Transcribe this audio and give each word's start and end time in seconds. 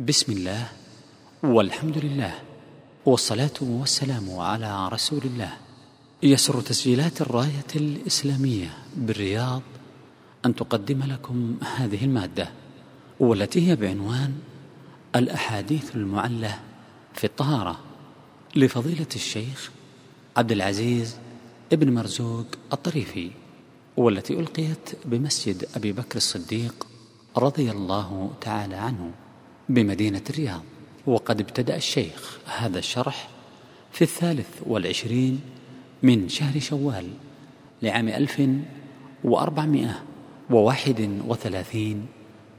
بسم 0.00 0.32
الله 0.32 0.66
والحمد 1.42 1.98
لله 1.98 2.34
والصلاة 3.06 3.58
والسلام 3.60 4.38
على 4.38 4.88
رسول 4.88 5.20
الله. 5.24 5.52
يسر 6.22 6.60
تسجيلات 6.60 7.20
الراية 7.20 7.66
الإسلامية 7.76 8.70
بالرياض 8.96 9.62
أن 10.46 10.54
تقدم 10.54 11.02
لكم 11.02 11.56
هذه 11.76 12.04
المادة 12.04 12.48
والتي 13.20 13.68
هي 13.68 13.76
بعنوان 13.76 14.34
الأحاديث 15.16 15.96
المعلة 15.96 16.60
في 17.14 17.24
الطهارة 17.24 17.78
لفضيلة 18.56 19.12
الشيخ 19.16 19.70
عبد 20.36 20.52
العزيز 20.52 21.16
ابن 21.72 21.94
مرزوق 21.94 22.46
الطريفي 22.72 23.30
والتي 23.96 24.40
ألقيت 24.40 24.90
بمسجد 25.04 25.68
أبي 25.76 25.92
بكر 25.92 26.16
الصديق 26.16 26.86
رضي 27.36 27.70
الله 27.70 28.30
تعالى 28.40 28.76
عنه. 28.76 29.27
بمدينة 29.68 30.22
الرياض. 30.30 30.62
وقد 31.06 31.40
ابتدأ 31.40 31.76
الشيخ 31.76 32.38
هذا 32.58 32.78
الشرح 32.78 33.28
في 33.92 34.02
الثالث 34.02 34.48
والعشرين 34.66 35.40
من 36.02 36.28
شهر 36.28 36.60
شوال 36.60 37.06
لعام 37.82 38.08
ألف 38.08 38.42
وأربعمائة 39.24 40.02
وواحد 40.50 41.20
وثلاثين 41.26 42.06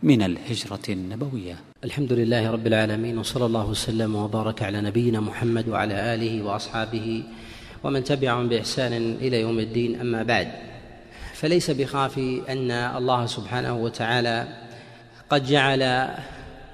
من 0.03 0.21
الهجرة 0.21 0.79
النبوية. 0.89 1.55
الحمد 1.83 2.13
لله 2.13 2.51
رب 2.51 2.67
العالمين 2.67 3.17
وصلى 3.17 3.45
الله 3.45 3.65
وسلم 3.65 4.15
وبارك 4.15 4.63
على 4.63 4.81
نبينا 4.81 5.19
محمد 5.19 5.69
وعلى 5.69 6.13
آله 6.15 6.43
وأصحابه 6.43 7.23
ومن 7.83 8.03
تبعهم 8.03 8.49
بإحسان 8.49 8.93
إلى 8.93 9.41
يوم 9.41 9.59
الدين 9.59 9.99
أما 9.99 10.23
بعد. 10.23 10.51
فليس 11.33 11.71
بخافي 11.71 12.41
أن 12.49 12.71
الله 12.71 13.25
سبحانه 13.25 13.77
وتعالى 13.77 14.47
قد 15.29 15.45
جعل 15.45 16.09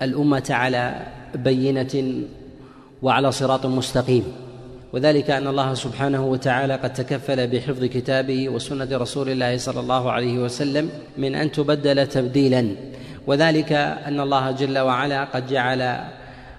الأمة 0.02 0.44
على 0.50 0.96
بينة 1.36 2.24
وعلى 3.02 3.32
صراط 3.32 3.66
مستقيم. 3.66 4.24
وذلك 4.94 5.30
أن 5.30 5.48
الله 5.48 5.74
سبحانه 5.74 6.26
وتعالى 6.26 6.76
قد 6.76 6.94
تكفل 6.94 7.48
بحفظ 7.48 7.84
كتابه 7.84 8.50
وسنة 8.50 8.88
رسول 8.92 9.30
الله 9.30 9.58
صلى 9.58 9.80
الله 9.80 10.12
عليه 10.12 10.38
وسلم 10.40 10.90
من 11.18 11.36
أن 11.36 11.52
تبدل 11.52 12.08
تبديلا. 12.08 12.76
وذلك 13.28 13.72
أن 14.08 14.20
الله 14.20 14.52
جل 14.52 14.80
وعلا 14.80 15.24
قد 15.24 15.48
جعل 15.48 16.00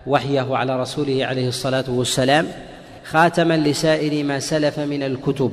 وحيه 0.06 0.56
على 0.56 0.80
رسوله 0.80 1.26
عليه 1.26 1.48
الصلاة 1.48 1.84
والسلام 1.88 2.46
خاتما 3.04 3.56
لسائر 3.56 4.24
ما 4.24 4.38
سلف 4.38 4.78
من 4.78 5.02
الكتب. 5.02 5.52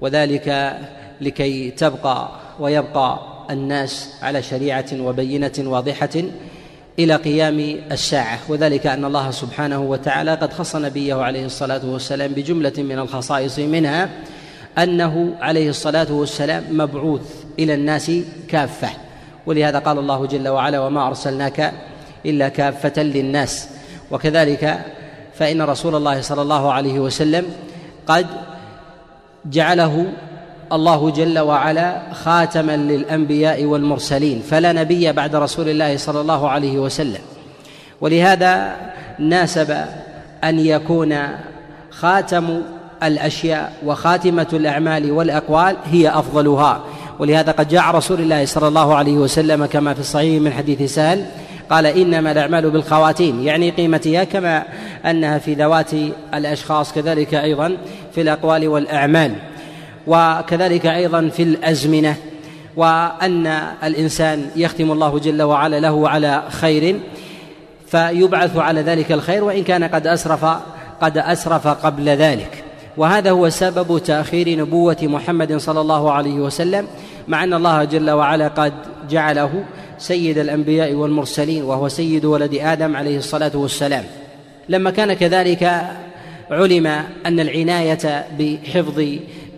وذلك 0.00 0.78
لكي 1.20 1.70
تبقى 1.70 2.28
ويبقى 2.60 3.18
الناس 3.50 4.14
على 4.22 4.42
شريعة 4.42 4.86
وبينة 5.00 5.52
واضحة 5.58 6.22
إلى 6.98 7.16
قيام 7.16 7.76
الساعة 7.92 8.38
وذلك 8.48 8.86
أن 8.86 9.04
الله 9.04 9.30
سبحانه 9.30 9.80
وتعالى 9.80 10.34
قد 10.34 10.52
خص 10.52 10.76
نبيه 10.76 11.14
عليه 11.14 11.46
الصلاة 11.46 11.80
والسلام 11.84 12.32
بجملة 12.32 12.72
من 12.78 12.98
الخصائص 12.98 13.58
منها 13.58 14.08
أنه 14.78 15.34
عليه 15.40 15.70
الصلاة 15.70 16.12
والسلام 16.12 16.64
مبعوث 16.70 17.44
إلى 17.58 17.74
الناس 17.74 18.12
كافة. 18.48 18.88
ولهذا 19.46 19.78
قال 19.78 19.98
الله 19.98 20.26
جل 20.26 20.48
وعلا 20.48 20.80
وما 20.80 21.06
أرسلناك 21.06 21.72
إلا 22.26 22.48
كافة 22.48 23.02
للناس 23.02 23.68
وكذلك 24.10 24.78
فإن 25.34 25.62
رسول 25.62 25.94
الله 25.94 26.20
صلى 26.20 26.42
الله 26.42 26.72
عليه 26.72 27.00
وسلم 27.00 27.46
قد 28.06 28.26
جعله 29.46 30.12
الله 30.72 31.10
جل 31.10 31.38
وعلا 31.38 32.02
خاتما 32.12 32.76
للأنبياء 32.76 33.64
والمرسلين 33.64 34.42
فلا 34.50 34.72
نبي 34.72 35.12
بعد 35.12 35.36
رسول 35.36 35.68
الله 35.68 35.96
صلى 35.96 36.20
الله 36.20 36.48
عليه 36.48 36.78
وسلم. 36.78 37.20
ولهذا 38.00 38.76
ناسب 39.18 39.76
أن 40.44 40.58
يكون 40.58 41.18
خاتم 41.90 42.62
الأشياء 43.02 43.72
وخاتمة 43.86 44.46
الأعمال 44.52 45.12
والأقوال 45.12 45.76
هي 45.84 46.08
أفضلها. 46.08 46.80
ولهذا 47.18 47.52
قد 47.52 47.68
جاء 47.68 47.90
رسول 47.90 48.20
الله 48.20 48.44
صلى 48.44 48.68
الله 48.68 48.94
عليه 48.94 49.12
وسلم 49.12 49.66
كما 49.66 49.94
في 49.94 50.00
الصحيح 50.00 50.42
من 50.42 50.52
حديث 50.52 50.94
سهل 50.94 51.24
قال 51.70 51.86
إنما 51.86 52.32
الأعمال 52.32 52.70
بالخواتيم. 52.70 53.42
يعني 53.42 53.70
قيمتها 53.70 54.24
كما 54.24 54.64
أنها 55.06 55.38
في 55.38 55.54
ذوات 55.54 55.90
الأشخاص 56.34 56.92
كذلك 56.92 57.34
أيضا 57.34 57.76
في 58.14 58.20
الأقوال 58.20 58.68
والأعمال. 58.68 59.34
وكذلك 60.06 60.86
أيضا 60.86 61.28
في 61.28 61.42
الأزمنة 61.42 62.16
وأن 62.76 63.46
الإنسان 63.84 64.50
يختم 64.56 64.92
الله 64.92 65.18
جل 65.18 65.42
وعلا 65.42 65.80
له 65.80 66.08
على 66.08 66.42
خير 66.50 67.00
فيبعث 67.86 68.56
على 68.56 68.80
ذلك 68.80 69.12
الخير 69.12 69.44
وإن 69.44 69.62
كان 69.62 69.84
قد 69.84 70.06
أسرف 70.06 70.44
قد 71.00 71.18
أسرف 71.18 71.68
قبل 71.68 72.08
ذلك. 72.08 72.64
وهذا 72.96 73.30
هو 73.30 73.48
سبب 73.48 73.98
تأخير 73.98 74.58
نبوة 74.58 74.96
محمد 75.02 75.56
صلى 75.56 75.80
الله 75.80 76.12
عليه 76.12 76.34
وسلم 76.34 76.86
مع 77.28 77.44
أن 77.44 77.54
الله 77.54 77.84
جل 77.84 78.10
وعلا 78.10 78.48
قد 78.48 78.72
جعله 79.10 79.64
سيد 79.98 80.38
الأنبياء 80.38 80.92
والمرسلين 80.92 81.64
وهو 81.64 81.88
سيد 81.88 82.24
ولد 82.24 82.54
آدم 82.54 82.96
عليه 82.96 83.18
الصلاة 83.18 83.52
والسلام. 83.54 84.04
لما 84.68 84.90
كان 84.90 85.12
كذلك 85.12 85.82
علم 86.50 86.86
أن 87.26 87.40
العناية 87.40 88.26
بحفظ 88.38 89.04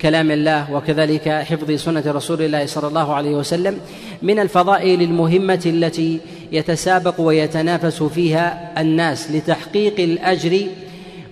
كلام 0.05 0.31
الله 0.31 0.73
وكذلك 0.73 1.29
حفظ 1.29 1.71
سنة 1.71 2.03
رسول 2.07 2.43
الله 2.43 2.67
صلى 2.67 2.89
الله 2.89 3.15
عليه 3.15 3.31
وسلم 3.31 3.79
من 4.23 4.39
الفضائل 4.39 5.03
المهمة 5.03 5.63
التي 5.67 6.21
يتسابق 6.53 7.21
ويتنافس 7.21 8.03
فيها 8.03 8.73
الناس 8.79 9.31
لتحقيق 9.31 10.01
الأجر 10.01 10.61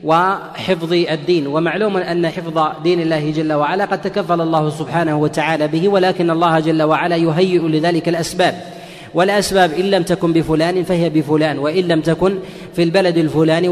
وحفظ 0.05 0.93
الدين. 0.93 1.47
ومعلوم 1.47 1.97
أن 1.97 2.29
حفظ 2.29 2.83
دين 2.83 3.01
الله 3.01 3.31
جل 3.31 3.53
وعلا 3.53 3.85
قد 3.85 4.03
تكفل 4.03 4.41
الله 4.41 4.71
سبحانه 4.71 5.19
وتعالى 5.19 5.69
به 5.69 5.89
ولكن 5.89 6.31
الله 6.31 6.61
جل 6.61 6.83
وعلا 6.83 7.17
يهيئ 7.17 7.61
لذلك 7.69 8.09
الأسباب. 8.09 8.55
والأسباب 9.15 9.73
إن 9.73 9.85
لم 9.91 10.03
تكن 10.03 10.33
بفلان 10.33 10.83
فهي 10.85 11.11
بفلان 11.11 11.59
وإن 11.59 11.85
لم 11.89 12.01
تكن 12.01 12.39
في 12.77 12.83
البلد 12.83 13.17
الفلاني 13.17 13.69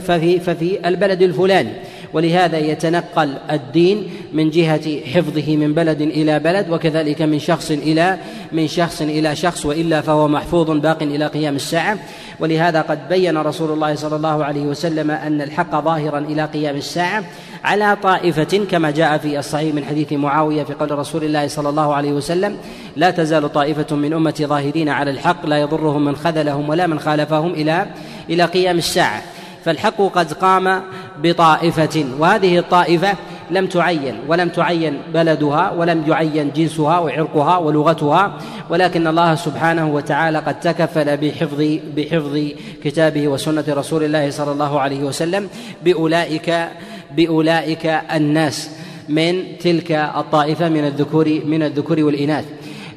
ففي, 0.00 0.40
ففي 0.40 0.88
البلد 0.88 1.22
الفلاني. 1.22 1.70
ولهذا 2.12 2.58
يتنقل 2.58 3.34
الدين 3.50 4.10
من 4.32 4.50
جهة 4.50 5.00
حفظه 5.14 5.56
من 5.56 5.74
بلد 5.74 6.00
إلى 6.00 6.38
بلد 6.38 6.70
وكذلك 6.70 7.22
من 7.22 7.38
شخص 7.38 7.70
إلى 7.70 8.18
من 8.52 8.68
شخص 8.68 9.02
إلى 9.02 9.36
شخص 9.36 9.66
وإلا 9.66 10.00
فهو 10.00 10.28
محفوظ 10.28 10.70
باق 10.70 11.02
إلى 11.02 11.26
قيام 11.26 11.56
الساعة. 11.56 11.98
ولهذا 12.40 12.80
قد 12.80 13.08
بين 13.08 13.38
رسول 13.38 13.70
الله 13.70 13.94
صلى 13.94 14.16
الله 14.16 14.44
عليه 14.44 14.62
وسلم 14.62 15.10
أن 15.10 15.42
الحق 15.42 15.84
ظاهرا 15.84 16.18
إلى 16.18 16.44
قيام 16.44 16.76
الساعة 16.76 17.24
على 17.64 17.96
طائفة 18.02 18.66
كما 18.70 18.90
جاء 18.90 19.18
في 19.18 19.38
الصحيح 19.38 19.74
من 19.74 19.84
حديث 19.84 20.12
معاوية 20.12 20.62
في 20.62 20.74
قول 20.74 20.98
رسول 20.98 21.24
الله 21.24 21.48
صلى 21.48 21.68
الله 21.68 21.94
عليه 21.94 22.12
وسلم 22.12 22.56
لا 22.96 23.10
تزال 23.10 23.52
طائفة 23.52 23.96
من 23.96 24.12
أمتي 24.12 24.46
ظاهرين 24.46 24.88
على 24.88 25.10
الحق 25.10 25.46
لا 25.46 25.58
يضرهم 25.58 26.04
من 26.04 26.16
خذلهم 26.16 26.68
ولا 26.68 26.86
من 26.86 27.00
خالفهم 27.00 27.52
إلى 27.52 27.86
إلى 28.30 28.44
قيام 28.44 28.78
الساعة. 28.78 29.22
فالحق 29.64 30.02
قد 30.02 30.32
قام 30.32 30.82
بطائفة 31.22 32.04
وهذه 32.18 32.58
الطائفة 32.58 33.16
لم 33.50 33.66
تعين 33.66 34.14
ولم 34.28 34.48
تعين 34.48 34.98
بلدها 35.14 35.70
ولم 35.70 36.04
يعين 36.08 36.50
جنسها 36.56 36.98
وعرقها 36.98 37.56
ولغتها 37.58 38.38
ولكن 38.70 39.06
الله 39.06 39.34
سبحانه 39.34 39.94
وتعالى 39.94 40.38
قد 40.38 40.60
تكفل 40.60 41.16
بحفظ 41.16 41.78
بحفظ 41.96 42.38
كتابه 42.84 43.28
وسنة 43.28 43.64
رسول 43.68 44.04
الله 44.04 44.30
صلى 44.30 44.52
الله 44.52 44.80
عليه 44.80 45.00
وسلم 45.00 45.48
بأولئك 45.84 46.68
بأولئك 47.16 47.86
الناس 48.14 48.70
من 49.08 49.58
تلك 49.58 49.92
الطائفة 49.92 50.68
من 50.68 50.84
الذكور 50.84 51.40
من 51.44 51.62
الذكور 51.62 52.04
والإناث. 52.04 52.44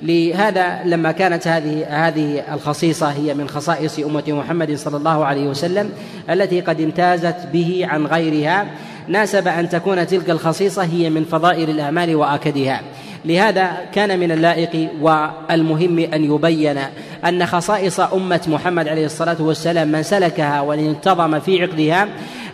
لهذا 0.04 0.80
لما 0.86 1.12
كانت 1.12 1.48
هذه 1.48 1.86
هذه 2.08 2.54
الخصيصة 2.54 3.12
هي 3.12 3.34
من 3.34 3.50
خصائص 3.50 4.00
أمة 4.00 4.24
محمد 4.28 4.76
صلى 4.76 4.98
الله 4.98 5.26
عليه 5.26 5.48
وسلم 5.48 5.90
التي 6.30 6.62
قد 6.62 6.82
امتازت 6.82 7.36
به 7.54 7.86
عن 7.90 8.06
غيرها 8.06 8.66
ناسب 9.08 9.48
أن 9.48 9.70
تكون 9.70 10.08
تلك 10.08 10.30
الخصيصة 10.30 10.84
هي 10.84 11.10
من 11.10 11.24
فضائل 11.24 11.70
الأعمال 11.70 12.16
وآكدها. 12.16 12.82
لهذا 13.26 13.72
كان 13.94 14.20
من 14.20 14.32
اللائق 14.32 14.90
والمهم 15.02 16.00
أن 16.00 16.24
يبين 16.24 16.80
أن 17.26 17.46
خصائص 17.46 18.00
أمة 18.00 18.42
محمد 18.48 18.88
عليه 18.88 19.06
الصلاة 19.06 19.42
والسلام 19.42 19.88
من 19.88 20.04
سلكها 20.04 20.62
وانتظم 20.62 21.40
في 21.40 21.62
عقدها 21.62 22.08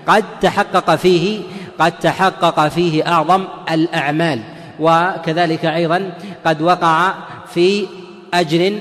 قد 0.08 0.24
تحقق 0.42 0.96
فيه 0.96 1.42
قد 1.80 2.00
تحقق 2.00 2.68
فيه 2.68 3.08
أعظم 3.08 3.44
الأعمال. 3.72 4.40
وكذلك 4.80 5.66
أيضا 5.66 6.12
قد 6.46 6.62
وقع 6.62 7.14
في 7.54 7.86
أجر 8.34 8.74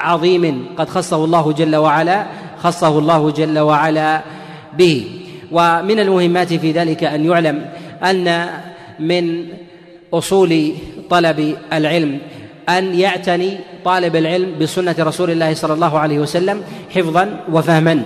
عظيم. 0.00 0.66
قد 0.78 0.88
خصه 0.88 1.24
الله 1.24 1.52
جل 1.52 1.76
وعلا 1.76 2.26
خصه 2.62 2.98
الله 2.98 3.30
جل 3.30 3.58
وعلا 3.58 4.22
به. 4.78 5.06
ومن 5.52 6.00
المهمات 6.00 6.52
في 6.52 6.72
ذلك 6.72 7.04
أن 7.04 7.24
يعلم 7.24 7.66
أن 8.04 8.46
من 9.00 9.44
أصول 10.14 10.72
طلب 11.10 11.56
العلم 11.72 12.18
أن 12.68 12.94
يعتني 12.94 13.58
طالب 13.84 14.16
العلم 14.16 14.58
بسنة 14.60 14.94
رسول 14.98 15.30
الله 15.30 15.54
صلى 15.54 15.74
الله 15.74 15.98
عليه 15.98 16.18
وسلم 16.18 16.62
حفظا 16.94 17.40
وفهما 17.52 18.02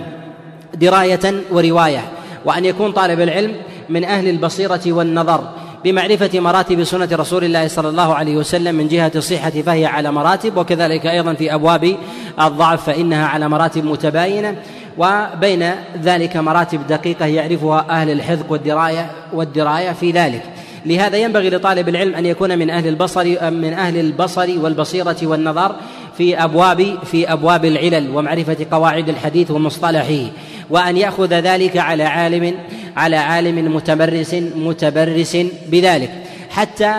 دراية 0.73 1.43
ورواية 1.51 2.03
وأن 2.45 2.65
يكون 2.65 2.91
طالب 2.91 3.21
العلم 3.21 3.55
من 3.89 4.03
أهل 4.03 4.27
البصيرة 4.27 4.81
والنظر. 4.85 5.49
بمعرفة 5.83 6.39
مراتب 6.39 6.83
سنة 6.83 7.09
رسول 7.11 7.43
الله 7.43 7.67
صلى 7.67 7.89
الله 7.89 8.15
عليه 8.15 8.35
وسلم 8.37 8.75
من 8.75 8.87
جهة 8.87 9.11
الصحة 9.15 9.49
فهي 9.49 9.85
على 9.85 10.11
مراتب 10.11 10.57
وكذلك 10.57 11.05
أيضا 11.05 11.33
في 11.33 11.53
أبواب 11.53 11.95
الضعف 12.41 12.85
فإنها 12.85 13.27
على 13.27 13.49
مراتب 13.49 13.85
متباينة 13.85 14.55
وبين 14.97 15.71
ذلك 16.03 16.37
مراتب 16.37 16.87
دقيقة 16.87 17.25
يعرفها 17.25 17.85
أهل 17.89 18.11
الحذق 18.11 18.51
والدراية 18.51 19.11
والدراية 19.33 19.91
في 19.91 20.11
ذلك. 20.11 20.43
لهذا 20.85 21.17
ينبغي 21.17 21.49
لطالب 21.49 21.89
العلم 21.89 22.15
أن 22.15 22.25
يكون 22.25 22.59
من 22.59 22.69
أهل 22.69 22.87
البصر 22.87 23.51
من 23.51 23.73
أهل 23.73 23.99
البصر 23.99 24.49
والبصيرة 24.59 25.17
والنظر 25.23 25.75
في 26.17 26.43
أبواب 26.43 26.97
في 27.05 27.33
أبواب 27.33 27.65
العلل 27.65 28.09
ومعرفة 28.09 28.57
قواعد 28.71 29.09
الحديث 29.09 29.51
ومصطلحه 29.51 30.25
وأن 30.69 30.97
يأخذ 30.97 31.33
ذلك 31.33 31.77
على 31.77 32.03
عالم 32.03 32.55
على 32.99 33.15
عالم 33.15 33.75
متمرس 33.75 34.33
متبرس 34.55 35.33
بذلك. 35.71 36.11
حتى 36.49 36.93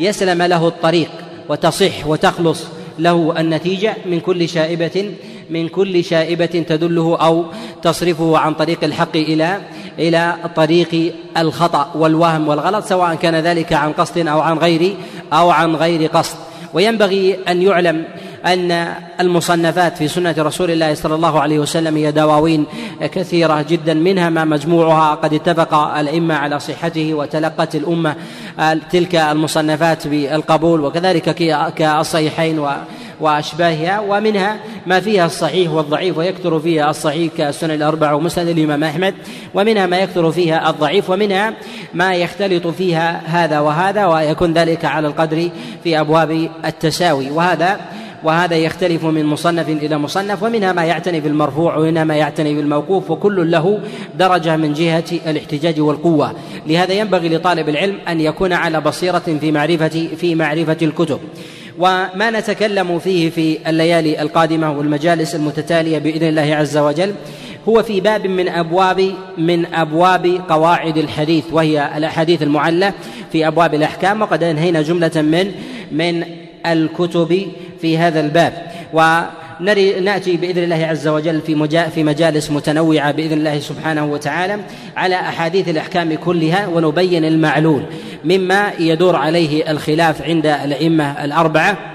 يسلم 0.00 0.42
له 0.42 0.62
الطريق 0.68 1.10
وتصح 1.48 2.06
وتخلص 2.06 2.60
له 2.98 3.34
النتيجة 3.40 3.96
من 4.06 4.20
كل 4.20 4.48
شائبة 4.48 4.96
من 5.50 5.68
كل 5.68 6.04
شائبة 6.04 6.54
تدله 6.70 7.16
أو 7.20 7.44
تصرفه 7.82 8.38
عن 8.38 8.54
طريق 8.54 8.84
الحق 8.84 9.16
إلى 9.16 9.60
إلى 9.98 10.22
طريق 10.56 10.92
الخطأ 11.36 11.92
والوهم 11.94 12.48
والغلط 12.48 12.84
سواء 12.86 13.14
كان 13.14 13.34
ذلك 13.34 13.72
عن 13.72 13.92
قصد 13.92 14.26
أو 14.26 14.40
عن 14.40 14.56
غير 14.58 14.96
أو 15.32 15.50
عن 15.50 15.76
غير 15.76 16.00
قصد. 16.10 16.36
وينبغي 16.74 17.38
أن 17.48 17.62
يعلم 17.62 18.04
أن 18.46 18.94
المصنفات 19.20 19.96
في 19.96 20.08
سنة 20.08 20.34
رسول 20.38 20.70
الله 20.70 20.94
صلى 20.94 21.14
الله 21.14 21.40
عليه 21.40 21.58
وسلم 21.58 21.96
هي 21.96 22.12
دواوين 22.12 22.66
كثيرة 23.00 23.62
جدا 23.68 23.94
منها 23.94 24.30
ما 24.30 24.44
مجموعها 24.44 25.14
قد 25.14 25.34
اتفق 25.34 25.74
الأئمة 25.74 26.34
على 26.34 26.60
صحته 26.60 27.14
وتلقت 27.14 27.74
الأمة 27.74 28.16
تلك 28.90 29.14
المصنفات 29.14 30.06
بالقبول 30.08 30.80
وكذلك 30.80 31.34
كالصحيحين 31.74 32.66
وأشباهها 33.20 34.00
ومنها 34.00 34.56
ما 34.86 35.00
فيها 35.00 35.26
الصحيح 35.26 35.72
والضعيف 35.72 36.18
ويكثر 36.18 36.60
فيها 36.60 36.90
الصحيح 36.90 37.32
كالسنن 37.36 37.70
الأربعة 37.70 38.14
ومسند 38.14 38.48
الإمام 38.48 38.84
أحمد 38.84 39.14
ومنها 39.54 39.86
ما 39.86 39.98
يكثر 39.98 40.32
فيها 40.32 40.70
الضعيف 40.70 41.10
ومنها 41.10 41.54
ما 41.94 42.14
يختلط 42.14 42.66
فيها 42.66 43.22
هذا 43.26 43.60
وهذا 43.60 44.06
ويكون 44.06 44.52
ذلك 44.52 44.84
على 44.84 45.08
القدر 45.08 45.50
في 45.84 46.00
أبواب 46.00 46.50
التساوي. 46.64 47.30
وهذا 47.30 47.80
وهذا 48.24 48.56
يختلف 48.56 49.04
من 49.04 49.26
مصنف 49.26 49.68
إلى 49.68 49.98
مصنف 49.98 50.42
ومنها 50.42 50.72
ما 50.72 50.84
يعتني 50.84 51.20
بالمرفوع 51.20 51.76
ومنها 51.76 52.04
ما 52.04 52.16
يعتني 52.16 52.54
بالموقوف 52.54 53.10
وكل 53.10 53.50
له 53.50 53.80
درجة 54.18 54.56
من 54.56 54.72
جهة 54.72 55.04
الاحتجاج 55.26 55.80
والقوة. 55.80 56.32
لهذا 56.66 56.92
ينبغي 56.92 57.28
لطالب 57.28 57.68
العلم 57.68 57.98
أن 58.08 58.20
يكون 58.20 58.52
على 58.52 58.80
بصيرة 58.80 59.38
في 59.40 59.52
معرفة 59.52 60.08
في 60.16 60.34
معرفة 60.34 60.76
الكتب. 60.82 61.18
وما 61.78 62.30
نتكلم 62.30 62.98
فيه 62.98 63.30
في 63.30 63.58
الليالي 63.66 64.22
القادمة 64.22 64.78
والمجالس 64.78 65.34
المتتالية 65.34 65.98
بإذن 65.98 66.28
الله 66.28 66.56
عز 66.56 66.76
وجل 66.76 67.14
هو 67.68 67.82
في 67.82 68.00
باب 68.00 68.26
من 68.26 68.48
أبواب 68.48 69.14
من 69.38 69.74
أبواب 69.74 70.40
قواعد 70.48 70.96
الحديث 70.96 71.44
وهي 71.52 71.96
الأحاديث 71.96 72.42
المعلة 72.42 72.92
في 73.32 73.46
أبواب 73.46 73.74
الأحكام 73.74 74.22
وقد 74.22 74.42
أنهينا 74.42 74.82
جملة 74.82 75.22
من 75.22 75.52
من 75.92 76.24
الكتب 76.66 77.46
في 77.84 77.98
هذا 77.98 78.20
الباب. 78.20 78.52
ونري 78.92 80.00
نأتي 80.00 80.36
بإذن 80.36 80.62
الله 80.64 80.86
عز 80.86 81.08
وجل 81.08 81.40
في 81.40 81.90
في 81.90 82.04
مجالس 82.04 82.50
متنوعة 82.50 83.12
بإذن 83.12 83.32
الله 83.32 83.58
سبحانه 83.60 84.04
وتعالى 84.04 84.58
على 84.96 85.14
أحاديث 85.14 85.68
الأحكام 85.68 86.14
كلها 86.14 86.66
ونبين 86.66 87.24
المعلول 87.24 87.82
مما 88.24 88.72
يدور 88.78 89.16
عليه 89.16 89.70
الخلاف 89.70 90.22
عند 90.22 90.46
الأئمة 90.46 91.24
الأربعة. 91.24 91.93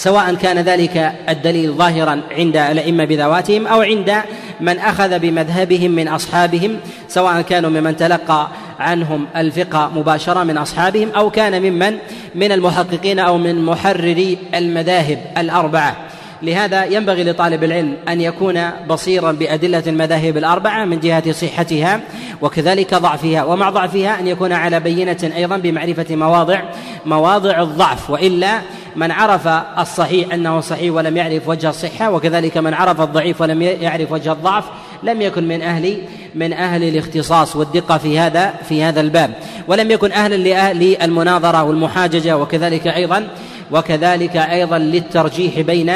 سواء 0.00 0.34
كان 0.34 0.58
ذلك 0.58 1.12
الدليل 1.28 1.72
ظاهرا 1.72 2.20
عند 2.30 2.56
الأئمة 2.56 3.04
بذواتهم 3.04 3.66
أو 3.66 3.80
عند 3.80 4.22
من 4.60 4.78
أخذ 4.78 5.18
بمذهبهم 5.18 5.90
من 5.90 6.08
أصحابهم 6.08 6.76
سواء 7.08 7.40
كانوا 7.40 7.70
ممن 7.70 7.96
تلقى 7.96 8.48
عنهم 8.78 9.26
الفقه 9.36 9.90
مباشره 9.94 10.44
من 10.44 10.58
أصحابهم 10.58 11.10
أو 11.16 11.30
كان 11.30 11.62
ممن 11.62 11.98
من 12.34 12.52
المحققين 12.52 13.18
أو 13.18 13.38
من 13.38 13.64
محرري 13.64 14.38
المذاهب 14.54 15.18
الأربعة. 15.38 15.96
لهذا 16.42 16.84
ينبغي 16.84 17.24
لطالب 17.24 17.64
العلم 17.64 17.96
أن 18.08 18.20
يكون 18.20 18.70
بصيرا 18.88 19.32
بأدلة 19.32 19.82
المذاهب 19.86 20.36
الأربعة 20.36 20.84
من 20.84 21.00
جهة 21.00 21.32
صحتها 21.32 22.00
وكذلك 22.42 22.94
ضعفها 22.94 23.44
ومع 23.44 23.70
ضعفها 23.70 24.20
أن 24.20 24.26
يكون 24.26 24.52
على 24.52 24.80
بينة 24.80 25.32
أيضا 25.36 25.56
بمعرفة 25.56 26.16
مواضع 26.16 26.62
مواضع 27.06 27.62
الضعف 27.62 28.10
وإلا 28.10 28.60
من 28.96 29.10
عرف 29.10 29.46
الصحيح 29.78 30.34
أنه 30.34 30.60
صحيح 30.60 30.94
ولم 30.94 31.16
يعرف 31.16 31.48
وجه 31.48 31.68
الصحة 31.68 32.10
وكذلك 32.10 32.56
من 32.58 32.74
عرف 32.74 33.00
الضعيف 33.00 33.40
ولم 33.40 33.62
يعرف 33.62 34.12
وجه 34.12 34.32
الضعف 34.32 34.64
لم 35.02 35.22
يكن 35.22 35.48
من 35.48 35.62
أهل 35.62 35.98
من 36.34 36.52
أهل 36.52 36.82
الاختصاص 36.82 37.56
والدقة 37.56 37.98
في 37.98 38.18
هذا 38.18 38.54
في 38.68 38.82
هذا 38.82 39.00
الباب. 39.00 39.30
ولم 39.68 39.90
يكن 39.90 40.12
أهلا 40.12 40.72
للمناظره 40.72 41.62
والمحاججة 41.62 42.36
وكذلك 42.36 42.86
أيضا 42.86 43.28
وكذلك 43.70 44.36
أيضا 44.36 44.78
للترجيح 44.78 45.60
بين 45.60 45.92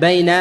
بين 0.00 0.32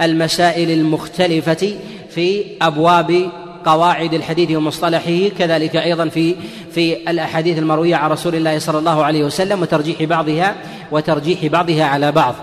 المسائل 0.00 0.70
المختلفة 0.70 1.74
في 2.10 2.44
أبواب 2.62 3.30
قواعد 3.64 4.14
الحديث 4.14 4.50
ومصطلحه 4.50 5.28
كذلك 5.38 5.76
أيضا 5.76 6.08
في 6.08 6.34
في 6.74 7.10
الأحاديث 7.10 7.58
المروية 7.58 7.96
عن 7.96 8.10
رسول 8.10 8.34
الله 8.34 8.58
صلى 8.58 8.78
الله 8.78 9.04
عليه 9.04 9.24
وسلم 9.24 9.62
وترجيح 9.62 10.02
بعضها 10.02 10.54
وترجيح 10.92 11.46
بعضها 11.46 11.84
على 11.84 12.12
بعض. 12.12 12.34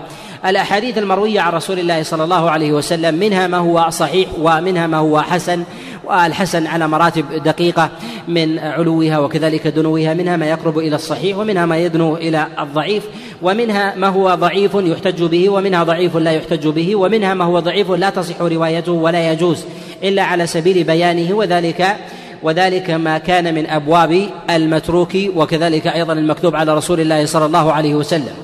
الأحاديث 0.46 0.98
المروية 0.98 1.40
عن 1.40 1.52
رسول 1.52 1.78
الله 1.78 2.02
صلى 2.02 2.24
الله 2.24 2.50
عليه 2.50 2.72
وسلم 2.72 3.14
منها 3.14 3.46
ما 3.46 3.58
هو 3.58 3.90
صحيح 3.90 4.28
ومنها 4.38 4.86
ما 4.86 4.96
هو 4.96 5.22
حسن 5.22 5.64
والحسن 6.04 6.66
على 6.66 6.88
مراتب 6.88 7.42
دقيقة 7.44 7.90
من 8.28 8.58
علوها 8.58 9.18
وكذلك 9.18 9.66
دنوها 9.66 10.14
منها 10.14 10.36
ما 10.36 10.46
يقرب 10.46 10.78
إلى 10.78 10.96
الصحيح 10.96 11.38
ومنها 11.38 11.66
ما 11.66 11.78
يدنو 11.78 12.16
إلى 12.16 12.46
الضعيف. 12.58 13.04
ومنها 13.42 13.94
ما 13.96 14.08
هو 14.08 14.34
ضعيف 14.34 14.74
يحتج 14.74 15.22
به 15.22 15.48
ومنها 15.48 15.84
ضعيف 15.84 16.16
لا 16.16 16.30
يحتج 16.30 16.68
به 16.68 16.96
ومنها 16.96 17.34
ما 17.34 17.44
هو 17.44 17.60
ضعيف 17.60 17.90
لا 17.90 18.10
تصح 18.10 18.40
روايته 18.40 18.92
ولا 18.92 19.32
يجوز 19.32 19.64
إلا 20.02 20.22
على 20.22 20.46
سبيل 20.46 20.84
بيانه 20.84 21.34
وذلك 21.34 21.96
وذلك 22.42 22.90
ما 22.90 23.18
كان 23.18 23.54
من 23.54 23.66
أبواب 23.66 24.26
المتروك 24.50 25.14
وكذلك 25.36 25.86
أيضا 25.86 26.12
المكتوب 26.12 26.56
على 26.56 26.74
رسول 26.74 27.00
الله 27.00 27.26
صلى 27.26 27.46
الله 27.46 27.72
عليه 27.72 27.94
وسلم. 27.94 28.34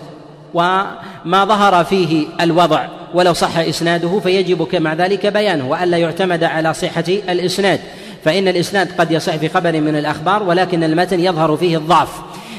وما 0.55 1.45
ظهر 1.45 1.85
فيه 1.85 2.27
الوضع 2.41 2.87
ولو 3.15 3.33
صح 3.33 3.59
إسناده 3.59 4.21
فيجب 4.21 4.69
مع 4.75 4.95
ذلك 4.95 5.27
بيانه 5.27 5.69
والا 5.69 5.97
يعتمد 5.97 6.45
على 6.45 6.75
صحة 6.75 7.05
الإسناد. 7.09 7.81
فإن 8.25 8.49
الإسناد 8.49 8.89
قد 8.99 9.11
يصح 9.11 9.37
في 9.37 9.49
خبر 9.49 9.73
من 9.73 9.97
الأخبار 9.97 10.43
ولكن 10.43 10.85
المتن 10.85 11.21
يظهر 11.21 11.57
فيه 11.57 11.77
الضعف. 11.77 12.09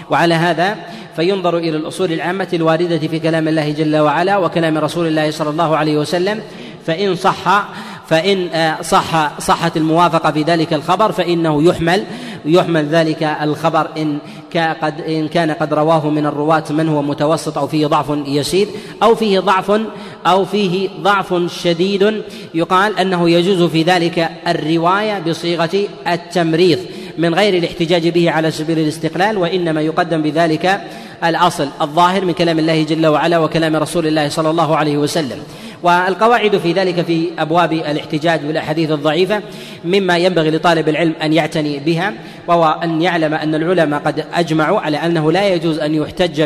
وعلى 0.10 0.36
هذا 0.36 0.76
فينظر 1.18 1.58
إلى 1.58 1.78
الأصول 1.78 2.14
العامة 2.14 2.48
الواردة 2.54 2.98
في 2.98 3.20
كلام 3.20 3.48
الله 3.48 3.72
جل 3.72 3.98
وعلا 3.98 4.38
وكلام 4.38 4.78
رسول 4.78 5.08
الله 5.08 5.32
صلى 5.32 5.50
الله 5.50 5.78
عليه 5.78 5.98
وسلم. 5.98 6.42
فإن 6.86 7.16
صح 7.16 7.70
فإن 8.08 8.50
صح 8.82 9.40
صحت 9.40 9.78
الموافقة 9.78 10.32
في 10.32 10.44
ذلك 10.44 10.74
الخبر 10.74 11.12
فإنه 11.12 11.64
يحمل 11.64 12.04
يحمل 12.46 12.86
ذلك 12.86 13.24
الخبر 13.24 13.88
إن 13.98 14.18
قد 14.82 15.02
إن 15.02 15.28
كان 15.28 15.52
قد 15.52 15.74
رواه 15.74 16.10
من 16.10 16.26
الرواة 16.26 16.64
من 16.70 16.90
هو 16.90 17.02
متوسط 17.02 17.58
أو 17.58 17.68
فيه 17.68 17.88
ضعف 17.88 18.06
يسير 18.26 18.68
أو 19.04 19.16
فيه 19.16 19.40
ضعف 19.40 19.82
أو 20.28 20.46
فيه 20.46 20.90
ضعف 21.02 21.34
شديد. 21.64 22.24
يقال 22.54 23.00
أنه 23.00 23.30
يجوز 23.30 23.64
في 23.64 23.84
ذلك 23.84 24.30
الرواية 24.48 25.20
بصيغة 25.20 25.88
التمريض. 26.08 26.80
من 27.18 27.36
غير 27.36 27.54
الاحتجاج 27.54 28.08
به 28.08 28.32
على 28.32 28.52
سبيل 28.52 28.80
الاستقلال 28.80 29.38
وإنما 29.38 29.82
يقدم 29.82 30.22
بذلك 30.22 30.82
الأصل 31.24 31.68
الظاهر 31.82 32.26
من 32.26 32.34
كلام 32.34 32.60
الله 32.60 32.84
جل 32.84 33.08
وعلا 33.08 33.38
وكلام 33.38 33.76
رسول 33.76 34.08
الله 34.08 34.30
صلى 34.30 34.50
الله 34.50 34.78
عليه 34.78 34.98
وسلم. 34.98 35.40
والقواعد 35.84 36.58
في 36.58 36.74
ذلك 36.74 37.02
في 37.02 37.28
أبواب 37.40 37.74
الاحتجاج 37.74 38.40
بالاحاديث 38.40 38.92
الضعيفة 38.92 39.42
مما 39.86 40.18
ينبغي 40.18 40.52
لطالب 40.52 40.90
العلم 40.90 41.14
أن 41.24 41.34
يعتني 41.34 41.80
بها 41.80 42.14
وهو 42.48 42.80
أن 42.84 43.02
يعلم 43.02 43.34
أن 43.34 43.56
العلماء 43.56 44.00
قد 44.00 44.26
أجمعوا 44.34 44.80
على 44.80 44.98
أنه 44.98 45.32
لا 45.32 45.48
يجوز 45.48 45.80
أن 45.80 45.96
يحتج 45.96 46.42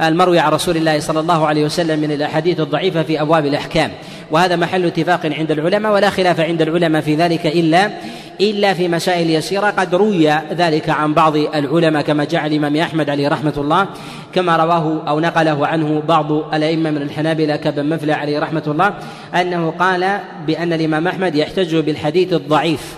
بالمروي 0.00 0.38
عن 0.38 0.52
رسول 0.52 0.76
الله 0.76 1.00
صلى 1.00 1.20
الله 1.20 1.46
عليه 1.46 1.64
وسلم 1.64 2.00
من 2.00 2.12
الأحاديث 2.12 2.60
الضعيفة 2.60 3.02
في 3.02 3.20
أبواب 3.20 3.46
الأحكام. 3.46 3.90
وهذا 4.30 4.56
محل 4.56 4.86
اتفاق 4.86 5.26
عند 5.26 5.50
العلماء 5.50 5.92
ولا 5.92 6.10
خلاف 6.10 6.40
عند 6.40 6.62
العلماء 6.62 7.02
في 7.02 7.14
ذلك 7.14 7.46
إلا 7.46 7.90
إلا 8.40 8.74
في 8.74 8.88
مسائل 8.88 9.30
يسيرة. 9.30 9.70
قد 9.70 9.94
روي 9.94 10.28
ذلك 10.52 10.90
عن 10.90 11.14
بعض 11.14 11.36
العلماء 11.36 12.02
كما 12.02 12.24
جاء 12.24 12.46
الإمام 12.46 12.76
أحمد 12.76 13.10
عليه 13.10 13.28
رحمة 13.28 13.52
الله 13.56 13.86
كما 14.34 14.56
رواه 14.56 15.02
أو 15.08 15.20
نقله 15.20 15.66
عنه 15.66 16.02
بعض 16.08 16.32
الأئمة 16.54 16.90
من 16.90 17.02
الحنابلة 17.02 17.56
كابن 17.56 17.86
مفلى 17.88 18.12
عليه 18.12 18.38
رحمة 18.38 18.62
الله 18.66 18.94
أنه 19.34 19.70
قال 19.78 20.18
بأن 20.46 20.72
الإمام 20.72 21.08
أحمد 21.08 21.34
يحتج 21.34 21.76
بالحديث 21.76 22.32
الضعيف 22.32 22.94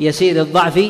يسير 0.00 0.42
الضعف 0.42 0.80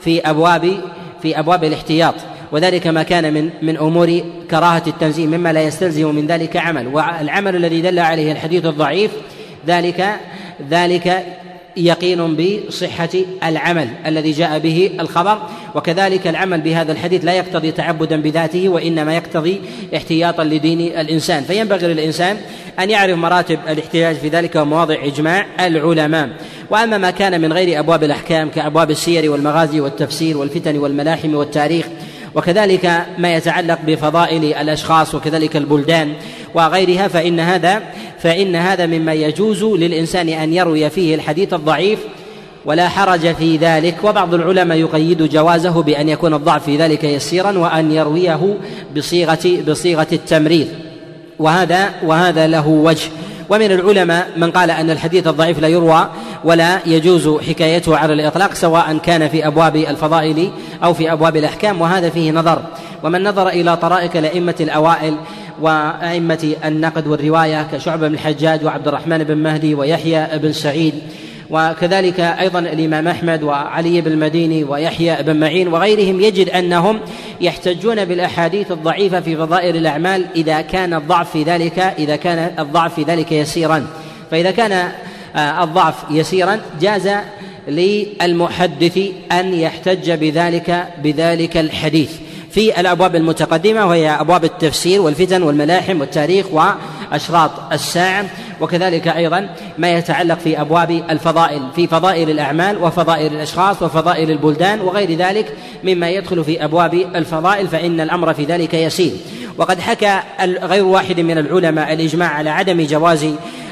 في 0.00 0.20
أبواب 0.20 0.76
في 1.22 1.38
أبواب 1.38 1.64
الاحتياط. 1.64 2.14
وذلك 2.52 2.86
ما 2.86 3.02
كان 3.02 3.34
من 3.34 3.50
من 3.62 3.76
أمور 3.76 4.20
كراهة 4.50 4.82
التنزيه 4.86 5.26
مما 5.26 5.52
لا 5.52 5.62
يستلزم 5.62 6.14
من 6.14 6.26
ذلك 6.26 6.56
عمل. 6.56 6.86
والعمل 6.86 7.56
الذي 7.56 7.80
دل 7.80 7.98
عليه 7.98 8.32
الحديث 8.32 8.66
الضعيف 8.66 9.10
ذلك 9.66 10.16
ذلك 10.70 11.26
يقين 11.76 12.36
بصحة 12.36 13.08
العمل 13.44 13.88
الذي 14.06 14.32
جاء 14.32 14.58
به 14.58 14.90
الخبر 15.00 15.42
وكذلك 15.74 16.26
العمل 16.26 16.60
بهذا 16.60 16.92
الحديث 16.92 17.24
لا 17.24 17.32
يقتضي 17.32 17.72
تعبدا 17.72 18.22
بذاته 18.22 18.68
وإنما 18.68 19.16
يقتضي 19.16 19.60
احتياطا 19.96 20.44
لدين 20.44 20.80
الإنسان. 20.80 21.42
فينبغي 21.42 21.86
للإنسان 21.86 22.36
أن 22.80 22.90
يعرف 22.90 23.18
مراتب 23.18 23.58
الاحتجاج 23.68 24.16
في 24.16 24.28
ذلك 24.28 24.56
ومواضع 24.56 24.96
إجماع 25.04 25.46
العلماء. 25.60 26.28
وأما 26.70 26.98
ما 26.98 27.10
كان 27.10 27.40
من 27.40 27.52
غير 27.52 27.78
أبواب 27.78 28.04
الأحكام 28.04 28.48
كأبواب 28.48 28.90
السير 28.90 29.30
والمغازي 29.30 29.80
والتفسير 29.80 30.38
والفتن 30.38 30.76
والملاحم 30.76 31.34
والتاريخ 31.34 31.86
وكذلك 32.34 33.06
ما 33.18 33.34
يتعلق 33.34 33.78
بفضائل 33.86 34.44
الأشخاص 34.44 35.14
وكذلك 35.14 35.56
البلدان 35.56 36.12
وغيرها 36.54 37.08
فإن 37.08 37.40
هذا 37.40 37.82
فإن 38.18 38.56
هذا 38.56 38.86
مما 38.86 39.12
يجوز 39.12 39.64
للإنسان 39.64 40.28
أن 40.28 40.52
يروي 40.52 40.90
فيه 40.90 41.14
الحديث 41.14 41.54
الضعيف 41.54 41.98
ولا 42.64 42.88
حرج 42.88 43.34
في 43.34 43.56
ذلك. 43.56 43.94
وبعض 44.04 44.34
العلماء 44.34 44.78
يقيد 44.78 45.22
جوازه 45.22 45.82
بأن 45.82 46.08
يكون 46.08 46.34
الضعف 46.34 46.64
في 46.64 46.76
ذلك 46.76 47.04
يسيرا 47.04 47.58
وأن 47.58 47.92
يرويه 47.92 48.56
بصيغة 48.96 49.62
بصيغة 49.68 50.06
التمريض. 50.12 50.68
وهذا 51.38 51.90
وهذا 52.04 52.46
له 52.46 52.68
وجه. 52.68 53.10
ومن 53.50 53.72
العلماء 53.72 54.28
من 54.36 54.50
قال 54.50 54.70
أن 54.70 54.90
الحديث 54.90 55.26
الضعيف 55.26 55.58
لا 55.58 55.68
يروى 55.68 56.08
ولا 56.44 56.78
يجوز 56.86 57.40
حكايته 57.48 57.96
على 57.96 58.12
الإطلاق 58.12 58.54
سواء 58.54 58.98
كان 58.98 59.28
في 59.28 59.46
أبواب 59.46 59.76
الفضائل 59.76 60.50
أو 60.84 60.94
في 60.94 61.12
أبواب 61.12 61.36
الأحكام 61.36 61.80
وهذا 61.80 62.10
فيه 62.10 62.32
نظر. 62.32 62.62
ومن 63.02 63.22
نظر 63.22 63.48
إلى 63.48 63.76
طرائق 63.76 64.16
الأئمة 64.16 64.54
الأوائل 64.60 65.16
وأئمة 65.60 66.56
النقد 66.64 67.06
والرواية 67.06 67.68
كشعبة 67.72 68.08
بن 68.08 68.14
الحجاج 68.14 68.64
وعبد 68.64 68.88
الرحمن 68.88 69.24
بن 69.24 69.36
مهدي 69.36 69.74
ويحيى 69.74 70.38
بن 70.38 70.52
سعيد 70.52 70.94
وكذلك 71.52 72.20
أيضا 72.20 72.58
الإمام 72.58 73.08
أحمد 73.08 73.42
وعلي 73.42 74.00
بن 74.00 74.12
المديني 74.12 74.64
ويحيى 74.64 75.22
بن 75.22 75.36
معين 75.36 75.68
وغيرهم 75.68 76.20
يجد 76.20 76.48
أنهم 76.48 77.00
يحتجون 77.40 78.04
بالأحاديث 78.04 78.72
الضعيفة 78.72 79.20
في 79.20 79.36
فضائل 79.36 79.76
الأعمال 79.76 80.26
إذا 80.36 80.60
كان 80.60 80.94
الضعف 80.94 81.30
في 81.30 81.42
ذلك 81.42 81.78
إذا 81.78 82.16
كان 82.16 82.50
الضعف 82.58 82.94
في 82.94 83.02
ذلك 83.02 83.32
يسيرا. 83.32 83.86
فإذا 84.30 84.50
كان 84.50 84.92
آه، 85.36 85.64
الضعف 85.64 85.94
يسيرا 86.10 86.60
جاز 86.80 87.10
للمحدث 87.68 88.98
أن 89.32 89.54
يحتج 89.54 90.10
بذلك 90.10 90.88
بذلك 91.02 91.56
الحديث. 91.56 92.10
في 92.50 92.80
الأبواب 92.80 93.16
المتقدمة 93.16 93.86
وهي 93.86 94.10
أبواب 94.10 94.44
التفسير 94.44 95.02
والفتن 95.02 95.42
والملاحم 95.42 96.00
والتاريخ 96.00 96.46
وأشراط 96.52 97.50
الساعة 97.72 98.26
وكذلك 98.62 99.08
أيضا 99.08 99.48
ما 99.78 99.92
يتعلق 99.92 100.38
في 100.38 100.60
أبواب 100.60 100.90
الفضائل 101.10 101.62
في 101.76 101.86
فضائل 101.86 102.30
الأعمال 102.30 102.82
وفضائل 102.82 103.32
الأشخاص 103.32 103.82
وفضائل 103.82 104.30
البلدان 104.30 104.80
وغير 104.80 105.14
ذلك 105.14 105.56
مما 105.84 106.10
يدخل 106.10 106.44
في 106.44 106.64
أبواب 106.64 106.94
الفضائل 106.94 107.68
فإن 107.68 108.00
الأمر 108.00 108.34
في 108.34 108.44
ذلك 108.44 108.74
يسير. 108.74 109.12
وقد 109.58 109.80
حكى 109.80 110.18
غير 110.62 110.84
واحد 110.84 111.20
من 111.20 111.38
العلماء 111.38 111.92
الإجماع 111.92 112.28
على 112.28 112.50
عدم 112.50 112.86
جواز 112.86 113.26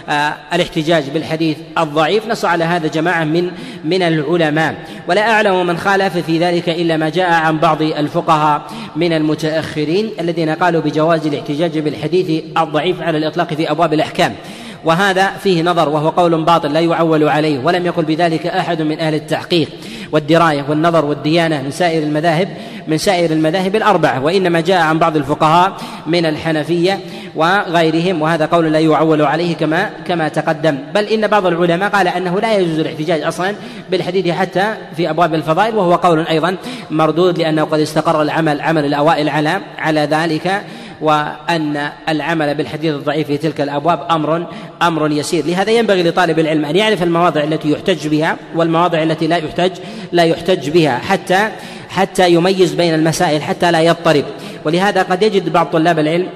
آه، 0.08 0.34
الاحتجاج 0.52 1.04
بالحديث 1.14 1.56
الضعيف. 1.78 2.26
نص 2.26 2.44
على 2.44 2.64
هذا 2.64 2.88
جماعة 2.88 3.24
من 3.24 3.50
من 3.84 4.02
العلماء. 4.02 4.74
ولا 5.08 5.30
أعلم 5.30 5.66
من 5.66 5.76
خالف 5.76 6.16
في 6.16 6.38
ذلك 6.38 6.68
إلا 6.68 6.96
ما 6.96 7.08
جاء 7.08 7.32
عن 7.32 7.58
بعض 7.58 7.82
الفقهاء 7.82 8.62
من 8.96 9.12
المتأخرين 9.12 10.10
الذين 10.20 10.50
قالوا 10.50 10.82
بجواز 10.82 11.26
الاحتجاج 11.26 11.78
بالحديث 11.78 12.44
الضعيف 12.58 13.02
على 13.02 13.18
الإطلاق 13.18 13.54
في 13.54 13.70
أبواب 13.70 13.92
الأحكام. 13.92 14.34
وهذا 14.84 15.30
فيه 15.42 15.62
نظر 15.62 15.88
وهو 15.88 16.08
قول 16.08 16.44
باطل 16.44 16.72
لا 16.72 16.80
يعول 16.80 17.28
عليه 17.28 17.58
ولم 17.64 17.86
يقل 17.86 18.04
بذلك 18.04 18.46
أحد 18.46 18.82
من 18.82 19.00
أهل 19.00 19.14
التحقيق 19.14 19.68
والدراية 20.12 20.64
والنظر 20.68 21.04
والديانة 21.04 21.62
من 21.62 21.70
سائر 21.70 22.02
المذاهب 22.02 22.48
من 22.88 22.98
سائر 22.98 23.30
المذاهب 23.30 23.76
الأربعة 23.76 24.24
وإنما 24.24 24.60
جاء 24.60 24.80
عن 24.80 24.98
بعض 24.98 25.16
الفقهاء 25.16 25.72
من 26.06 26.26
الحنفية 26.26 27.00
وغيرهم 27.34 28.22
وهذا 28.22 28.46
قول 28.46 28.72
لا 28.72 28.78
يعول 28.78 29.22
عليه 29.22 29.56
كما 29.56 29.90
كما 30.06 30.28
تقدم 30.28 30.78
بل 30.94 31.04
إن 31.04 31.26
بعض 31.26 31.46
العلماء 31.46 31.90
قال 31.90 32.08
أنه 32.08 32.40
لا 32.40 32.58
يجوز 32.58 32.78
الاحتجاج 32.78 33.22
أصلا 33.22 33.54
بالحديث 33.90 34.28
حتى 34.28 34.74
في 34.96 35.10
أبواب 35.10 35.34
الفضائل 35.34 35.76
وهو 35.76 35.94
قول 35.94 36.26
أيضا 36.26 36.56
مردود 36.90 37.38
لأنه 37.38 37.64
قد 37.64 37.80
استقر 37.80 38.22
العمل 38.22 38.60
عمل 38.60 38.84
الأوائل 38.84 39.28
على 39.28 39.60
على 39.78 40.00
ذلك 40.00 40.62
وأن 41.00 41.90
العمل 42.08 42.54
بالحديث 42.54 42.94
الضعيف 42.94 43.26
في 43.26 43.36
تلك 43.36 43.60
الأبواب 43.60 44.06
أمر 44.10 44.46
أمر 44.82 45.10
يسير. 45.10 45.46
لهذا 45.46 45.70
ينبغي 45.70 46.02
لطالب 46.02 46.38
العلم 46.38 46.64
أن 46.64 46.76
يعرف 46.76 47.02
المواضع 47.02 47.44
التي 47.44 47.70
يحتج 47.70 48.08
بها 48.08 48.36
والمواضع 48.54 49.02
التي 49.02 49.26
لا 49.26 49.36
يحتج 49.36 49.72
لا 50.12 50.24
يحتج 50.24 50.70
بها 50.70 50.98
حتى 50.98 51.48
حتى 51.88 52.30
يميز 52.30 52.74
بين 52.74 52.94
المسائل 52.94 53.42
حتى 53.42 53.70
لا 53.70 53.80
يضطرب. 53.80 54.24
ولهذا 54.64 55.02
قد 55.02 55.22
يجد 55.22 55.52
بعض 55.52 55.66
طلاب 55.66 55.98
العلم 55.98 56.26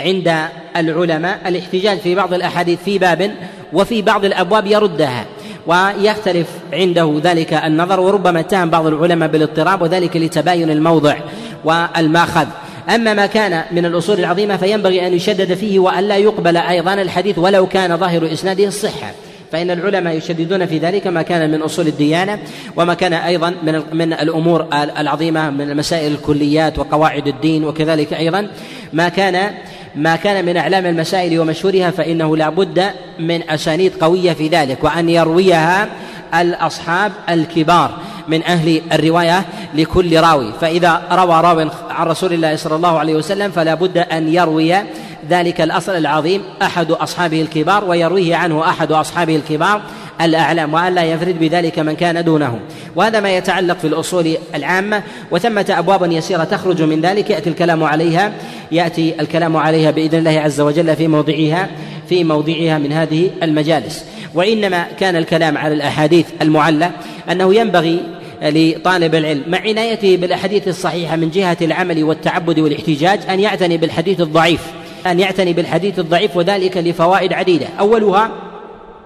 عند 0.00 0.34
العلماء 0.76 1.40
الاحتجاج 1.46 1.98
في 1.98 2.14
بعض 2.14 2.34
الأحاديث 2.34 2.78
في 2.84 2.98
باب 2.98 3.30
وفي 3.72 4.02
بعض 4.02 4.24
الأبواب 4.24 4.66
يردها 4.66 5.24
ويختلف 5.66 6.48
عنده 6.72 7.20
ذلك 7.22 7.52
النظر 7.52 8.00
وربما 8.00 8.40
اتهم 8.40 8.70
بعض 8.70 8.86
العلماء 8.86 9.28
بالاضطراب 9.28 9.82
وذلك 9.82 10.16
لتباين 10.16 10.70
الموضع 10.70 11.16
والمأخذ. 11.64 12.46
أما 12.88 13.14
ما 13.14 13.26
كان 13.26 13.64
من 13.70 13.86
الأصول 13.86 14.18
العظيمة 14.18 14.56
فينبغي 14.56 15.06
أن 15.06 15.12
يشدد 15.12 15.54
فيه 15.54 15.78
وألا 15.78 16.16
يقبل 16.16 16.56
أيضا 16.56 16.94
الحديث 16.94 17.38
ولو 17.38 17.66
كان 17.66 17.96
ظاهر 17.96 18.32
إسناده 18.32 18.66
الصحة 18.66 19.12
فإن 19.52 19.70
العلماء 19.70 20.16
يشددون 20.16 20.66
في 20.66 20.78
ذلك 20.78 21.06
ما 21.06 21.22
كان 21.22 21.50
من 21.50 21.62
أصول 21.62 21.86
الديانة 21.86 22.38
وما 22.76 22.94
كان 22.94 23.12
أيضا 23.12 23.54
من 23.62 23.82
من 23.92 24.12
الأمور 24.12 24.66
العظيمة 24.98 25.50
من 25.50 25.70
المسائل 25.70 26.12
الكليات 26.12 26.78
وقواعد 26.78 27.26
الدين 27.28 27.64
وكذلك 27.64 28.12
أيضا. 28.12 28.48
ما 28.92 29.08
كان 29.08 29.50
ما 29.96 30.16
كان 30.16 30.44
من 30.44 30.56
أعلام 30.56 30.86
المسائل 30.86 31.40
ومشهورها 31.40 31.90
فإنه 31.90 32.36
لا 32.36 32.48
بد 32.48 32.84
من 33.18 33.50
أسانيد 33.50 33.92
قوية 34.00 34.32
في 34.32 34.48
ذلك 34.48 34.84
وأن 34.84 35.08
يرويها 35.08 35.88
الأصحاب 36.34 37.12
الكبار. 37.28 37.98
من 38.28 38.42
أهل 38.42 38.82
الرواية 38.92 39.44
لكل 39.74 40.20
راوي. 40.20 40.52
فإذا 40.60 41.02
روى 41.12 41.40
راو 41.40 41.70
عن 41.90 42.06
رسول 42.06 42.32
الله 42.32 42.56
صلى 42.56 42.76
الله 42.76 42.98
عليه 42.98 43.14
وسلم 43.14 43.50
فلا 43.50 43.74
بد 43.74 43.98
أن 43.98 44.34
يروي 44.34 44.74
ذلك 45.30 45.60
الأصل 45.60 45.96
العظيم 45.96 46.42
أحد 46.62 46.90
أصحابه 46.90 47.42
الكبار 47.42 47.84
ويرويه 47.84 48.36
عنه 48.36 48.68
أحد 48.68 48.92
أصحابه 48.92 49.36
الكبار 49.36 49.80
الأعلام 50.20 50.74
وأن 50.74 50.94
لا 50.94 51.02
يفرد 51.02 51.40
بذلك 51.40 51.78
من 51.78 51.96
كان 51.96 52.24
دونه. 52.24 52.58
وهذا 52.96 53.20
ما 53.20 53.36
يتعلق 53.36 53.78
في 53.78 53.86
الأصول 53.86 54.36
العامة. 54.54 55.02
وثمة 55.30 55.66
أبواب 55.70 56.12
يسيرة 56.12 56.44
تخرج 56.44 56.82
من 56.82 57.00
ذلك 57.00 57.30
يأتي 57.30 57.50
الكلام 57.50 57.84
عليها 57.84 58.32
يأتي 58.72 59.14
الكلام 59.20 59.56
عليها 59.56 59.90
بإذن 59.90 60.18
الله 60.18 60.40
عز 60.40 60.60
وجل 60.60 60.96
في 60.96 61.08
موضعها 61.08 61.68
في 62.08 62.24
موضعها 62.24 62.78
من 62.78 62.92
هذه 62.92 63.30
المجالس. 63.42 64.04
وإنما 64.34 64.86
كان 65.00 65.16
الكلام 65.16 65.58
على 65.58 65.74
الأحاديث 65.74 66.26
المعلة 66.42 66.90
أنه 67.30 67.54
ينبغي 67.54 68.00
لطالب 68.42 69.14
العلم 69.14 69.42
مع 69.46 69.58
عنايته 69.58 70.16
بالأحاديث 70.16 70.68
الصحيحة 70.68 71.16
من 71.16 71.30
جهة 71.30 71.56
العمل 71.62 72.04
والتعبد 72.04 72.58
والاحتجاج 72.58 73.20
أن 73.30 73.40
يعتني 73.40 73.76
بالحديث 73.76 74.20
الضعيف 74.20 74.60
أن 75.06 75.20
يعتني 75.20 75.52
بالحديث 75.52 75.98
الضعيف 75.98 76.36
وذلك 76.36 76.76
لفوائد 76.76 77.32
عديدة. 77.32 77.66
أولها 77.80 78.30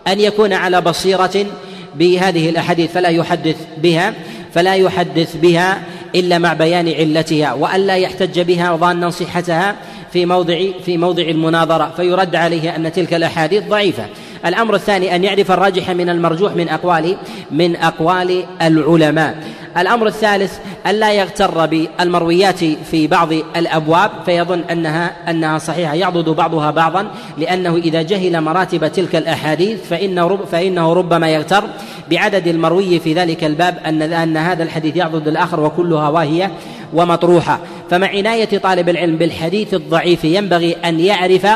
أن 0.08 0.20
يكون 0.20 0.52
على 0.52 0.80
بصيرة 0.80 1.46
بهذه 1.94 2.48
الأحاديث 2.48 2.92
فلا 2.92 3.08
يحدث 3.08 3.56
بها 3.78 4.14
فلا 4.54 4.74
يحدث 4.74 5.36
بها 5.36 5.82
إلا 6.14 6.38
مع 6.38 6.52
بيان 6.52 6.88
علتها 6.88 7.52
والا 7.52 7.96
يحتج 7.96 8.40
بها 8.40 8.76
ظانا 8.76 9.10
صحتها 9.10 9.76
في 10.12 10.26
موضع 10.26 10.58
في 10.84 10.96
موضع 10.96 11.22
المناظرة 11.22 11.92
فيرد 11.96 12.36
عليه 12.36 12.76
أن 12.76 12.92
تلك 12.92 13.14
الأحاديث 13.14 13.64
ضعيفة. 13.64 14.06
الأمر 14.46 14.74
الثاني 14.74 15.16
أن 15.16 15.24
يعرف 15.24 15.50
الراجح 15.50 15.90
من 15.90 16.08
المرجوح 16.08 16.56
من 16.56 16.68
أقوال 16.68 17.16
من 17.50 17.76
أقوال 17.76 18.44
العلماء. 18.62 19.36
الأمر 19.78 20.06
الثالث 20.06 20.58
ألا 20.86 21.12
يغتر 21.12 21.66
بالمرويات 21.66 22.64
في 22.64 23.06
بعض 23.06 23.32
الأبواب 23.32 24.10
فيظن 24.26 24.60
أنها 24.70 25.30
أنها 25.30 25.58
صحيحة. 25.58 25.94
يعضد 25.94 26.28
بعضها 26.28 26.70
بعضا 26.70 27.06
لأنه 27.38 27.76
إذا 27.76 28.02
جهل 28.02 28.40
مراتب 28.40 28.92
تلك 28.92 29.16
الأحاديث 29.16 29.88
فإنه 29.88 30.36
فإنه 30.36 30.92
ربما 30.92 31.28
يغتر. 31.28 31.64
بعدد 32.10 32.46
المروي 32.46 33.00
في 33.00 33.14
ذلك 33.14 33.44
الباب 33.44 33.78
أن 33.86 34.02
أن 34.02 34.36
هذا 34.36 34.62
الحديث 34.62 34.96
يعضد 34.96 35.28
الآخر 35.28 35.60
وكلها 35.60 36.08
واهية 36.08 36.52
ومطروحة. 36.94 37.58
فمع 37.90 38.08
عناية 38.08 38.58
طالب 38.58 38.88
العلم 38.88 39.16
بالحديث 39.16 39.74
الضعيف 39.74 40.24
ينبغي 40.24 40.76
أن 40.84 41.00
يعرف 41.00 41.46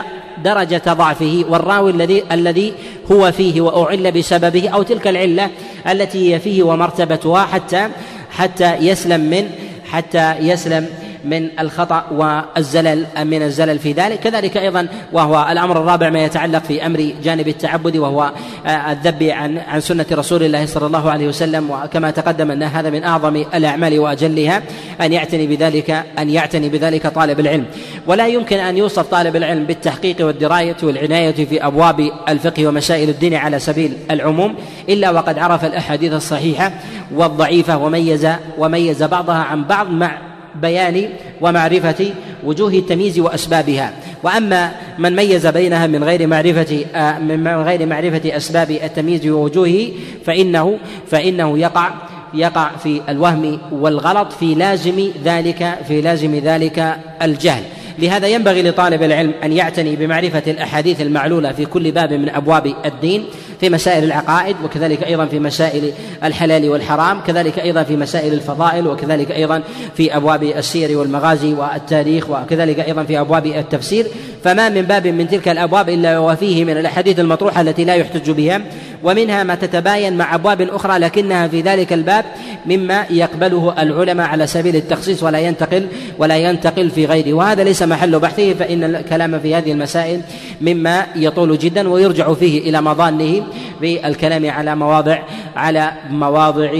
درجة 0.45 0.83
ضعفه 0.87 1.45
والراوي 1.49 1.91
الذي 1.91 2.25
الذي 2.33 2.73
هو 3.13 3.33
فيه 3.33 3.61
وأعل 3.61 4.13
بسببه 4.13 4.69
أو 4.69 4.83
تلك 4.83 5.09
العلة 5.09 5.51
التي 5.91 6.35
هي 6.35 6.41
فيه 6.41 6.63
ومرتبتها 6.63 7.47
حتى 7.47 7.89
حتى 8.31 8.75
يسلم 8.75 9.21
من 9.21 9.51
حتى 9.91 10.35
يسلم 10.39 10.87
من 11.25 11.49
الخطأ 11.61 12.05
والزلل 12.13 13.07
من 13.25 13.43
الزلل 13.43 13.79
في 13.79 13.93
ذلك. 13.93 14.21
كذلك 14.21 14.57
أيضا 14.57 14.89
وهو 15.13 15.47
الأمر 15.51 15.81
الرابع 15.81 16.11
ما 16.11 16.25
يتعلق 16.25 16.63
في 16.65 16.87
أمر 16.87 17.13
جانب 17.23 17.49
التعبد 17.49 17.97
وهو 17.97 18.33
آه، 18.67 18.93
الذب 18.93 19.23
عن 19.23 19.59
عن 19.59 19.81
سنة 19.81 20.07
رسول 20.13 20.43
الله 20.43 20.67
صلى 20.67 20.87
الله 20.87 21.11
عليه 21.11 21.29
وسلم. 21.29 21.71
وكما 21.71 22.11
تقدم 22.11 22.51
أن 22.51 22.63
هذا 22.63 22.91
من 22.91 23.05
أعظم 23.05 23.37
الأعمال 23.55 23.99
وأجلها 23.99 24.63
أن 25.01 25.13
يعتني 25.13 25.47
بذلك 25.47 26.05
أن 26.19 26.31
يعتني 26.31 26.69
بذلك 26.69 27.07
طالب 27.07 27.41
العلم. 27.41 27.67
ولا 28.07 28.27
يمكن 28.27 28.57
أن 28.57 28.77
يوصف 28.77 29.07
طالب 29.07 29.37
العلم 29.37 29.65
بالتحقيق 29.65 30.27
والدراية 30.27 30.77
والعناية 30.83 31.45
في 31.47 31.67
أبواب 31.67 32.11
الفقه 32.29 32.67
ومسائل 32.67 33.09
الدين 33.09 33.35
على 33.35 33.59
سبيل 33.59 33.97
العموم 34.11 34.55
إلا 34.89 35.11
وقد 35.11 35.39
عرف 35.39 35.65
الأحاديث 35.65 36.13
الصحيحة 36.13 36.73
والضعيفة 37.15 37.79
وميز 37.79 38.29
وميز 38.59 39.03
بعضها 39.03 39.43
عن 39.43 39.65
بعض 39.65 39.91
مع 39.91 40.30
بيان 40.55 41.09
ومعرفة 41.41 42.11
وجوه 42.45 42.73
التمييز 42.73 43.19
وأسبابها. 43.19 43.93
وأما 44.23 44.73
من 44.99 45.17
ميز 45.17 45.47
بينها 45.47 45.87
من 45.87 46.05
غير 46.05 46.27
معرفة 46.27 46.85
آه، 46.95 47.19
من 47.19 47.49
غير 47.49 47.87
معرفة 47.87 48.37
أسباب 48.37 48.71
التمييز 48.71 49.27
ووجوهه 49.27 49.89
فإنه 50.25 50.79
فإنه 51.07 51.59
يقع 51.59 51.91
يقع 52.35 52.71
في 52.77 53.01
الوهم 53.09 53.59
والغلط 53.73 54.33
في 54.33 54.55
لازم 54.55 55.11
ذلك 55.25 55.79
في 55.89 56.01
لازم 56.01 56.35
ذلك 56.35 56.97
الجهل. 57.23 57.63
لهذا 57.99 58.29
ينبغي 58.29 58.63
لطالب 58.63 59.03
العلم 59.03 59.35
أن 59.45 59.53
يعتني 59.53 59.97
بمعرفة 59.97 60.43
الأحاديث 60.47 61.01
المعلولة 61.01 61.53
في 61.53 61.67
كل 61.67 61.91
باب 61.91 62.13
من 62.13 62.29
أبواب 62.29 62.75
الدين 62.85 63.25
في 63.61 63.71
مسائل 63.71 64.05
العقائد 64.05 64.57
وكذلك 64.65 65.03
أيضا 65.03 65.27
في 65.27 65.39
مسائل 65.39 65.93
الحلال 66.25 66.71
والحرام 66.71 67.21
كذلك 67.21 67.59
أيضا 67.59 67.83
في 67.83 67.97
مسائل 67.97 68.33
الفضائل 68.33 68.87
وكذلك 68.87 69.31
أيضا 69.31 69.63
في 69.95 70.17
أبواب 70.17 70.43
السير 70.43 70.99
والمغازي 70.99 71.55
والتاريخ 71.55 72.31
وكذلك 72.31 72.81
أيضا 72.81 73.05
في 73.05 73.21
أبواب 73.21 73.47
التفسير. 73.47 74.07
فما 74.45 74.69
من 74.69 74.83
باب 74.83 75.07
من 75.07 75.29
تلك 75.29 75.49
الأبواب 75.49 75.89
إلا 75.89 76.19
وفيه 76.19 76.65
من 76.65 76.77
الأحاديث 76.77 77.21
المطروحة 77.21 77.61
التي 77.61 77.85
لا 77.85 77.95
يحتج 77.95 78.31
بها 78.31 78.61
ومنها 79.03 79.45
ما 79.45 79.55
تتباين 79.55 80.17
مع 80.17 80.35
أبواب 80.35 80.61
أخرى 80.61 80.99
لكنها 80.99 81.49
في 81.49 81.61
ذلك 81.61 81.93
الباب 81.93 82.25
مما 82.67 83.07
يقبله 83.11 83.75
العلماء 83.83 84.27
على 84.27 84.47
سبيل 84.47 84.77
التخصيص 84.77 85.23
ولا 85.23 85.39
ينتقل 85.39 85.87
ولا 86.19 86.37
ينتقل 86.37 86.91
في 86.91 87.07
غيره. 87.07 87.33
وهذا 87.33 87.65
ليس 87.65 87.83
محل 87.83 88.19
بحثه 88.19 88.55
فإن 88.55 88.85
الكلام 88.85 89.41
في 89.41 89.55
هذه 89.55 89.73
المسائل 89.73 90.21
مما 90.61 91.07
يطول 91.17 91.59
جدا 91.59 91.89
ويرجع 91.89 92.35
فيه 92.35 92.71
إلى 92.71 92.83
مظانه 92.83 93.47
بالكلام 93.81 94.51
على 94.51 94.77
مواضع 94.77 95.19
على 95.57 95.93
مواضع 96.11 96.73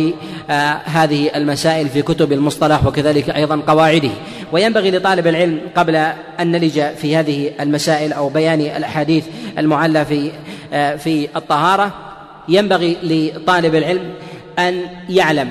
هذه 0.85 1.31
المسائل 1.37 1.89
في 1.89 2.03
كتب 2.03 2.33
المصطلح 2.33 2.87
وكذلك 2.87 3.31
أيضا 3.31 3.63
قواعده. 3.67 4.11
وينبغي 4.53 4.91
لطالب 4.91 5.27
العلم 5.27 5.61
قبل 5.77 5.97
أن 6.41 6.53
نلج 6.53 6.83
في 6.97 7.17
هذه 7.17 7.51
المسائل 7.61 8.13
أو 8.13 8.29
بيان 8.29 8.61
الأحاديث 8.61 9.25
المعلى 9.59 10.05
في 10.05 10.31
آه 10.73 10.97
في 10.97 11.29
الطهارة 11.37 11.93
ينبغي 12.49 12.97
لطالب 13.03 13.75
العلم 13.75 14.11
أن 14.59 14.81
يعلم 15.09 15.51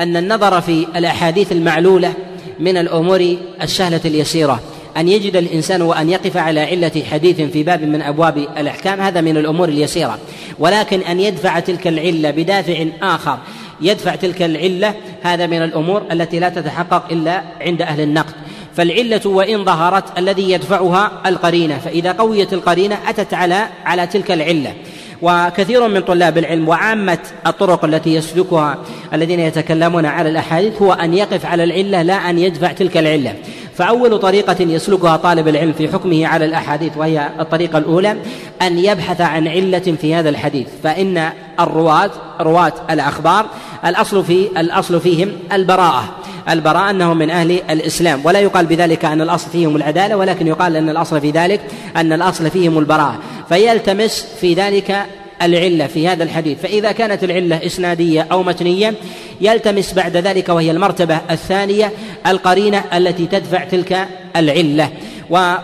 أن 0.00 0.16
النظر 0.16 0.60
في 0.60 0.86
الأحاديث 0.96 1.52
المعلولة 1.52 2.12
من 2.60 2.76
الأمور 2.76 3.36
السهله 3.62 4.00
اليسيرة. 4.04 4.60
أن 4.96 5.08
يجد 5.08 5.36
الإنسان 5.36 5.82
وأن 5.82 6.10
يقف 6.10 6.36
على 6.36 6.60
علة 6.60 7.02
حديث 7.10 7.40
في 7.40 7.62
باب 7.62 7.82
من 7.82 8.02
أبواب 8.02 8.36
الأحكام 8.36 9.00
هذا 9.00 9.20
من 9.20 9.36
الأمور 9.36 9.68
اليسيرة. 9.68 10.18
ولكن 10.58 11.00
أن 11.00 11.20
يدفع 11.20 11.60
تلك 11.60 11.86
العلة 11.86 12.30
بدافع 12.30 12.86
آخر 13.02 13.38
يدفع 13.82 14.14
تلك 14.14 14.42
العلة 14.42 14.94
هذا 15.22 15.46
من 15.46 15.62
الأمور 15.62 16.02
التي 16.12 16.38
لا 16.38 16.48
تتحقق 16.48 17.12
إلا 17.12 17.42
عند 17.60 17.82
أهل 17.82 18.00
النقد. 18.00 18.34
فالعلة 18.76 19.20
وإن 19.24 19.64
ظهرت 19.64 20.18
الذي 20.18 20.50
يدفعها 20.50 21.10
القرينة 21.26 21.78
فإذا 21.78 22.12
قويت 22.12 22.52
القرينة 22.52 22.98
أتت 23.08 23.34
على 23.34 23.66
على 23.84 24.06
تلك 24.06 24.30
العلة. 24.30 24.74
وكثير 25.22 25.88
من 25.88 26.00
طلاب 26.00 26.38
العلم 26.38 26.68
وعامة 26.68 27.18
الطرق 27.46 27.84
التي 27.84 28.14
يسلكها 28.14 28.78
الذين 29.14 29.40
يتكلمون 29.40 30.06
على 30.06 30.28
الأحاديث 30.28 30.82
هو 30.82 30.92
أن 30.92 31.14
يقف 31.14 31.46
على 31.46 31.64
العلة 31.64 32.02
لا 32.02 32.14
أن 32.14 32.38
يدفع 32.38 32.72
تلك 32.72 32.96
العلة. 32.96 33.34
فأول 33.74 34.18
طريقة 34.18 34.56
يسلكها 34.60 35.16
طالب 35.16 35.48
العلم 35.48 35.72
في 35.72 35.88
حكمه 35.88 36.26
على 36.26 36.44
الأحاديث 36.44 36.96
وهي 36.96 37.28
الطريقة 37.40 37.78
الأولى 37.78 38.16
أن 38.62 38.78
يبحث 38.78 39.20
عن 39.20 39.48
علة 39.48 39.78
في 39.78 40.14
هذا 40.14 40.28
الحديث 40.28 40.66
فإن 40.82 41.30
الرواة 41.60 42.10
رواة 42.40 42.72
الأخبار 42.90 43.46
الأصل 43.86 44.24
في 44.24 44.48
الأصل 44.60 45.00
فيهم 45.00 45.32
البراءة 45.52 46.04
البراءة 46.50 46.90
أنهم 46.90 47.18
من 47.18 47.30
أهل 47.30 47.50
الإسلام 47.70 48.20
ولا 48.24 48.40
يقال 48.40 48.66
بذلك 48.66 49.04
أن 49.04 49.20
الأصل 49.20 49.50
فيهم 49.50 49.76
العدالة 49.76 50.16
ولكن 50.16 50.46
يقال 50.46 50.76
أن 50.76 50.88
الأصل 50.88 51.20
في 51.20 51.30
ذلك 51.30 51.60
أن 51.96 52.12
الأصل 52.12 52.50
فيهم 52.50 52.78
البراءة 52.78 53.18
فيلتمس 53.48 54.26
في 54.40 54.54
ذلك 54.54 55.06
العلة 55.42 55.86
في 55.86 56.08
هذا 56.08 56.24
الحديث. 56.24 56.60
فإذا 56.60 56.92
كانت 56.92 57.24
العلة 57.24 57.66
إسنادية 57.66 58.26
أو 58.32 58.42
متنية 58.42 58.94
يلتمس 59.40 59.92
بعد 59.92 60.16
ذلك 60.16 60.48
وهي 60.48 60.70
المرتبة 60.70 61.20
الثانية 61.30 61.92
القرينة 62.26 62.84
التي 62.94 63.26
تدفع 63.26 63.64
تلك 63.64 64.08
العلة. 64.36 64.90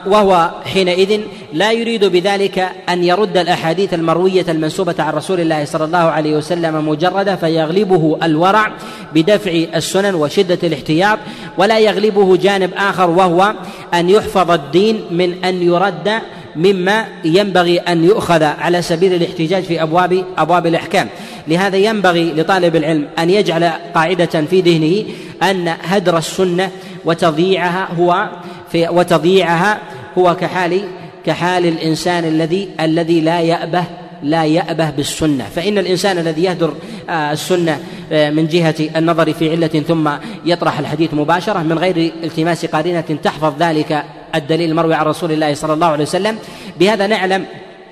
وهو 0.06 0.50
حينئذ 0.64 1.20
لا 1.52 1.72
يريد 1.72 2.04
بذلك 2.04 2.68
أن 2.88 3.04
يرد 3.04 3.36
الأحاديث 3.36 3.94
المروية 3.94 4.44
المنسوبة 4.48 4.94
عن 4.98 5.12
رسول 5.12 5.40
الله 5.40 5.64
صلى 5.64 5.84
الله 5.84 5.98
عليه 5.98 6.36
وسلم 6.36 6.88
مجرده 6.88 7.36
فيغلبه 7.36 8.18
الورع 8.22 8.72
بدفع 9.14 9.50
السنن 9.50 10.14
وشدة 10.14 10.58
الاحتياط 10.62 11.18
ولا 11.58 11.78
يغلبه 11.78 12.36
جانب 12.36 12.70
آخر 12.76 13.10
وهو 13.10 13.54
أن 13.94 14.10
يحفظ 14.10 14.50
الدين 14.50 15.00
من 15.10 15.44
أن 15.44 15.62
يرد 15.62 16.10
مما 16.56 17.04
ينبغي 17.24 17.78
أن 17.78 18.04
يؤخذ 18.04 18.42
على 18.42 18.82
سبيل 18.82 19.14
الاحتجاج 19.14 19.62
في 19.62 19.82
ابواب 19.82 20.24
أبواب 20.38 20.66
الأحكام. 20.66 21.08
لهذا 21.48 21.76
ينبغي 21.76 22.32
لطالب 22.32 22.76
العلم 22.76 23.06
أن 23.18 23.30
يجعل 23.30 23.72
قاعدة 23.94 24.26
في 24.50 24.60
ذهنه 24.60 25.04
أن 25.50 25.74
هدر 25.82 26.18
السنة 26.18 26.70
وتضييعها 27.04 27.88
هو 27.98 28.28
في 28.72 28.88
وتضييعها 28.88 29.78
هو 30.18 30.36
كحال 30.36 30.80
كحال 31.26 31.66
الإنسان 31.66 32.24
الذي 32.24 32.68
الذي 32.80 33.20
لا 33.20 33.40
يأبه 33.40 33.84
لا 34.22 34.44
يأبه 34.44 34.90
بالسنة. 34.90 35.44
فإن 35.44 35.78
الإنسان 35.78 36.18
الذي 36.18 36.42
يهدر 36.42 36.74
آه، 37.10 37.32
السنة 37.32 37.78
آه، 38.12 38.30
من 38.30 38.46
جهة 38.46 38.74
النظر 38.96 39.32
في 39.32 39.50
علة 39.50 39.66
ثم 39.66 40.10
يطرح 40.44 40.78
الحديث 40.78 41.14
مباشرة 41.14 41.58
من 41.58 41.78
غير 41.78 42.12
التماس 42.24 42.66
قرينة 42.66 43.04
تحفظ 43.22 43.62
ذلك 43.62 44.04
الدليل 44.34 44.70
المروي 44.70 44.94
عن 44.94 45.06
رسول 45.06 45.32
الله 45.32 45.54
صلى 45.54 45.72
الله 45.72 45.86
عليه 45.86 46.04
وسلم. 46.04 46.38
بهذا 46.80 47.06
نعلم 47.06 47.44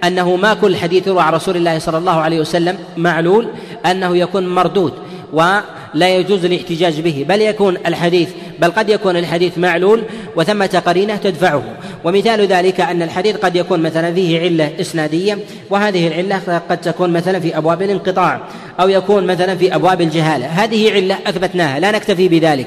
أنه 0.04 0.36
ما 0.36 0.54
كل 0.54 0.76
حديث 0.76 1.06
يروى 1.06 1.22
عن 1.22 1.32
رسول 1.32 1.56
الله 1.56 1.78
صلى 1.78 1.98
الله 1.98 2.20
عليه 2.20 2.40
وسلم 2.40 2.78
معلول 2.96 3.48
أنه 3.86 4.16
يكون 4.16 4.48
مردود 4.48 4.92
ولا 5.32 6.16
يجوز 6.16 6.44
الاحتجاج 6.44 7.00
به. 7.00 7.26
بل 7.28 7.40
يكون 7.40 7.76
الحديث 7.86 8.28
بل 8.60 8.70
قد 8.70 8.88
يكون 8.88 9.16
الحديث 9.16 9.58
معلول 9.58 10.02
وثمة 10.36 10.82
قرينة 10.86 11.16
تدفعه. 11.16 11.62
ومثال 12.04 12.46
ذلك 12.46 12.80
أن 12.80 13.02
الحديث 13.02 13.36
قد 13.36 13.56
يكون 13.56 13.82
مثلا 13.82 14.14
فيه 14.14 14.40
علة 14.40 14.72
إسنادية 14.80 15.38
وهذه 15.70 16.08
العلة 16.08 16.62
قد 16.70 16.80
تكون 16.80 17.12
مثلا 17.12 17.40
في 17.40 17.58
أبواب 17.58 17.82
الانقطاع 17.82 18.40
أو 18.80 18.88
يكون 18.88 19.26
مثلا 19.26 19.56
في 19.56 19.74
أبواب 19.74 20.00
الجهالة. 20.00 20.46
هذه 20.46 20.92
علة 20.92 21.18
أثبتناها 21.26 21.80
لا 21.80 21.90
نكتفي 21.90 22.28
بذلك. 22.28 22.66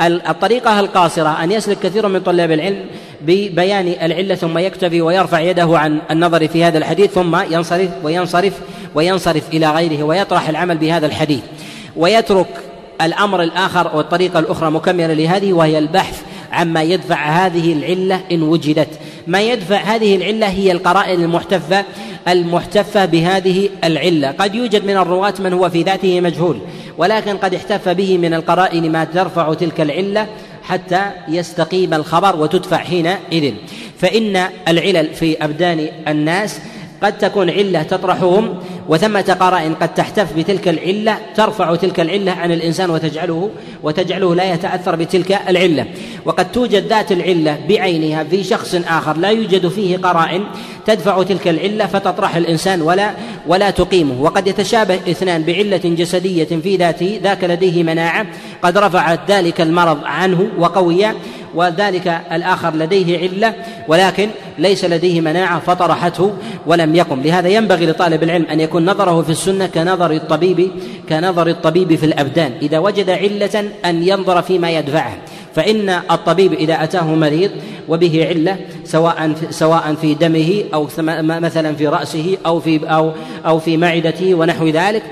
الطريقة 0.00 0.80
القاصرة 0.80 1.44
أن 1.44 1.52
يسلك 1.52 1.78
كثير 1.78 2.08
من 2.08 2.20
طلاب 2.20 2.50
العلم 2.50 2.84
ببيان 3.26 3.94
العلة 4.02 4.34
ثم 4.34 4.58
يكتفي 4.58 5.02
ويرفع 5.02 5.40
يده 5.40 5.78
عن 5.78 5.98
النظر 6.10 6.48
في 6.48 6.64
هذا 6.64 6.78
الحديث 6.78 7.10
ثم 7.10 7.36
ينصرف 7.50 7.90
وينصرف 8.02 8.52
وينصرف 8.94 9.48
إلى 9.52 9.70
غيره 9.70 10.02
ويطرح 10.02 10.48
العمل 10.48 10.78
بهذا 10.78 11.06
الحديث. 11.06 11.42
ويترك 11.96 12.46
الأمر 13.00 13.42
الآخر 13.42 13.96
والطريقة 13.96 14.38
الأخرى 14.38 14.70
مكملة 14.70 15.14
لهذه 15.14 15.52
وهي 15.52 15.78
البحث 15.78 16.22
عما 16.52 16.82
يدفع 16.82 17.46
هذه 17.46 17.72
العلة 17.72 18.20
إن 18.32 18.42
وجدت. 18.42 18.88
ما 19.26 19.40
يدفع 19.40 19.76
هذه 19.76 20.16
العلة 20.16 20.46
هي 20.46 20.72
القرائن 20.72 21.22
المحتفة 21.22 21.84
المحتفة 22.28 23.04
بهذه 23.04 23.68
العلة. 23.84 24.30
قد 24.30 24.54
يوجد 24.54 24.84
من 24.84 24.96
الرواة 24.96 25.34
من 25.38 25.52
هو 25.52 25.70
في 25.70 25.82
ذاته 25.82 26.20
مجهول 26.20 26.58
ولكن 26.98 27.36
قد 27.36 27.54
احتف 27.54 27.88
به 27.88 28.18
من 28.18 28.34
القرائن 28.34 28.92
ما 28.92 29.04
ترفع 29.04 29.54
تلك 29.54 29.80
العلة. 29.80 30.26
حتى 30.64 31.02
يستقيم 31.28 31.94
الخبر 31.94 32.36
وتدفع 32.36 32.76
حينئذ. 32.76 33.54
فإن 33.98 34.48
العلل 34.68 35.14
في 35.14 35.44
أبدان 35.44 35.88
الناس 36.08 36.60
قد 37.02 37.18
تكون 37.18 37.50
علة 37.50 37.82
تطرحهم 37.82 38.58
وثمة 38.88 39.36
قرائن 39.40 39.74
قد 39.74 39.94
تحتف 39.94 40.32
بتلك 40.36 40.68
العلة 40.68 41.18
ترفع 41.36 41.74
تلك 41.74 42.00
العلة 42.00 42.32
عن 42.32 42.52
الإنسان 42.52 42.90
وتجعله 42.90 43.50
وتجعله 43.84 44.34
لا 44.34 44.54
يتأثر 44.54 44.96
بتلك 44.96 45.38
العلة. 45.48 45.86
وقد 46.24 46.52
توجد 46.52 46.86
ذات 46.86 47.12
العلة 47.12 47.58
بعينها 47.68 48.24
في 48.24 48.44
شخص 48.44 48.74
آخر 48.74 49.16
لا 49.16 49.28
يوجد 49.28 49.68
فيه 49.68 49.96
قرائن 49.96 50.44
تدفع 50.86 51.22
تلك 51.22 51.48
العلة 51.48 51.86
فتطرح 51.86 52.36
الإنسان 52.36 52.82
ولا 52.82 53.10
ولا 53.46 53.70
تقيمه. 53.70 54.22
وقد 54.22 54.46
يتشابه 54.46 54.94
اثنان 54.94 55.42
بعلة 55.42 55.80
جسدية 55.84 56.44
في 56.44 56.76
ذاته 56.76 57.20
ذاك 57.22 57.44
لديه 57.44 57.82
مناعة 57.82 58.26
قد 58.62 58.78
رفعت 58.78 59.30
ذلك 59.30 59.60
المرض 59.60 59.98
عنه 60.04 60.48
وقوي 60.58 61.06
وذلك 61.54 62.20
الآخر 62.32 62.74
لديه 62.74 63.18
علة 63.18 63.54
ولكن 63.88 64.28
ليس 64.58 64.84
لديه 64.84 65.20
مناعة 65.20 65.60
فطرحته 65.60 66.32
ولم 66.66 66.94
يقم. 66.94 67.22
لهذا 67.22 67.48
ينبغي 67.48 67.86
لطالب 67.86 68.22
العلم 68.22 68.46
أن 68.46 68.60
يكون 68.60 68.84
نظره 68.84 69.22
في 69.22 69.30
السنة 69.30 69.66
كنظر 69.66 70.10
الطبيب 70.10 70.70
كنظر 71.08 71.46
الطبيب 71.46 71.94
في 71.94 72.06
الأبدان. 72.06 72.52
إذا 72.62 72.78
وجد 72.78 73.10
علة 73.10 73.64
أن 73.84 74.08
ينظر 74.08 74.42
فيما 74.42 74.70
يدفعه 74.70 75.16
فإن 75.54 75.88
الطبيب 75.88 76.52
إذا 76.52 76.84
أتاه 76.84 77.14
مريض 77.14 77.50
وبه 77.88 78.26
علة 78.28 78.56
سواء 78.84 79.34
سواء 79.50 79.94
في 79.94 80.14
دمه 80.14 80.64
أو 80.74 80.88
مثلا 81.20 81.74
في 81.74 81.86
رأسه 81.88 82.36
أو 82.46 82.60
في 82.60 82.80
أو 82.90 83.12
أو 83.46 83.58
في 83.58 83.76
معدته 83.76 84.34
ونحو 84.34 84.68
ذلك. 84.68 85.02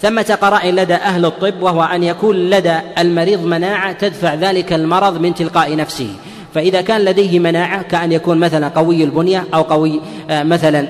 ثمة 0.00 0.38
قرائن 0.42 0.74
لدى 0.74 0.94
أهل 0.94 1.24
الطب 1.24 1.62
وهو 1.62 1.82
أن 1.82 2.02
يكون 2.02 2.36
لدى 2.36 2.76
المريض 2.98 3.44
مناعة 3.44 3.92
تدفع 3.92 4.34
ذلك 4.34 4.72
المرض 4.72 5.20
من 5.20 5.34
تلقاء 5.34 5.76
نفسه. 5.76 6.08
فإذا 6.54 6.80
كان 6.80 7.00
لديه 7.00 7.38
مناعة 7.38 7.82
كأن 7.82 8.12
يكون 8.12 8.38
مثلا 8.38 8.68
قوي 8.68 9.04
البنية 9.04 9.44
أو 9.54 9.62
قوي 9.62 10.00
آه، 10.30 10.42
مثلا 10.42 10.88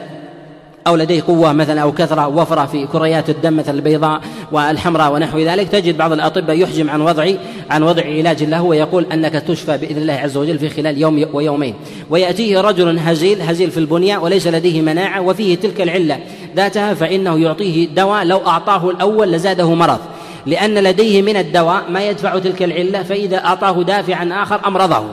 أو 0.86 0.96
لديه 0.96 1.22
قوة 1.22 1.52
مثلا 1.52 1.80
أو 1.80 1.92
كثرة 1.92 2.28
وفرة 2.28 2.66
في 2.66 2.86
كريات 2.86 3.30
الدم 3.30 3.56
مثل 3.56 3.74
البيضاء 3.74 4.20
والحمراء 4.52 5.12
ونحو 5.12 5.38
ذلك 5.38 5.68
تجد 5.68 5.96
بعض 5.96 6.12
الأطباء 6.12 6.58
يحجم 6.58 6.90
عن 6.90 7.00
وضع 7.00 7.30
عن 7.70 7.82
وضع 7.82 8.02
علاج 8.02 8.44
له 8.44 8.62
ويقول 8.62 9.06
أنك 9.12 9.32
تشفى 9.32 9.78
بإذن 9.78 10.02
الله 10.02 10.12
عز 10.12 10.36
وجل 10.36 10.58
في 10.58 10.68
خلال 10.68 10.98
يوم 10.98 11.26
ويومين. 11.32 11.74
ويأتيه 12.10 12.60
رجل 12.60 12.98
هزيل 12.98 13.42
هزيل 13.42 13.70
في 13.70 13.78
البنية 13.78 14.18
وليس 14.18 14.46
لديه 14.46 14.82
مناعة 14.82 15.20
وفيه 15.20 15.54
تلك 15.54 15.80
العلة 15.80 16.18
ذاتها 16.56 16.94
فإنه 16.94 17.38
يعطيه 17.38 17.88
دواء 17.88 18.24
لو 18.24 18.38
أعطاه 18.46 18.90
الأول 18.90 19.32
لزاده 19.32 19.74
مرض. 19.74 20.00
لأن 20.46 20.74
لديه 20.74 21.22
من 21.22 21.36
الدواء 21.36 21.82
ما 21.90 22.08
يدفع 22.08 22.38
تلك 22.38 22.62
العلة 22.62 23.02
فإذا 23.02 23.36
أعطاه 23.36 23.82
دافعا 23.82 24.42
آخر 24.42 24.60
أمرضه. 24.66 25.04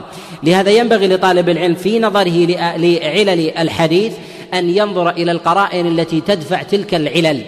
لهذا 0.42 0.70
ينبغي 0.70 1.08
لطالب 1.08 1.48
العلم 1.48 1.74
في 1.74 2.00
نظره 2.00 2.46
لعلل 2.76 3.50
الحديث 3.58 4.12
أن 4.54 4.70
ينظر 4.70 5.10
إلى 5.10 5.32
القرائن 5.32 5.86
التي 5.86 6.20
تدفع 6.20 6.62
تلك 6.62 6.94
العلل. 6.94 7.42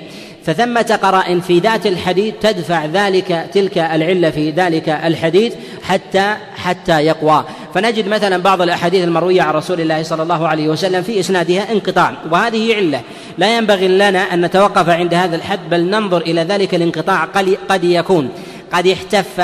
فثمة 0.45 0.99
قرائن 1.03 1.41
في 1.41 1.59
ذات 1.59 1.87
الحديث 1.87 2.35
تدفع 2.41 2.85
ذلك 2.85 3.47
تلك 3.55 3.79
العلة 3.79 4.31
في 4.31 4.51
ذلك 4.51 4.89
الحديث 4.89 5.55
حتى 5.83 6.37
حتى 6.57 7.01
يقوى. 7.01 7.45
فنجد 7.75 8.09
مثلا 8.09 8.37
بعض 8.37 8.63
الأحاديث 8.63 9.05
المروية 9.05 9.43
عن 9.43 9.55
رسول 9.55 9.81
الله 9.81 10.03
صلى 10.03 10.23
الله 10.23 10.49
عليه 10.49 10.69
وسلم 10.69 11.03
في 11.03 11.21
إسنادها 11.21 11.73
انقطاع 11.73 12.15
وهذه 12.31 12.75
علة. 12.75 13.01
لا 13.39 13.57
ينبغي 13.57 13.89
لنا 13.89 14.19
أن 14.19 14.45
نتوقف 14.45 14.89
عند 14.89 15.15
هذا 15.15 15.37
الحد 15.37 15.61
بل 15.71 15.91
ننظر 15.91 16.21
إلى 16.21 16.41
ذلك 16.41 16.75
الانقطاع 16.75 17.25
قد 17.69 17.85
يكون. 17.85 18.29
قد 18.73 18.87
احتف 18.87 19.41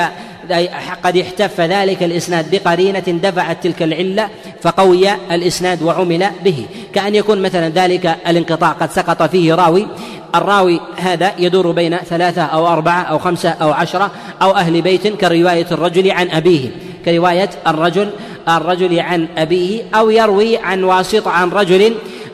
قد 1.03 1.17
احتف 1.17 1.61
ذلك 1.61 2.03
الإسناد 2.03 2.55
بقرينة 2.55 2.99
دفعت 2.99 3.63
تلك 3.63 3.83
العلة 3.83 4.29
فقوي 4.61 5.11
الإسناد 5.31 5.83
وعمل 5.83 6.25
به. 6.43 6.65
كأن 6.93 7.15
يكون 7.15 7.41
مثلا 7.41 7.69
ذلك 7.69 8.17
الانقطاع 8.27 8.71
قد 8.71 8.91
سقط 8.91 9.23
فيه 9.23 9.53
راوي 9.53 9.87
الراوي 10.35 10.79
هذا 10.97 11.31
يدور 11.39 11.71
بين 11.71 11.97
ثلاثة 11.97 12.41
أو 12.41 12.67
أربعة 12.67 13.01
أو 13.01 13.19
خمسة 13.19 13.49
أو 13.49 13.71
عشرة 13.71 14.11
أو 14.41 14.51
أهل 14.51 14.81
بيت 14.81 15.07
كرواية 15.07 15.67
الرجل 15.71 16.11
عن 16.11 16.31
أبيه. 16.31 16.69
كرواية 17.05 17.49
الرجل 17.67 18.09
الرجل 18.49 18.99
عن 18.99 19.27
أبيه 19.37 19.81
أو 19.95 20.09
يروي 20.09 20.57
عن 20.57 20.83
واسطة 20.83 21.31
عن 21.31 21.49
رجل 21.49 21.93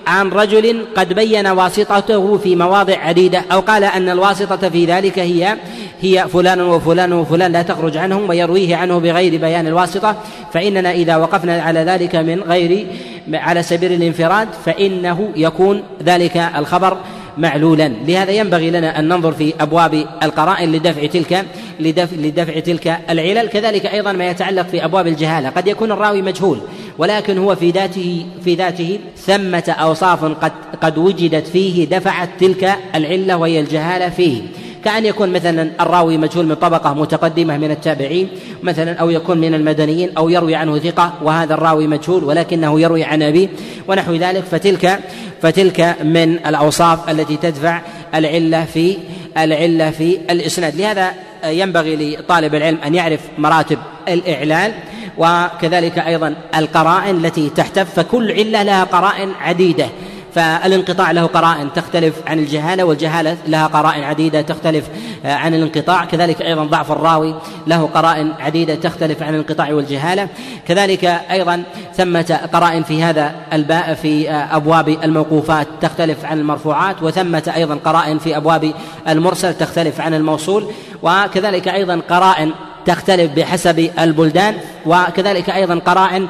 عن 0.10 0.30
رجل 0.30 0.86
قد 0.95 1.13
بين 1.13 1.48
واسطته 1.48 2.38
في 2.38 2.56
مواضع 2.56 2.98
عديدة 2.98 3.43
أو 3.52 3.60
قال 3.60 3.84
أن 3.84 4.10
الواسطة 4.10 4.69
في 4.69 4.86
ذلك 4.86 5.19
هي 5.19 5.56
هي 6.02 6.26
فلان 6.34 6.62
وفلان 6.62 7.13
وفلان 7.13 7.52
لا 7.52 7.62
تخرج 7.62 7.98
عنهم 7.98 8.30
ويرويه 8.30 8.76
عنه 8.76 9.00
بغير 9.00 9.41
بيان 9.41 9.67
الواسطة 9.67 10.15
فإننا 10.54 10.91
إذا 10.91 11.15
وقفنا 11.15 11.62
على 11.62 11.80
ذلك 11.80 12.15
من 12.15 12.41
غير 12.41 12.88
على 13.34 13.63
سبيل 13.63 13.93
الانفراد 13.93 14.48
فإنه 14.65 15.30
يكون 15.36 15.84
ذلك 16.04 16.38
الخبر 16.38 16.98
معلولا. 17.39 17.88
لهذا 18.08 18.32
ينبغي 18.32 18.69
لنا 18.69 18.99
أن 18.99 19.08
ننظر 19.08 19.32
في 19.32 19.54
أبواب 19.60 20.06
القرائن 20.23 20.71
لدفع 20.71 21.06
تلك 21.06 21.45
لدفع, 21.80 22.15
لدفع 22.15 22.60
تلك 22.60 22.99
العلل. 23.10 23.49
كذلك 23.49 23.86
أيضا 23.86 24.12
ما 24.12 24.30
يتعلق 24.30 24.67
في 24.67 24.86
أبواب 24.86 25.08
الجهالة. 25.08 25.49
قد 25.49 25.67
يكون 25.67 25.91
الراوي 25.91 26.21
مجهول 26.21 26.60
ولكن 26.97 27.38
هو 27.38 27.56
في 27.56 27.71
ذاته 27.71 28.25
في 28.43 28.56
ذاته 28.56 28.99
ثمة 29.17 29.75
أوصاف 29.80 30.25
قد 30.25 30.52
قد 30.82 30.97
وجدت 30.97 31.47
فيه 31.47 31.86
دفعت 31.86 32.30
تلك 32.39 32.75
العلة 32.95 33.38
وهي 33.38 33.60
الجهالة 33.60 34.10
فيه. 34.10 34.41
كأن 34.86 35.06
يكون 35.06 35.30
مثلا 35.30 35.72
الراوي 35.82 36.18
مجهول 36.18 36.46
من 36.46 36.56
طبقة 36.56 36.94
متقدمة 36.94 37.58
من 37.58 37.72
التابعين 37.72 38.30
مثلا 38.63 38.94
أو 38.94 39.10
يكون 39.10 39.38
من 39.38 39.54
المدنيين 39.54 40.18
أو 40.18 40.30
يروي 40.30 40.56
عنه 40.56 40.80
ثقة 40.80 41.13
وهذا 41.24 41.54
الراوي 41.54 41.88
مجهول 41.88 42.24
ولكنه 42.24 42.82
يروي 42.82 43.04
عن 43.04 43.24
أبيه 43.24 43.48
ونحو 43.88 44.13
ذلك. 44.13 44.44
فتلك 44.44 45.00
فتلك 45.42 45.96
من 46.04 46.34
الأوصاف 46.48 47.10
التي 47.10 47.38
تدفع 47.38 47.82
العلة 48.15 48.65
في 48.65 48.98
العلة 49.38 49.92
في 49.92 50.20
الإسناد. 50.30 50.76
لهذا 50.76 51.12
ينبغي 51.46 52.15
لطالب 52.15 52.56
العلم 52.56 52.78
أن 52.86 52.96
يعرف 52.96 53.20
مراتب 53.38 53.78
الإعلال 54.08 54.74
وكذلك 55.18 56.00
أيضا 56.00 56.36
القرائن 56.56 57.26
التي 57.26 57.50
تحتف 57.50 57.94
فكل 57.94 58.32
علة 58.32 58.63
لها 58.63 58.84
قرائن 58.84 59.32
عديدة. 59.42 59.89
فالانقطاع 60.36 61.12
له 61.12 61.26
قرائن 61.26 61.74
تختلف 61.74 62.15
عن 62.28 62.39
الجهالة 62.39 62.84
والجهالة 62.84 63.38
لها 63.48 63.68
قرائن 63.68 64.04
عديدة 64.04 64.42
تختلف 64.42 64.86
آه، 65.26 65.34
عن 65.34 65.54
الانقطاع. 65.54 66.06
كذلك 66.06 66.42
أيضا 66.42 66.63
ضعف 66.63 66.92
الراوي 66.92 67.36
له 67.68 67.86
قرائن 67.86 68.32
عديدة 68.39 68.76
تختلف 68.76 69.24
عن 69.24 69.34
الانقطاع 69.34 69.74
والجهالة. 69.74 70.28
كذلك 70.68 71.06
أيضا 71.06 71.63
ثمة 71.96 72.39
قرائن 72.54 72.84
في 72.84 73.04
هذا 73.04 73.36
الباء 73.54 73.94
في 73.94 74.30
آه، 74.30 74.56
أبواب 74.56 74.89
الموقوفات 75.04 75.68
تختلف 75.82 76.26
عن 76.26 76.39
المرفوعات 76.39 77.04
وثمة 77.04 77.52
أيضا 77.56 77.76
قرائن 77.76 78.20
في 78.20 78.38
أبواب 78.38 78.74
المرسل 79.08 79.54
تختلف 79.54 80.02
عن 80.02 80.13
الموصول. 80.13 80.72
وكذلك 81.04 81.68
أيضا 81.68 82.02
قرائن 82.10 82.52
تختلف 82.86 83.32
بحسب 83.32 83.89
البلدان 84.00 84.56
وكذلك 84.86 85.50
أيضا 85.50 85.80
قرائن 85.80 86.28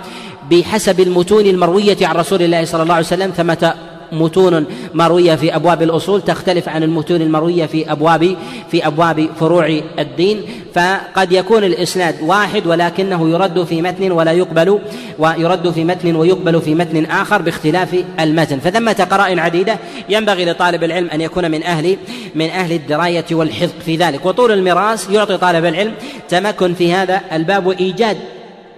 بحسب 0.51 0.99
المتون 0.99 1.45
المروية 1.45 1.97
عن 2.01 2.15
رسول 2.15 2.41
الله 2.41 2.65
صلى 2.65 2.83
الله 2.83 2.93
عليه 2.93 3.05
وسلم. 3.05 3.31
ثمة 3.37 3.73
متون 4.11 4.65
مروية 4.93 5.35
في 5.35 5.55
أبواب 5.55 5.83
الأصول 5.83 6.21
تختلف 6.21 6.69
عن 6.69 6.83
المتون 6.83 7.21
المروية 7.21 7.65
في 7.65 7.91
أبواب 7.91 8.35
في 8.71 8.87
أبواب 8.87 9.29
فروع 9.39 9.79
الدين. 9.99 10.41
فقد 10.75 11.31
يكون 11.31 11.63
الإسناد 11.63 12.15
واحد 12.21 12.67
ولكنه 12.67 13.29
يرد 13.29 13.63
في 13.63 13.81
متن 13.81 14.11
ولا 14.11 14.31
يقبل 14.31 14.79
ويرد 15.19 15.71
في 15.71 15.83
متن 15.83 16.15
ويقبل 16.15 16.61
في 16.61 16.75
متن 16.75 17.05
آخر 17.05 17.41
باختلاف 17.41 18.03
المتن. 18.19 18.59
فثمة 18.59 19.07
قرائن 19.11 19.39
عديدة 19.39 19.77
ينبغي 20.09 20.45
لطالب 20.45 20.83
العلم 20.83 21.09
أن 21.09 21.21
يكون 21.21 21.51
من 21.51 21.63
أهل 21.63 21.97
من 22.35 22.49
أهل 22.49 22.71
الدراية 22.71 23.25
والحفظ 23.31 23.73
في 23.85 23.95
ذلك. 23.95 24.25
وطول 24.25 24.51
المراس 24.51 25.09
يعطي 25.09 25.37
طالب 25.37 25.65
العلم 25.65 25.93
تمكن 26.29 26.73
في 26.73 26.93
هذا 26.93 27.21
الباب 27.31 27.65
وإيجاد 27.65 28.17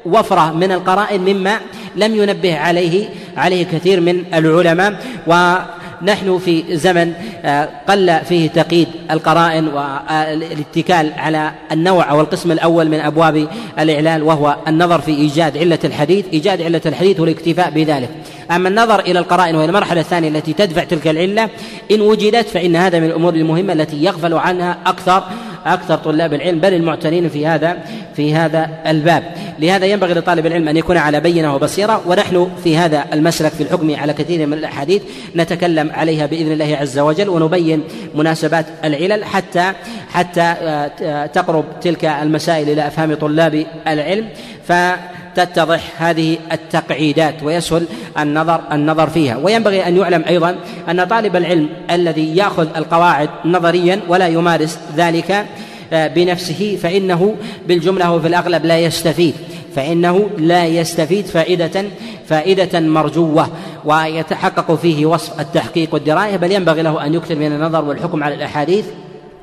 وفرة 0.05 0.51
من 0.51 0.71
القرائن 0.71 1.21
مما 1.21 1.59
لم 1.95 2.15
ينبه 2.15 2.57
عليه 2.57 3.09
عليه 3.37 3.65
كثير 3.65 4.01
من 4.01 4.23
العلماء 4.33 4.93
ونحن 5.27 6.39
في 6.45 6.77
زمن 6.77 7.13
آه، 7.45 7.69
قل 7.89 8.19
فيه 8.25 8.49
تقييد 8.49 8.87
القرائن 9.11 9.67
والاتكال 9.67 11.13
على 11.17 11.51
النوع 11.71 12.11
أو 12.11 12.21
القسم 12.21 12.51
الأول 12.51 12.89
من 12.89 12.99
أبواب 12.99 13.47
الإعلال 13.79 14.23
وهو 14.23 14.55
النظر 14.67 15.01
في 15.01 15.11
إيجاد 15.11 15.57
علة 15.57 15.79
الحديث، 15.83 16.25
إيجاد 16.33 16.61
علة 16.61 16.81
الحديث 16.85 17.19
والاكتفاء 17.19 17.69
بذلك. 17.69 18.09
أما 18.51 18.69
النظر 18.69 18.99
إلى 18.99 19.19
القرائن 19.19 19.55
وهي 19.55 19.65
المرحلة 19.65 20.01
الثانية 20.01 20.29
التي 20.29 20.53
تدفع 20.53 20.83
تلك 20.83 21.07
العلة 21.07 21.49
إن 21.91 22.01
وجدت 22.01 22.47
فإن 22.47 22.75
هذا 22.75 22.99
من 22.99 23.05
الأمور 23.05 23.33
المهمة 23.33 23.73
التي 23.73 24.03
يغفل 24.03 24.33
عنها 24.33 24.77
أكثر 24.85 25.23
أكثر 25.65 25.95
طلاب 25.95 26.33
العلم 26.33 26.59
بل 26.59 26.73
المعتنين 26.73 27.29
في 27.29 27.47
هذا 27.47 27.77
في 28.15 28.35
هذا 28.35 28.69
الباب. 28.87 29.23
لهذا 29.59 29.85
ينبغي 29.85 30.13
لطالب 30.13 30.45
العلم 30.45 30.67
أن 30.67 30.77
يكون 30.77 30.97
على 30.97 31.19
بينة 31.19 31.55
وبصيرة 31.55 32.01
ونحن 32.05 32.49
في 32.63 32.77
هذا 32.77 33.05
المسلك 33.13 33.51
في 33.51 33.63
الحكم 33.63 33.95
على 33.95 34.13
كثير 34.13 34.47
من 34.47 34.53
الأحاديث 34.53 35.01
نتكلم 35.35 35.91
عليها 35.91 36.25
بإذن 36.25 36.51
الله 36.51 36.77
عز 36.81 36.99
وجل 36.99 37.29
ونبين 37.29 37.83
مناسبات 38.15 38.65
العلل 38.83 39.25
حتى 39.25 39.71
حتى 40.09 40.41
آه، 40.41 41.25
تقرب 41.25 41.65
تلك 41.81 42.05
المسائل 42.05 42.69
إلى 42.69 42.87
أفهام 42.87 43.13
طلاب 43.13 43.65
العلم. 43.87 44.27
ف 44.67 44.71
تتضح 45.35 45.81
هذه 45.97 46.37
التقعيدات 46.51 47.43
ويسهل 47.43 47.85
النظر 48.19 48.61
النظر 48.71 49.09
فيها. 49.09 49.37
وينبغي 49.37 49.87
أن 49.87 49.97
يعلم 49.97 50.23
أيضا 50.27 50.55
أن 50.89 51.03
طالب 51.03 51.35
العلم 51.35 51.69
الذي 51.91 52.35
يأخذ 52.35 52.67
القواعد 52.77 53.29
نظريا 53.45 53.99
ولا 54.07 54.27
يمارس 54.27 54.79
ذلك 54.97 55.45
آه، 55.93 56.07
بنفسه 56.07 56.77
فإنه 56.81 57.35
بالجملة 57.67 58.11
وفي 58.11 58.27
الأغلب 58.27 58.65
لا 58.65 58.79
يستفيد. 58.79 59.33
فإنه 59.75 60.29
لا 60.37 60.65
يستفيد 60.65 61.25
فائده 61.25 61.85
فائدة 62.27 62.79
مرجوة 62.79 63.49
ويتحقق 63.85 64.75
فيه 64.75 65.05
وصف 65.05 65.39
التحقيق 65.39 65.93
والدراية. 65.93 66.35
بل 66.35 66.51
ينبغي 66.51 66.81
له 66.81 67.05
أن 67.05 67.13
يكثر 67.13 67.35
من 67.35 67.51
النظر 67.51 67.85
والحكم 67.85 68.23
على 68.23 68.35
الأحاديث. 68.35 68.85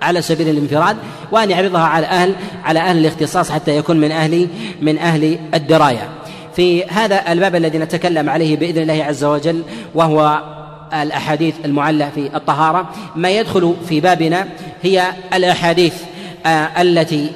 على 0.02 0.22
سبيل 0.22 0.48
الانفراد 0.48 0.96
وأن 1.32 1.50
يعرضها 1.50 1.80
على 1.80 2.06
أهل 2.06 2.34
على 2.64 2.80
أهل 2.80 2.98
الاختصاص 2.98 3.50
حتى 3.50 3.76
يكون 3.76 3.96
من 3.96 4.12
أهل 4.12 4.48
من 4.82 4.98
أهل 4.98 5.38
الدراية. 5.54 6.08
في 6.56 6.84
هذا 6.84 7.32
الباب 7.32 7.54
الذي 7.54 7.78
نتكلم 7.78 8.30
عليه 8.30 8.56
بإذن 8.56 8.82
الله 8.82 9.04
عز 9.04 9.24
وجل 9.24 9.62
وهو 9.94 10.42
الأحاديث 11.02 11.54
المعلة 11.64 12.11
في 12.14 12.37
الطهارة 12.37 12.88
ما 13.16 13.30
يدخل 13.30 13.74
في 13.88 14.00
بابنا 14.00 14.48
هي 14.82 15.12
الأحاديث 15.34 15.94
آه، 16.46 16.82
التي 16.82 17.30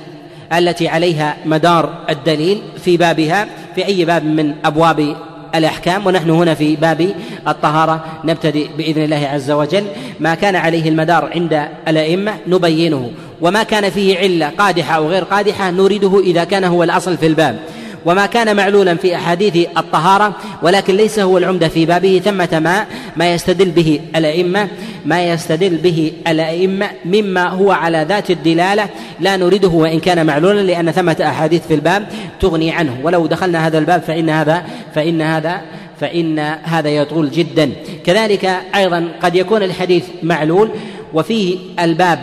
التي 0.52 0.88
عليها 0.88 1.36
مدار 1.44 2.04
الدليل 2.10 2.62
في 2.84 2.96
بابها 2.96 3.48
في 3.74 3.86
أي 3.86 4.04
باب 4.04 4.24
من 4.24 4.54
أبواب 4.64 5.16
الأحكام 5.54 6.06
ونحن 6.06 6.30
هنا 6.30 6.54
في 6.54 6.76
باب 6.76 7.14
الطهارة. 7.48 8.04
نبتدئ 8.24 8.66
بإذن 8.78 9.04
الله 9.04 9.28
عز 9.32 9.50
وجل. 9.50 9.84
ما 10.20 10.34
كان 10.34 10.56
عليه 10.56 10.88
المدار 10.88 11.30
عند 11.34 11.68
الأئمة 11.88 12.34
نبينه 12.46 13.10
وما 13.40 13.62
كان 13.62 13.90
فيه 13.90 14.18
علة 14.18 14.48
قادحة 14.58 14.96
أو 14.96 15.08
غير 15.08 15.24
قادحة 15.24 15.70
نريده 15.70 16.20
إذا 16.20 16.44
كان 16.44 16.64
هو 16.64 16.82
الأصل 16.82 17.16
في 17.16 17.26
الباب. 17.26 17.58
وما 18.06 18.26
كان 18.26 18.56
معلولا 18.56 18.94
في 18.94 19.16
أحاديث 19.16 19.68
الطهارة 19.76 20.36
ولكن 20.62 20.96
ليس 20.96 21.18
هو 21.18 21.38
العمدة 21.38 21.68
في 21.68 21.86
بابه 21.86 22.20
ثمة 22.24 22.58
ما 22.58 22.86
ما 23.16 23.34
يستدل 23.34 23.70
به 23.70 24.00
الأئمة 24.16 24.68
ما 25.04 25.24
يستدل 25.24 25.76
به 25.76 26.12
الأئمة 26.28 26.90
مما 27.04 27.48
هو 27.48 27.72
على 27.72 28.06
ذات 28.08 28.30
الدلالة. 28.30 28.88
لا 29.20 29.36
نريده 29.36 29.68
وان 29.68 30.00
كان 30.00 30.26
معلولا 30.26 30.60
لأن 30.60 30.90
ثمة 30.90 31.16
أحاديث 31.20 31.66
في 31.66 31.74
الباب 31.74 32.06
تغني 32.40 32.72
عنه. 32.72 32.96
ولو 33.02 33.26
دخلنا 33.26 33.66
هذا 33.66 33.78
الباب 33.78 34.02
فإن 34.02 34.30
هذا 34.30 34.62
فإن 34.94 35.22
هذا 35.22 35.60
فإن 36.00 36.38
هذا 36.62 36.88
يطول 36.88 37.30
جدا. 37.30 37.70
كذلك 38.04 38.60
أيضا 38.74 39.08
قد 39.22 39.34
يكون 39.34 39.62
الحديث 39.62 40.04
معلول 40.22 40.70
وفيه 41.14 41.58
الباب 41.80 42.18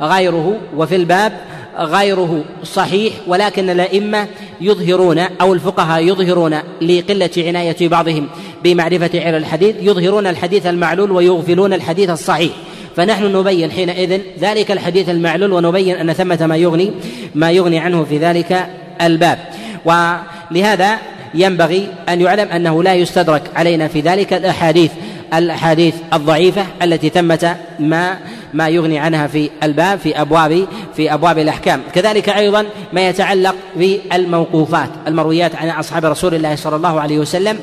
غيره 0.00 0.56
وفي 0.76 0.96
الباب 0.96 1.32
غيره 1.78 2.44
صحيح 2.64 3.14
ولكن 3.26 3.70
الأئمة 3.70 4.26
يظهرون 4.60 5.18
أو 5.18 5.54
الفقهاء 5.54 6.04
يظهرون 6.04 6.58
لقلة 6.82 7.30
عناية 7.36 7.88
بعضهم 7.88 8.28
بمعرفة 8.64 9.10
علل 9.14 9.34
الحديث 9.34 9.76
يظهرون 9.80 10.26
الحديث 10.26 10.66
المعلول 10.66 11.10
ويغفلون 11.10 11.72
الحديث 11.72 12.10
الصحيح. 12.10 12.52
فنحن 12.96 13.36
نبين 13.36 13.70
حينئذ 13.70 14.20
ذلك 14.40 14.70
الحديث 14.70 15.08
المعلول 15.08 15.52
ونبين 15.52 15.96
أن 15.96 16.12
ثمة 16.12 16.46
ما 16.46 16.56
يغني 16.56 16.92
ما 17.34 17.50
يغني 17.50 17.78
عنه 17.78 18.04
في 18.04 18.18
ذلك 18.18 18.66
الباب. 19.02 19.38
ولهذا 19.84 20.98
ينبغي 21.34 21.88
أن 22.08 22.20
يعلم 22.20 22.48
أنه 22.48 22.82
لا 22.82 22.94
يستدرك 22.94 23.42
علينا 23.56 23.88
في 23.88 24.00
ذلك 24.00 24.32
الأحاديث. 24.32 24.90
الأحاديث 25.34 25.94
الضعيفة 26.12 26.66
التي 26.82 27.08
ثمة 27.08 27.56
ما 27.80 28.18
ما 28.54 28.68
يغني 28.68 28.98
عنها 28.98 29.26
في 29.26 29.50
الباب 29.62 29.98
في 29.98 30.20
أبواب 30.20 30.66
في 30.96 31.14
أبواب 31.14 31.38
الأحكام. 31.38 31.80
كذلك 31.94 32.28
أيضا 32.28 32.66
ما 32.92 33.08
يتعلق 33.08 33.54
بالموقوفات 33.76 34.90
المرويات 35.06 35.56
عن 35.56 35.70
أصحاب 35.70 36.04
رسول 36.04 36.34
الله 36.34 36.56
صلى 36.56 36.76
الله 36.76 37.00
عليه 37.00 37.18
وسلم. 37.18 37.58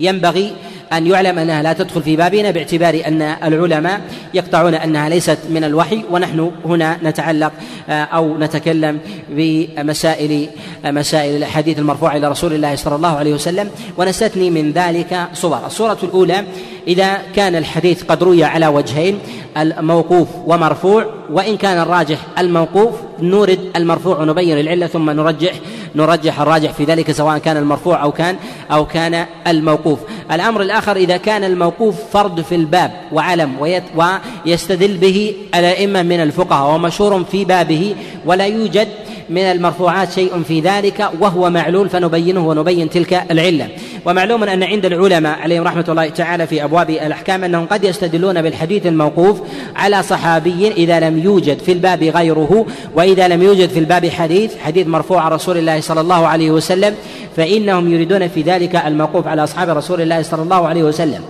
ينبغي 0.00 0.52
أن 0.92 1.06
يعلم 1.06 1.38
أنها 1.38 1.62
لا 1.62 1.72
تدخل 1.72 2.02
في 2.02 2.16
بابنا 2.16 2.50
باعتبار 2.50 3.02
أن 3.06 3.22
العلماء 3.22 4.00
يقطعون 4.34 4.74
أنها 4.74 5.08
ليست 5.08 5.38
من 5.50 5.64
الوحي 5.64 6.04
ونحن 6.10 6.50
هنا 6.64 6.98
نتعلق 7.02 7.52
آه، 7.88 8.04
أو 8.04 8.38
نتكلم 8.38 8.98
بمسائل 9.28 10.48
مسائل 10.84 11.36
الأحاديث 11.36 11.78
المرفوعة 11.78 12.16
إلى 12.16 12.28
رسول 12.28 12.52
الله 12.52 12.76
صلى 12.76 12.96
الله 12.96 13.16
عليه 13.16 13.34
وسلم. 13.34 13.70
ونستثني 13.96 14.50
من 14.50 14.72
ذلك 14.72 15.28
صور 15.32 15.66
الصورة 15.66 15.98
الأولى 16.02 16.44
إذا 16.86 17.18
كان 17.36 17.56
الحديث 17.56 18.02
قد 18.02 18.22
روي 18.22 18.44
على 18.44 18.66
وجهين 18.66 19.18
الموقوف 19.56 20.28
ومرفوع 20.46 21.06
وإن 21.30 21.56
كان 21.56 21.78
الراجح 21.78 22.18
الموقوف 22.38 22.94
نورد 23.20 23.58
المرفوع 23.76 24.18
ونبين 24.18 24.60
العلة 24.60 24.86
ثم 24.86 25.10
نرجح 25.10 25.52
نرجح 25.94 26.40
الراجح 26.40 26.72
في 26.72 26.84
ذلك 26.84 27.12
سواء 27.12 27.38
كان 27.38 27.56
المرفوع 27.56 28.02
أو 28.02 28.12
كان 28.12 28.36
أو 28.72 28.86
كان 28.86 29.26
الموقوف. 29.46 29.98
الأمر 30.32 30.62
الآخر 30.62 30.96
إذا 30.96 31.16
كان 31.16 31.44
الموقوف 31.44 31.94
فرد 32.12 32.40
في 32.40 32.54
الباب 32.54 32.90
وعلم 33.12 33.80
ويستدل 33.96 34.96
به 34.96 35.34
الأئمة 35.54 36.02
من 36.02 36.22
الفقهاء 36.22 36.74
ومشهور 36.74 37.24
في 37.24 37.44
بابه 37.44 37.94
ولا 38.26 38.46
يوجد 38.46 38.88
من 39.30 39.42
المرفوعات 39.42 40.12
شيء 40.12 40.42
في 40.42 40.60
ذلك 40.60 41.10
وهو 41.20 41.50
معلول 41.50 41.88
فنبينه 41.88 42.48
ونبين 42.48 42.90
تلك 42.90 43.24
العلة. 43.30 43.68
ومعلوم 44.04 44.44
أن 44.44 44.62
عند 44.62 44.86
العلماء 44.86 45.38
عليهم 45.38 45.64
رحمة 45.64 45.84
الله 45.88 46.08
تعالى 46.08 46.46
في 46.46 46.64
أبواب 46.64 46.90
الأحكام 46.90 47.44
أنهم 47.44 47.66
قد 47.66 47.84
يستدلون 47.84 48.42
بالحديث 48.42 48.86
الموقوف 48.86 49.40
على 49.76 50.02
صحابي 50.02 50.68
إذا 50.68 51.00
لم 51.00 51.18
يوجد 51.18 51.58
في 51.58 51.72
الباب 51.72 52.02
غيره 52.02 52.66
وإذا 52.94 53.28
لم 53.28 53.42
يوجد 53.42 53.68
في 53.68 53.78
الباب 53.78 54.08
حديث 54.08 54.58
حديث 54.58 54.86
مرفوع 54.86 55.20
عن 55.22 55.32
رسول 55.32 55.56
الله 55.56 55.80
صلى 55.80 56.00
الله 56.00 56.26
عليه 56.26 56.50
وسلم 56.50 56.94
فإنهم 57.36 57.92
يريدون 57.92 58.28
في 58.28 58.42
ذلك 58.42 58.76
الموقوف 58.76 59.26
على 59.26 59.44
أصحاب 59.44 59.68
رسول 59.68 60.00
الله 60.00 60.22
صلى 60.22 60.42
الله 60.42 60.68
عليه 60.68 60.82
وسلم. 60.82 61.20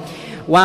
و 0.49 0.59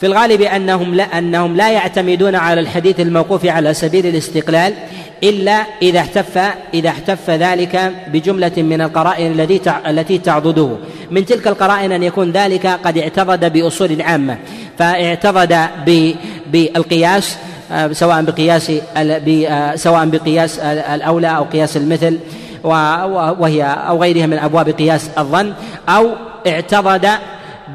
في 0.00 0.06
الغالب 0.06 0.42
أنهم 0.42 0.94
لا 0.94 1.18
أنهم 1.18 1.56
لا 1.56 1.70
يعتمدون 1.70 2.34
على 2.34 2.60
الحديث 2.60 3.00
الموقوف 3.00 3.46
على 3.46 3.74
سبيل 3.74 4.06
الاستقلال 4.06 4.74
إلا 5.22 5.64
إذا 5.82 6.00
احتف 6.00 6.38
إذا 6.74 6.88
احتف 6.88 7.30
ذلك 7.30 7.92
بجملة 8.12 8.52
من 8.56 8.80
القرائن 8.80 9.40
التي 9.40 9.60
التي 9.86 10.18
تعضده. 10.18 10.76
من 11.10 11.24
تلك 11.24 11.48
القرائن 11.48 11.92
أن 11.92 12.02
يكون 12.02 12.32
ذلك 12.32 12.66
قد 12.66 12.98
اعتضد 12.98 13.52
بأصول 13.52 14.02
عامة. 14.02 14.38
فاعتضد 14.78 15.68
بالقياس 16.46 17.36
آه، 17.72 17.92
سواء 17.92 18.22
بقياس 18.22 18.72
آه، 18.96 19.76
سواء 19.76 20.06
بقياس 20.06 20.58
الأولى 20.58 21.36
أو 21.36 21.44
قياس 21.44 21.76
المثل 21.76 22.18
وهي 22.64 23.62
أو 23.62 24.02
غيرها 24.02 24.26
من 24.26 24.38
أبواب 24.38 24.68
قياس 24.68 25.10
الظن 25.18 25.52
أو 25.88 26.10
اعتضد 26.46 27.08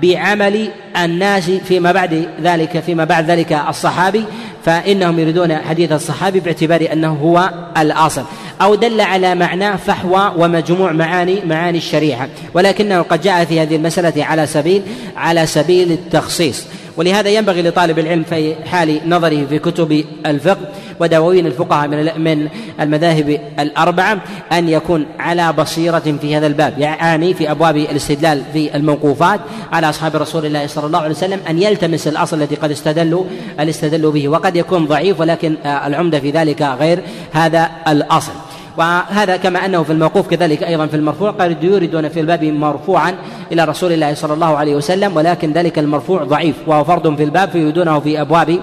بعمل 0.01 0.69
الناس 0.97 1.49
فيما 1.49 1.91
بعد 1.91 2.27
ذلك 2.43 2.79
فيما 2.79 3.03
بعد 3.03 3.31
ذلك 3.31 3.53
الصحابي 3.69 4.23
فإنهم 4.65 5.19
يريدون 5.19 5.55
حديث 5.55 5.91
الصحابي 5.91 6.39
باعتبار 6.39 6.89
أنه 6.93 7.13
هو 7.13 7.49
الأصل. 7.77 8.23
أو 8.61 8.75
دل 8.75 9.01
على 9.01 9.35
معناه 9.35 9.75
فحوى 9.75 10.33
ومجموع 10.37 10.91
معاني 10.91 11.39
معاني 11.45 11.77
الشريعة. 11.77 12.29
ولكنه 12.53 13.01
قد 13.01 13.21
جاء 13.21 13.45
في 13.45 13.61
هذه 13.61 13.75
المسألة 13.75 14.25
على 14.25 14.47
سبيل 14.47 14.81
على 15.17 15.45
سبيل 15.45 15.91
التخصيص. 15.91 16.65
ولهذا 16.97 17.29
ينبغي 17.29 17.61
لطالب 17.61 17.99
العلم 17.99 18.23
في 18.23 18.55
حال 18.65 18.99
نظره 19.05 19.45
في 19.49 19.59
كتب 19.59 20.05
الفقه 20.25 20.67
ودواوين 20.99 21.45
الفقهاء 21.45 21.87
من 21.87 22.23
من 22.23 22.47
المذاهب 22.79 23.39
الأربعة 23.59 24.21
أن 24.51 24.69
يكون 24.69 25.05
على 25.19 25.53
بصيرة 25.53 25.99
في 26.21 26.35
هذا 26.35 26.47
الباب 26.47 26.79
يعني 26.79 27.33
في 27.33 27.51
أبواب 27.51 27.77
الاستدلال 27.77 28.43
في 28.53 28.75
الموقوفات 28.75 29.39
على 29.71 29.89
أصحاب 29.89 30.15
رسول 30.15 30.45
الله 30.45 30.67
صلى 30.67 30.85
الله 30.85 30.99
عليه 30.99 31.15
وسلم 31.15 31.39
أن 31.49 31.61
يلتمس 31.61 32.07
الأصل 32.07 32.37
الذي 32.37 32.55
قد 32.55 32.71
استدلوا 32.71 33.23
الاستدلوا 33.59 34.11
به 34.11 34.27
وقد 34.27 34.55
يكون 34.55 34.85
ضعيف 34.85 35.19
ولكن 35.19 35.55
العمدة 35.65 36.19
في 36.19 36.31
ذلك 36.31 36.61
غير 36.61 36.99
هذا 37.31 37.69
الأصل. 37.87 38.31
وهذا 38.79 39.37
كما 39.37 39.65
أنه 39.65 39.83
في 39.83 39.91
الموقوف 39.91 40.27
كذلك 40.27 40.63
أيضا 40.63 40.87
في 40.87 40.95
المرفوع 40.95 41.31
قد 41.31 41.63
يوردون 41.63 42.09
في 42.09 42.19
الباب 42.19 42.43
مرفوعا 42.43 43.15
إلى 43.51 43.63
رسول 43.63 43.91
الله 43.91 44.13
صلى 44.13 44.33
الله 44.33 44.57
عليه 44.57 44.75
وسلم 44.75 45.17
ولكن 45.17 45.53
ذلك 45.53 45.79
المرفوع 45.79 46.23
ضعيف 46.23 46.55
وهو 46.67 46.83
فرض 46.83 47.15
في 47.15 47.23
الباب 47.23 47.49
فيريدونه 47.49 47.99
في 47.99 48.21
أبواب 48.21 48.59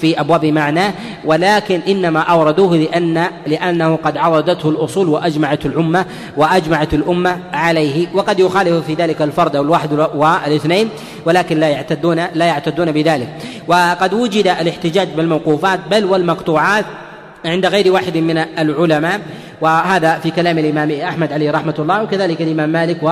في 0.00 0.20
أبواب 0.20 0.44
معناه 0.44 0.92
ولكن 1.24 1.80
إنما 1.88 2.20
أوردوه 2.20 2.76
لأن 2.76 3.26
لأنه 3.46 3.96
قد 3.96 4.16
عرضته 4.16 4.68
الأصول 4.68 5.08
وأجمعت 5.08 5.66
الأمة 5.66 6.04
وأجمعت 6.36 6.94
الأمة 6.94 7.38
عليه 7.52 8.06
وقد 8.14 8.40
يخالف 8.40 8.86
في 8.86 8.94
ذلك 8.94 9.22
الفرد 9.22 9.56
أو 9.56 9.62
الواحد 9.62 9.92
والإثنين 9.92 10.88
ولكن 11.24 11.60
لا 11.60 11.68
يعتدون 11.68 12.26
لا 12.34 12.44
يعتدون 12.44 12.92
بذلك. 12.92 13.28
وقد 13.68 14.14
وجد 14.14 14.46
الاحتجاج 14.46 15.08
بالموقوفات 15.16 15.80
بل 15.90 16.04
والمقطوعات 16.04 16.84
عند 17.44 17.66
غير 17.66 17.92
واحد 17.92 18.16
من 18.16 18.38
العلماء 18.38 19.20
وهذا 19.60 20.18
في 20.18 20.30
كلام 20.30 20.58
الإمام 20.58 20.90
أحمد 20.90 21.32
عليه 21.32 21.50
رحمة 21.50 21.74
الله 21.78 22.02
وكذلك 22.02 22.42
الإمام 22.42 22.68
مالك 22.68 23.02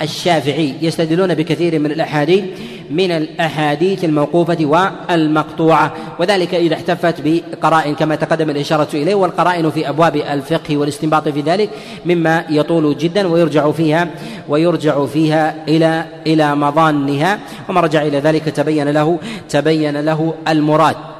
والشافعي 0.00 0.74
يستدلون 0.82 1.34
بكثير 1.34 1.78
من 1.78 1.90
الأحاديث 1.90 2.44
من 2.90 3.10
الأحاديث 3.10 4.04
الموقوفة 4.04 4.58
والمقطوعة. 4.60 5.92
وذلك 6.18 6.54
إذا 6.54 6.74
احتفت 6.74 7.14
بقرائن 7.24 7.94
كما 7.94 8.14
تقدم 8.14 8.50
الإشارة 8.50 8.88
إليه 8.94 9.14
والقرائن 9.14 9.70
في 9.70 9.88
أبواب 9.88 10.16
الفقه 10.16 10.76
والاستنباط 10.76 11.28
في 11.28 11.40
ذلك 11.40 11.70
مما 12.06 12.44
يطول 12.50 12.98
جدا 12.98 13.28
ويرجع 13.28 13.70
فيها 13.70 14.08
ويرجع 14.48 15.06
فيها 15.06 15.54
إلى 15.68 16.04
إلى 16.26 16.54
مظانها. 16.54 17.38
وما 17.68 17.80
رجع 17.80 18.02
إلى 18.02 18.18
ذلك 18.18 18.44
تبين 18.44 18.88
له 18.88 19.18
تبين 19.48 20.00
له 20.00 20.34
المراد. 20.48 21.13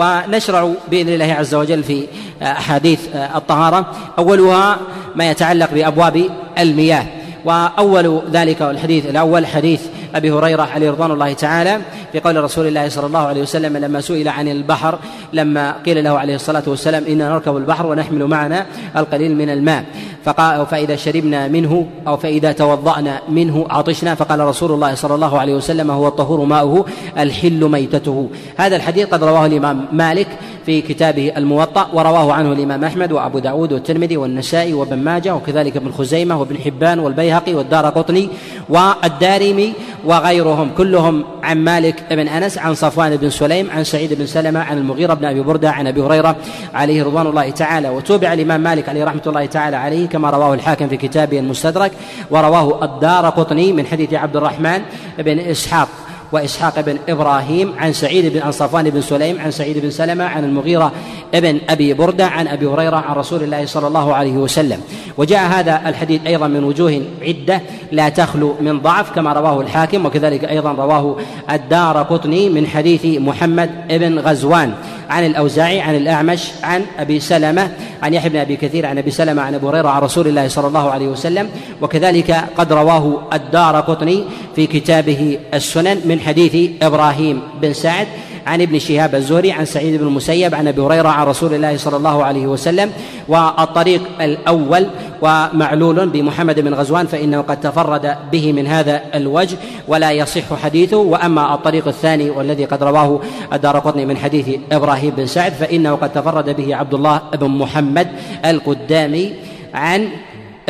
ونشرع 0.00 0.72
بإذن 0.90 1.08
الله 1.08 1.32
عز 1.32 1.54
وجل 1.54 1.82
في 1.82 2.06
أحاديث 2.42 3.00
الطهارة. 3.14 3.86
أولها 4.18 4.78
ما 5.16 5.30
يتعلق 5.30 5.70
بأبواب 5.74 6.24
المياه 6.58 7.06
وأول 7.44 8.22
ذلك 8.32 8.62
الحديث 8.62 9.06
الأول 9.06 9.46
حديث 9.46 9.80
أبي 10.14 10.30
هريرة 10.30 10.62
عليه 10.62 10.90
رضوان 10.90 11.10
الله 11.10 11.32
تعالى 11.32 11.80
في 12.12 12.20
قول 12.20 12.44
رسول 12.44 12.66
الله 12.66 12.88
صلى 12.88 13.06
الله 13.06 13.18
عليه 13.18 13.42
وسلم 13.42 13.76
لما 13.76 14.00
سئل 14.00 14.28
عن 14.28 14.48
البحر 14.48 14.98
لما 15.32 15.74
قيل 15.86 16.04
له 16.04 16.18
عليه 16.18 16.34
الصلاة 16.34 16.62
والسلام 16.66 17.04
إنا 17.04 17.28
نركب 17.28 17.56
البحر 17.56 17.86
ونحمل 17.86 18.26
معنا 18.26 18.66
القليل 18.96 19.36
من 19.36 19.50
الماء. 19.50 19.84
فقال 20.24 20.66
فإذا 20.66 20.96
شربنا 20.96 21.48
منه 21.48 21.86
أو 22.06 22.16
فإذا 22.16 22.52
توضأنا 22.52 23.20
منه 23.28 23.66
عطشنا 23.70 24.14
فقال 24.14 24.40
رسول 24.40 24.70
الله 24.72 24.94
صلى 24.94 25.14
الله 25.14 25.38
عليه 25.38 25.54
وسلم 25.54 25.90
هو 25.90 26.08
الطهور 26.08 26.44
ماؤه 26.44 26.86
الحل 27.18 27.64
ميتته. 27.64 28.30
هذا 28.56 28.76
الحديث 28.76 29.08
قد 29.08 29.24
رواه 29.24 29.46
الإمام 29.46 29.86
مالك 29.92 30.28
في 30.66 30.80
كتابه 30.80 31.32
الموطأ 31.36 31.88
ورواه 31.92 32.32
عنه 32.32 32.52
الإمام 32.52 32.84
أحمد 32.84 33.12
وأبو 33.12 33.38
داود 33.38 33.72
والترمذي 33.72 34.16
والنسائي 34.16 34.72
وابن 34.72 34.98
ماجه 34.98 35.34
وكذلك 35.34 35.76
ابن 35.76 35.92
خزيمة 35.92 36.40
وابن 36.40 36.58
حبان 36.58 36.98
والبيهقي 36.98 37.54
والدار 37.54 37.86
قطني 37.86 38.28
والدارمي 38.68 39.72
وغيرهم. 40.04 40.70
كلهم 40.78 41.24
عن 41.42 41.64
مالك 41.64 42.04
بن 42.10 42.28
أنس 42.28 42.58
عن 42.58 42.74
صفوان 42.74 43.16
بن 43.16 43.30
سليم 43.30 43.70
عن 43.70 43.84
سعيد 43.84 44.14
بن 44.14 44.26
سلمة 44.26 44.60
عن 44.60 44.78
المغيرة 44.78 45.14
بن 45.14 45.24
أبي 45.24 45.40
بردة 45.40 45.70
عن 45.70 45.86
أبي 45.86 46.00
هريرة 46.00 46.36
عليه 46.74 47.02
رضوان 47.02 47.26
الله 47.26 47.50
تعالى. 47.50 47.88
وتوبع 47.88 48.32
الإمام 48.32 48.60
مالك 48.60 48.88
عليه 48.88 49.04
رحمة 49.04 49.22
الله 49.26 49.46
تعالى 49.46 49.76
عليه 49.76 50.08
كما 50.08 50.30
رواه 50.30 50.54
الحاكم 50.54 50.88
في 50.88 50.96
كتابه 50.96 51.38
المستدرك 51.38 51.92
ورواه 52.30 52.84
الدار 52.84 53.28
قطني 53.28 53.72
من 53.72 53.86
حديث 53.86 54.14
عبد 54.14 54.36
الرحمن 54.36 54.82
بن 55.18 55.38
إسحاق. 55.38 55.88
وإسحاق 56.32 56.80
بن 56.80 56.98
إبراهيم 57.08 57.74
عن 57.78 57.92
سعيد 57.92 58.32
بن 58.32 58.42
عن 58.42 58.52
صفوان 58.52 58.90
بن 58.90 59.00
سليم 59.00 59.40
عن 59.40 59.50
سعيد 59.50 59.78
بن 59.78 59.90
سلمة 59.90 60.24
عن 60.24 60.44
المغيرة 60.44 60.92
ابن 61.34 61.60
أبي 61.68 61.94
بردة 61.94 62.26
عن 62.26 62.48
أبي 62.48 62.66
هريرة 62.66 62.96
عن 62.96 63.16
رسول 63.16 63.42
الله 63.42 63.66
صلى 63.66 63.86
الله 63.86 64.14
عليه 64.14 64.32
وسلم. 64.32 64.80
وجاء 65.16 65.46
هذا 65.46 65.82
الحديث 65.86 66.26
أيضا 66.26 66.46
من 66.46 66.64
وجوه 66.64 67.02
عدة 67.22 67.62
لا 67.92 68.08
تخلو 68.08 68.54
من 68.60 68.80
ضعف 68.80 69.14
كما 69.14 69.32
رواه 69.32 69.60
الحاكم 69.60 70.06
وكذلك 70.06 70.44
أيضا 70.44 70.72
رواه 70.72 71.16
الدار 71.50 72.02
قطني 72.02 72.48
من 72.48 72.66
حديث 72.66 73.04
محمد 73.04 73.70
بن 73.88 74.18
غزوان. 74.18 74.74
عن 75.10 75.26
الأوزاعي 75.26 75.80
عن 75.80 75.96
الأعمش 75.96 76.50
عن 76.62 76.84
أبي 76.98 77.20
سلمة 77.20 77.70
عن 78.02 78.14
يحيى 78.14 78.30
بن 78.30 78.36
أبي 78.36 78.56
كثير 78.56 78.86
عن 78.86 78.98
أبي 78.98 79.10
سلمة 79.10 79.42
عن 79.42 79.54
أبي 79.54 79.66
هريرة 79.66 79.88
عن 79.88 80.02
رسول 80.02 80.28
الله 80.28 80.48
صلى 80.48 80.66
الله 80.66 80.90
عليه 80.90 81.08
وسلم. 81.08 81.48
وكذلك 81.80 82.44
قد 82.56 82.72
رواه 82.72 83.22
الدار 83.32 83.80
قطني 83.80 84.24
في 84.56 84.66
كتابه 84.66 85.38
السنن 85.54 86.00
من 86.04 86.20
حديث 86.20 86.70
إبراهيم 86.82 87.42
بن 87.62 87.72
سعد. 87.72 88.06
عن 88.46 88.60
ابن 88.60 88.78
شهاب 88.78 89.14
الزهري 89.14 89.52
عن 89.52 89.64
سعيد 89.64 90.00
بن 90.00 90.06
المسيب 90.06 90.54
عن 90.54 90.68
أبي 90.68 90.80
هريرة 90.80 91.08
عن 91.08 91.26
رسول 91.26 91.54
الله 91.54 91.76
صلى 91.76 91.96
الله 91.96 92.24
عليه 92.24 92.46
وسلم. 92.46 92.92
والطريق 93.28 94.02
الأول 94.20 94.86
ومعلول 95.22 96.08
بمحمد 96.08 96.60
بن 96.60 96.74
غزوان 96.74 97.06
فإنه 97.06 97.40
قد 97.40 97.60
تفرد 97.60 98.16
به 98.32 98.52
من 98.52 98.66
هذا 98.66 99.02
الوجه 99.14 99.56
ولا 99.88 100.12
يصح 100.12 100.54
حديثه. 100.62 100.96
وأما 100.96 101.54
الطريق 101.54 101.88
الثاني 101.88 102.30
والذي 102.30 102.64
قد 102.64 102.82
رواه 102.82 103.20
الدار 103.52 103.78
قطني 103.78 104.06
من 104.06 104.16
حديث 104.16 104.48
إبراهيم 104.72 105.10
بن 105.10 105.26
سعد 105.26 105.52
فإنه 105.52 105.94
قد 105.94 106.12
تفرد 106.12 106.56
به 106.56 106.76
عبد 106.76 106.94
الله 106.94 107.20
بن 107.34 107.48
محمد 107.48 108.08
القدامي 108.44 109.32
عن 109.74 110.08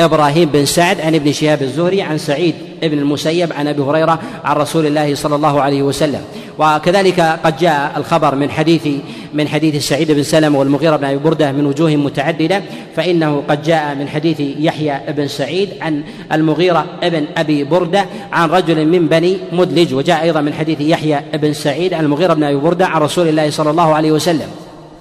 إبراهيم 0.04 0.48
بن 0.48 0.64
سعد 0.64 1.00
عن 1.00 1.14
ابن 1.14 1.32
شهاب 1.32 1.62
الزهري 1.62 2.02
عن 2.02 2.18
سعيد 2.18 2.54
بن 2.82 2.98
المسيب 2.98 3.52
عن 3.52 3.68
أبي 3.68 3.82
هريرة 3.82 4.20
عن 4.44 4.56
رسول 4.56 4.86
الله 4.86 5.14
صلى 5.14 5.34
الله 5.34 5.60
عليه 5.60 5.82
وسلم. 5.82 6.20
وكذلك 6.58 7.20
قد 7.20 7.56
جاء 7.56 7.92
الخبر 7.96 8.34
من 8.34 8.50
حديث 8.50 8.88
من 9.34 9.48
حديث 9.48 9.88
سعيد 9.88 10.12
بن 10.12 10.22
سلم 10.22 10.54
والمغيرة 10.54 10.96
بن 10.96 11.04
أبي 11.04 11.18
بردة 11.18 11.52
من 11.52 11.66
وجوه 11.66 11.96
متعددة 11.96 12.62
فإنه 12.96 13.42
قد 13.48 13.62
جاء 13.62 13.94
من 13.94 14.08
حديث 14.08 14.40
يحيى 14.40 15.00
بن 15.08 15.28
سعيد 15.28 15.68
عن 15.80 16.02
المغيرة 16.32 16.86
بن 17.02 17.24
أبي 17.36 17.64
بردة 17.64 18.06
عن 18.32 18.50
رجل 18.50 18.86
من 18.86 19.08
بني 19.08 19.38
مدلج 19.52 19.94
وجاء 19.94 20.22
أيضا 20.22 20.40
من 20.40 20.52
حديث 20.52 20.80
يحيى 20.80 21.20
بن 21.34 21.52
سعيد 21.52 21.94
عن 21.94 22.04
المغيرة 22.04 22.34
بن 22.34 22.44
أبي 22.44 22.56
بردة 22.56 22.86
عن 22.86 23.00
رسول 23.00 23.28
الله 23.28 23.50
صلى 23.50 23.70
الله 23.70 23.94
عليه 23.94 24.12
وسلم. 24.12 24.48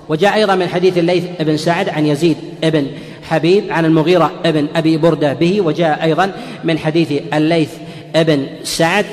وجاء 0.09 0.35
أيضا 0.35 0.55
من 0.55 0.67
حديث 0.67 0.97
الليث 0.97 1.23
بن 1.39 1.57
سعد 1.57 1.89
عن 1.89 2.05
يزيد 2.05 2.37
بن 2.63 2.87
حبيب 3.29 3.63
عن 3.71 3.85
المغيرة 3.85 4.31
بن 4.45 4.67
أبي 4.75 4.97
بردة 4.97 5.33
به 5.33 5.61
وجاء 5.61 6.03
أيضا 6.03 6.31
من 6.63 6.77
حديث 6.77 7.13
الليث 7.33 7.69
بن 8.15 8.45
سعد 8.63 9.05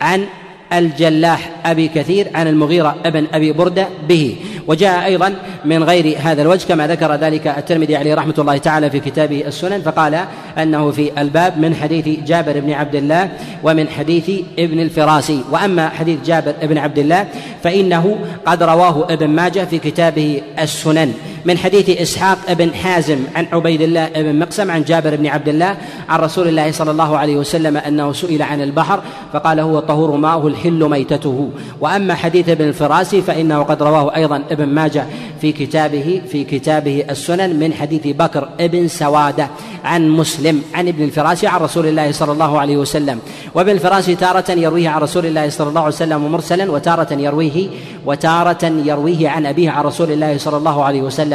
عن 0.00 0.26
الجلاح 0.72 1.50
أبي 1.66 1.88
كثير 1.88 2.28
عن 2.34 2.46
المغيرة 2.48 2.96
ابن 3.04 3.26
أبي 3.34 3.52
بردة 3.52 3.88
به. 4.08 4.36
وجاء 4.66 5.04
أيضا 5.04 5.34
من 5.64 5.84
غير 5.84 6.16
هذا 6.18 6.42
الوجه 6.42 6.66
كما 6.66 6.86
ذكر 6.86 7.14
ذلك 7.14 7.46
الترمذي 7.46 7.96
عليه 7.96 8.14
رحمة 8.14 8.34
الله 8.38 8.56
تعالى 8.56 8.90
في 8.90 9.00
كتابه 9.00 9.44
السنن 9.46 9.82
فقال 9.82 10.24
أنه 10.58 10.90
في 10.90 11.20
الباب 11.20 11.58
من 11.58 11.74
حديث 11.74 12.08
جابر 12.26 12.60
بن 12.60 12.72
عبد 12.72 12.94
الله 12.94 13.28
ومن 13.62 13.88
حديث 13.88 14.30
ابن 14.58 14.80
الفراسي. 14.80 15.40
وأما 15.50 15.88
حديث 15.88 16.18
جابر 16.24 16.54
بن 16.62 16.78
عبد 16.78 16.98
الله 16.98 17.26
فإنه 17.62 18.18
قد 18.46 18.62
رواه 18.62 19.06
ابن 19.10 19.28
ماجه 19.28 19.64
في 19.64 19.78
كتابه 19.78 20.42
السنن. 20.58 21.14
من 21.44 21.58
حديث 21.58 21.90
إسحاق 21.90 22.52
بن 22.52 22.74
حازم 22.74 23.18
عن 23.34 23.46
عبيد 23.52 23.82
الله 23.82 24.08
بن 24.08 24.38
مقسم 24.38 24.70
عن 24.70 24.82
جابر 24.82 25.16
بن 25.16 25.26
عبد 25.26 25.48
الله 25.48 25.76
عن 26.08 26.20
رسول 26.20 26.48
الله 26.48 26.72
صلى 26.72 26.90
الله 26.90 27.18
عليه 27.18 27.36
وسلم 27.36 27.76
أنه 27.76 28.12
سئل 28.12 28.42
عن 28.42 28.62
البحر 28.62 29.02
فقال 29.32 29.60
هو 29.60 29.78
الطهور 29.78 30.16
ماؤه 30.16 30.46
الحل 30.46 30.88
ميتته. 30.88 31.50
وأما 31.80 32.14
حديث 32.14 32.48
ابن 32.48 32.68
الفراسي 32.68 33.22
فإنه 33.22 33.62
قد 33.62 33.82
رواه 33.82 34.16
أيضا 34.16 34.42
ابن 34.50 34.68
ماجه 34.68 35.06
في 35.40 35.52
كتابه 35.52 36.22
في 36.28 36.44
كتابه 36.44 37.04
السنن 37.10 37.58
من 37.58 37.72
حديث 37.72 38.06
بكر 38.06 38.48
بن 38.60 38.88
سوادة 38.88 39.48
عن 39.84 40.08
مسلم 40.08 40.62
عن 40.74 40.88
ابن 40.88 41.04
الفراسي 41.04 41.46
عن 41.46 41.60
رسول 41.60 41.86
الله 41.86 42.12
صلى 42.12 42.32
الله 42.32 42.60
عليه 42.60 42.76
وسلم. 42.76 43.18
وابن 43.54 43.70
الفراسي 43.70 44.14
تارة 44.14 44.50
يرويه 44.50 44.88
عن 44.88 45.00
رسول 45.00 45.26
الله 45.26 45.48
صلى 45.48 45.68
الله 45.68 45.80
عليه 45.80 45.94
وسلم 45.94 46.32
مرسلا 46.32 46.70
وتارة 46.72 47.12
يرويه 47.12 47.68
وتارة 48.06 48.64
يرويه 48.64 49.28
عن 49.28 49.46
أبيه 49.46 49.70
عن 49.70 49.84
رسول 49.84 50.12
الله 50.12 50.38
صلى 50.38 50.56
الله 50.56 50.84
عليه 50.84 51.02
وسلم 51.02 51.31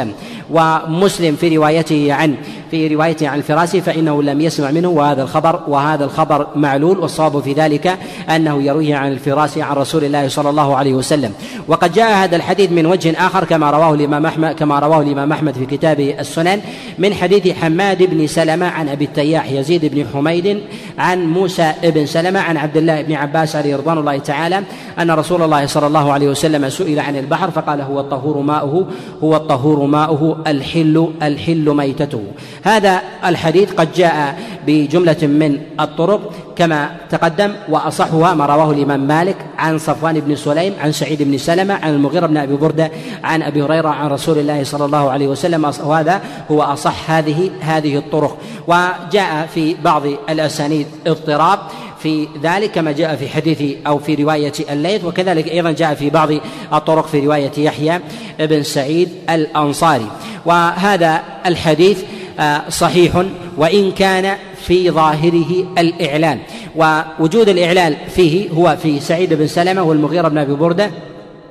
ومسلم 0.50 1.36
في 1.36 1.56
روايته 1.56 2.12
عن 2.12 2.34
في 2.70 2.94
روايته 2.94 3.28
عن 3.28 3.38
الفراسي 3.38 3.80
فإنه 3.80 4.22
لم 4.22 4.40
يسمع 4.40 4.70
منه 4.70 4.88
وهذا 4.88 5.22
الخبر 5.22 5.60
وهذا 5.68 6.04
الخبر 6.04 6.46
معلول 6.56 6.98
والصواب 6.98 7.40
في 7.40 7.52
ذلك 7.52 7.98
أنه 8.30 8.62
يرويه 8.62 8.96
عن 8.96 9.12
الفراسي 9.12 9.62
عن 9.62 9.76
رسول 9.76 10.04
الله 10.04 10.28
صلى 10.28 10.50
الله 10.50 10.76
عليه 10.76 10.94
وسلم. 10.94 11.32
وقد 11.68 11.92
جاء 11.92 12.24
هذا 12.24 12.36
الحديث 12.36 12.72
من 12.72 12.86
وجه 12.86 13.26
آخر 13.26 13.44
كما 13.44 13.70
رواه 13.70 13.94
الإمام 13.94 14.26
أحمد 14.26 14.54
كما 14.54 14.78
رواه 14.78 15.02
الإمام 15.02 15.32
أحمد 15.32 15.54
في 15.54 15.66
كتابه 15.66 16.14
السنن 16.20 16.60
من 16.98 17.14
حديث 17.14 17.56
حماد 17.56 18.02
بن 18.02 18.26
سلمة 18.26 18.66
عن 18.66 18.88
أبي 18.88 19.04
التياح 19.04 19.50
يزيد 19.50 19.84
بن 19.94 20.06
حميد 20.14 20.62
عن 20.98 21.26
موسى 21.26 21.72
بن 21.82 22.06
سلمة 22.06 22.40
عن 22.40 22.56
عبد 22.56 22.76
الله 22.76 23.02
بن 23.02 23.14
عباس 23.14 23.56
عليه 23.56 23.76
رضوان 23.76 23.98
الله 23.98 24.18
تعالى 24.18 24.62
أن 24.98 25.10
رسول 25.10 25.42
الله 25.42 25.66
صلى 25.66 25.86
الله 25.86 26.12
عليه 26.12 26.28
وسلم 26.28 26.68
سئل 26.68 27.00
عن 27.00 27.16
البحر 27.16 27.50
فقال 27.50 27.80
هو 27.80 28.00
الطهور 28.00 28.38
ماؤه 28.38 28.86
هو 29.24 29.36
الطهور 29.36 29.86
ماؤه 29.90 30.42
الحل 30.46 31.12
الحل 31.22 31.74
ميتته. 31.74 32.22
هذا 32.62 33.00
الحديث 33.24 33.72
قد 33.72 33.92
جاء 33.92 34.38
بجملة 34.66 35.22
من 35.22 35.60
الطرق 35.80 36.32
كما 36.56 36.90
تقدم 37.10 37.52
وأصحها 37.68 38.34
ما 38.34 38.46
رواه 38.46 38.70
الإمام 38.70 39.00
مالك 39.00 39.36
عن 39.58 39.78
صفوان 39.78 40.20
بن 40.20 40.36
سليم 40.36 40.72
عن 40.80 40.92
سعيد 40.92 41.22
بن 41.22 41.38
سلمة 41.38 41.74
عن 41.74 41.90
المغيرة 41.94 42.26
بن 42.26 42.36
أبي 42.36 42.56
بردة 42.56 42.90
عن 43.24 43.42
أبي 43.42 43.62
هريرة 43.62 43.88
عن 43.88 44.10
رسول 44.10 44.38
الله 44.38 44.64
صلى 44.64 44.84
الله 44.84 45.10
عليه 45.10 45.28
وسلم. 45.28 45.64
وهذا 45.64 46.20
هو 46.50 46.62
أصح 46.62 47.10
هذه 47.10 47.50
هذه 47.60 47.96
الطرق. 47.96 48.38
وجاء 48.66 49.48
في 49.54 49.74
بعض 49.84 50.02
الأسانيد 50.28 50.86
اضطراب. 51.06 51.58
في 52.02 52.28
ذلك 52.42 52.70
كما 52.70 52.92
جاء 52.92 53.16
في 53.16 53.28
حديث 53.28 53.62
أو 53.86 53.98
في 53.98 54.14
رواية 54.14 54.52
الليث 54.70 55.04
وكذلك 55.04 55.48
أيضا 55.48 55.70
جاء 55.70 55.94
في 55.94 56.10
بعض 56.10 56.28
الطرق 56.72 57.06
في 57.06 57.20
رواية 57.20 57.52
يحيى 57.58 58.00
بن 58.38 58.62
سعيد 58.62 59.08
الأنصاري. 59.30 60.06
وهذا 60.46 61.22
الحديث 61.46 62.02
آه، 62.40 62.68
صحيح 62.68 63.24
وإن 63.56 63.92
كان 63.92 64.36
في 64.66 64.90
ظاهره 64.90 65.66
الإعلان. 65.78 66.38
ووجود 66.76 67.48
الإعلان 67.48 67.96
فيه 68.08 68.50
هو 68.50 68.76
في 68.82 69.00
سعيد 69.00 69.34
بن 69.34 69.46
سلمة 69.46 69.82
والمغيرة 69.82 70.28
بن 70.28 70.38
أبي 70.38 70.54
بردة 70.54 70.90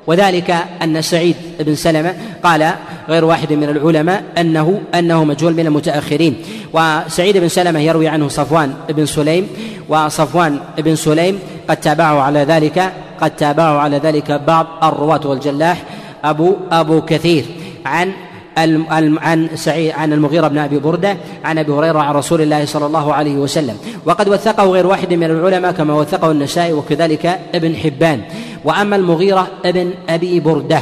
وذلك 0.08 0.56
أن 0.84 1.02
سعيد 1.02 1.36
بن 1.60 1.76
سلمة 1.76 2.16
قال 2.44 2.72
غير 3.10 3.26
واحد 3.26 3.54
من 3.54 3.70
العلماء 3.70 4.24
أنه 4.38 4.82
أنه 4.96 5.24
مجهول 5.24 5.54
من 5.54 5.68
المتأخرين. 5.68 6.36
وسعيد 6.74 7.38
بن 7.38 7.48
سلمة 7.48 7.80
يروي 7.80 8.08
عنه 8.08 8.28
صفوان 8.28 8.74
بن 8.90 9.06
سليم 9.06 9.48
وصفوان 9.90 10.60
بن 10.78 10.96
سليم 10.96 11.40
قد 11.70 11.78
تابعه 11.78 12.22
على 12.22 12.40
ذلك 12.40 12.92
قد 13.22 13.36
تابعه 13.36 13.78
على 13.80 13.98
ذلك 13.98 14.32
بعض 14.32 14.68
الرواة 14.84 15.22
والجلاح 15.26 15.84
أبو 16.24 16.56
أبو 16.72 17.02
كثير 17.02 17.46
عن 17.86 18.12
عن 18.58 19.50
سعيد 19.56 19.92
عن 19.92 20.14
المغيرة 20.14 20.48
بن 20.48 20.58
أبي 20.58 20.80
بردة 20.80 21.18
عن 21.44 21.58
أبي 21.58 21.72
هريرة 21.72 22.00
عن 22.00 22.16
رسول 22.16 22.42
الله 22.42 22.66
صلى 22.66 22.86
الله 22.86 23.14
عليه 23.14 23.36
وسلم. 23.36 23.78
وقد 24.06 24.30
وثقه 24.30 24.64
غير 24.64 24.88
واحد 24.88 25.14
من 25.14 25.24
العلماء 25.24 25.72
كما 25.72 25.94
وثقه 25.94 26.32
النسائي 26.32 26.74
وكذلك 26.74 27.40
ابن 27.56 27.76
حبان. 27.76 28.22
وأما 28.64 28.96
المغيرة 28.96 29.48
ابن 29.66 29.92
أبي 30.10 30.40
بردة. 30.40 30.80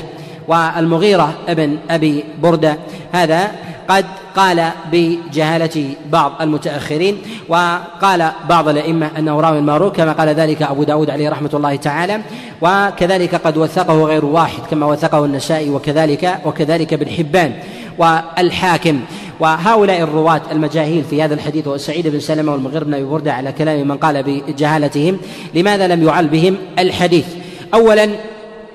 والمغيرة 0.48 1.34
ابن 1.48 1.78
أبي 1.90 2.24
بردة. 2.42 2.78
هذا 3.12 3.52
قد 3.90 4.06
قال 4.36 4.70
بجهالة 4.92 5.94
بعض 6.12 6.32
المتأخرين 6.42 7.18
وقال 7.50 8.32
بعض 8.50 8.70
الأئمة 8.70 9.12
أنه 9.18 9.40
راوي 9.40 9.62
ماروك 9.62 9.96
كما 9.96 10.12
قال 10.12 10.30
ذلك 10.30 10.62
أبو 10.62 10.84
داود 10.84 11.10
عليه 11.10 11.30
رحمة 11.30 11.50
الله 11.54 11.76
تعالى. 11.76 12.20
وكذلك 12.62 13.36
قد 13.36 13.58
وثقه 13.58 14.04
غير 14.04 14.26
واحد 14.26 14.60
كما 14.72 14.86
وثقه 14.86 15.26
النسائي 15.26 15.70
وكذلك 15.70 16.40
وكذلك 16.46 16.94
ابن 16.94 17.10
حبان 17.10 17.54
والحاكم. 17.98 19.00
وهؤلاء 19.40 20.02
الرواة 20.02 20.42
المجاهيل 20.52 21.04
في 21.04 21.24
هذا 21.24 21.34
الحديث 21.34 21.68
هو 21.68 21.78
سعيد 21.78 22.08
بن 22.08 22.20
سلمة 22.20 22.52
والمغير 22.52 22.84
بن 22.84 22.94
أبي 22.94 23.04
بردة 23.04 23.34
على 23.34 23.52
كلام 23.52 23.88
من 23.88 23.98
قال 23.98 24.24
بجهالتهم 24.24 25.20
لماذا 25.54 25.88
لم 25.88 26.04
يعل 26.04 26.28
بهم 26.28 26.58
الحديث؟ 26.80 27.26
أولا 27.74 28.10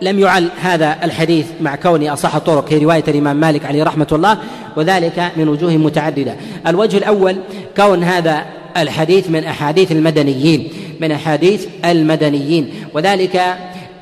لم 0.03 0.18
يعل 0.18 0.48
هذا 0.61 0.96
الحديث 1.03 1.46
مع 1.61 1.76
كونه 1.76 2.12
أصح 2.12 2.34
الطرق 2.34 2.68
في 2.68 2.78
رواية 2.78 3.05
الإمام 3.09 3.36
مالك 3.36 3.64
عليه 3.64 3.84
رحمة 3.84 4.07
الله 4.12 4.38
وذلك 4.76 5.32
من 5.36 5.48
وجوه 5.48 5.76
متعددة. 5.76 6.36
الوجه 6.66 6.96
الأول 6.96 7.36
كون 7.76 8.05
هذا 8.05 8.44
الحديث 8.76 9.30
من 9.30 9.44
أحاديث 9.44 9.92
المدنيين 9.92 10.68
من 11.01 11.12
أحاديث 11.12 11.66
المدنيين 11.84 12.70
وذلك 12.94 13.57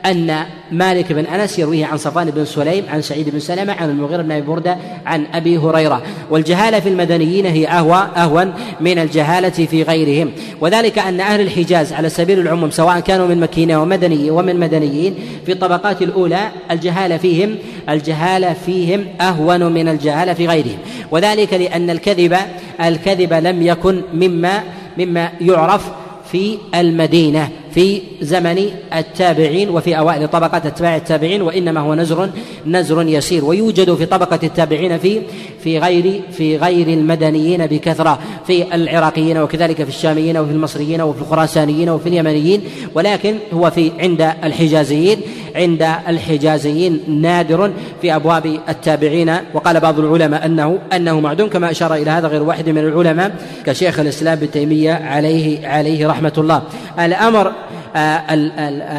أن 0.07 0.37
مالك 0.73 1.13
بن 1.13 1.25
أنس 1.25 1.59
يرويه 1.59 1.87
عن 1.87 1.97
صفوان 1.97 2.31
بن 2.31 2.45
سليم 2.45 2.85
عن 2.89 3.03
سعيد 3.03 3.29
بن 3.29 3.39
سلمة 3.39 3.73
عن 3.73 3.91
المغيرة 3.91 4.23
بن 4.23 4.33
أبي 4.33 4.47
بردة 4.47 4.77
عن 5.07 5.27
أبي 5.35 5.59
هريرة. 5.59 6.03
والجهالة 6.31 6.81
في 6.81 6.89
المدنيين 6.89 7.47
هي 7.47 7.69
أهوى 7.69 8.09
أهون 8.17 8.53
من 8.81 8.99
الجهالة 8.99 9.49
في 9.49 9.83
غيرهم. 9.83 10.33
وذلك 10.61 10.99
أن 10.99 11.21
أهل 11.21 11.41
الحجاز 11.41 11.93
على 11.93 12.09
سبيل 12.09 12.39
العموم 12.39 12.71
سواء 12.71 13.01
كانوا 13.01 13.27
من 13.27 13.41
مكيين 13.41 13.73
ومدني 13.73 14.31
ومن 14.31 14.61
مدنيين 14.61 15.15
في 15.47 15.53
الطبقات 15.53 16.03
الأولى 16.03 16.49
الجهالة 16.71 17.17
فيهم 17.17 17.55
الجهالة 17.89 18.53
فيهم 18.53 19.07
أهون 19.21 19.73
من 19.73 19.89
الجهالة 19.89 20.33
في 20.33 20.47
غيرهم. 20.47 20.79
وذلك 21.11 21.55
لأن 21.55 21.91
الكذب 21.91 22.37
الكذب 22.81 23.33
لم 23.33 23.63
يكن 23.63 24.03
مما 24.15 24.63
مما 24.99 25.31
يعرف 25.41 25.91
في 26.33 26.59
المدينة. 26.75 27.49
في 27.79 28.03
زمن 28.21 28.71
التابعين 28.95 29.71
وفي 29.71 29.99
أوائل 29.99 30.29
طبقة 30.29 30.57
أتباع 30.57 30.97
التابعين 30.97 31.43
وإنما 31.43 31.81
هو 31.81 31.95
نزر 31.95 32.31
نزر 32.67 33.03
يسير 33.03 33.45
ويوجد 33.45 33.95
في 33.95 34.07
طبقة 34.07 34.39
التابعين 34.43 34.99
في 34.99 35.23
في 35.65 35.79
غير 35.79 36.21
في 36.33 36.57
غير 36.57 36.89
المدنيين 36.89 37.67
بكثرة 37.67 38.19
في 38.47 38.75
العراقيين 38.75 39.39
وكذلك 39.39 39.83
في 39.83 39.89
الشاميين 39.89 40.37
وفي 40.37 40.53
المصريين 40.53 41.01
وفي 41.01 41.21
الخراسانيين 41.21 41.91
وفي 41.91 42.09
اليمنيين 42.09 42.63
ولكن 42.95 43.37
هو 43.53 43.71
في 43.71 43.93
عند 43.99 44.33
الحجازيين 44.45 45.21
عند 45.57 45.87
الحجازيين 46.09 47.01
نادر 47.09 47.71
في 48.03 48.15
أبواب 48.15 48.61
التابعين. 48.69 49.37
وقال 49.55 49.81
بعض 49.81 49.99
العلماء 49.99 50.47
أنه 50.47 50.79
أنه 50.93 51.21
معدوم 51.21 51.49
كما 51.49 51.71
أشار 51.71 51.95
إلى 51.95 52.11
هذا 52.11 52.29
غير 52.29 52.43
واحد 52.43 52.69
من 52.69 52.79
العلماء 52.79 53.37
كشيخ 53.67 54.01
الإسلام 54.01 54.39
ابن 54.39 54.51
تيمية 54.51 54.93
عليه 54.93 55.69
عليه 55.69 56.07
رحمة 56.07 56.33
الله. 56.39 56.63
الأمر 56.99 57.53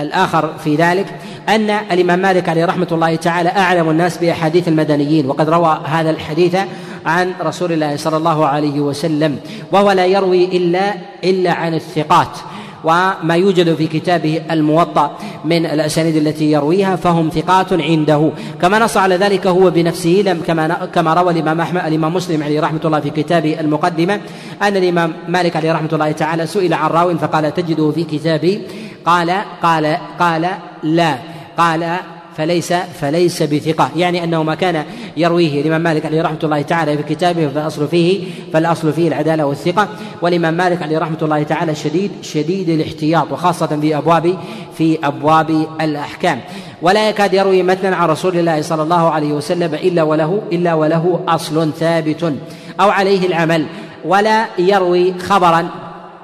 الآخر 0.01 0.53
في 0.63 0.75
ذلك 0.75 1.05
أن 1.49 1.69
الإمام 1.69 2.19
مالك 2.19 2.49
عليه 2.49 2.65
رحمة 2.65 2.87
الله 2.91 3.15
تعالى 3.15 3.49
أعلم 3.49 3.89
الناس 3.89 4.17
بأحاديث 4.17 4.67
المدنيين 4.67 5.25
وقد 5.25 5.49
روى 5.49 5.81
هذا 5.85 6.09
الحديث 6.09 6.57
عن 7.05 7.33
رسول 7.41 7.71
الله 7.71 7.95
صلى 7.95 8.17
الله 8.17 8.45
عليه 8.45 8.79
وسلم 8.79 9.39
وهو 9.71 9.91
لا 9.91 10.05
يروي 10.05 10.45
إلا 10.45 10.93
إلا 11.23 11.51
عن 11.51 11.73
الثقات. 11.73 12.37
وما 12.83 13.35
يوجد 13.35 13.75
في 13.75 13.87
كتابه 13.87 14.41
الموطأ 14.51 15.17
من 15.45 15.65
الأسانيد 15.65 16.15
التي 16.15 16.51
يرويها 16.51 16.95
فهم 16.95 17.29
ثقات 17.29 17.73
عنده. 17.73 18.31
كما 18.61 18.79
نص 18.79 18.97
على 18.97 19.15
ذلك 19.15 19.47
هو 19.47 19.69
بنفسه 19.69 20.23
لم 20.25 20.41
كما 20.47 20.89
كما 20.93 21.13
روى 21.13 21.33
الإمام 21.33 21.61
أحمد 21.61 21.85
الإمام 21.85 22.13
مسلم 22.13 22.43
عليه 22.43 22.61
رحمة 22.61 22.81
الله 22.85 22.99
في 22.99 23.09
كتابه 23.09 23.59
المقدمة 23.59 24.19
أن 24.61 24.77
الإمام 24.77 25.13
مالك 25.27 25.55
عليه 25.55 25.73
رحمة 25.73 25.89
الله 25.93 26.11
تعالى 26.11 26.47
سئل 26.47 26.73
عن 26.73 26.89
راو 26.89 27.17
فقال 27.17 27.53
تجده 27.53 27.91
في 27.91 28.03
كتابي؟ 28.03 28.61
قال 29.05 29.41
قال 29.63 29.97
قال 30.19 30.49
لا. 30.83 31.17
قال 31.57 31.99
فليس 32.39 32.73
فليس 32.73 33.43
بثقة. 33.43 33.89
يعني 33.95 34.23
أنه 34.23 34.43
ما 34.43 34.55
كان 34.55 34.85
يرويه 35.17 35.61
الإمام 35.61 35.81
مالك 35.81 36.05
عليه 36.05 36.21
رحمة 36.21 36.39
الله 36.43 36.61
تعالى 36.61 36.97
في 36.97 37.03
كتابه 37.15 37.47
فالأصل 37.47 37.87
فيه 37.87 38.23
فالأصل 38.53 38.93
فيه 38.93 39.07
العدالة 39.07 39.45
والثقة. 39.45 39.87
والإمام 40.21 40.53
مالك 40.53 40.81
عليه 40.81 40.97
رحمة 40.97 41.17
الله 41.21 41.43
تعالى 41.43 41.75
شديد 41.75 42.11
شديد 42.21 42.69
الاحتياط 42.69 43.31
وخاصة 43.31 43.67
في 43.67 43.97
أبواب 43.97 44.37
في 44.77 44.97
أبواب 45.03 45.67
الأحكام. 45.81 46.41
ولا 46.81 47.09
يكاد 47.09 47.33
يروي 47.33 47.63
متنا 47.63 47.95
عن 47.95 48.09
رسول 48.09 48.39
الله 48.39 48.61
صلى 48.61 48.83
الله 48.83 49.09
عليه 49.09 49.33
وسلم 49.33 49.73
إلا 49.73 50.03
وله 50.03 50.41
إلا 50.51 50.73
وله 50.73 51.19
أصل 51.27 51.71
ثابت 51.79 52.33
أو 52.79 52.89
عليه 52.89 53.27
العمل. 53.27 53.65
ولا 54.05 54.45
يروي 54.59 55.13
خبرا 55.19 55.69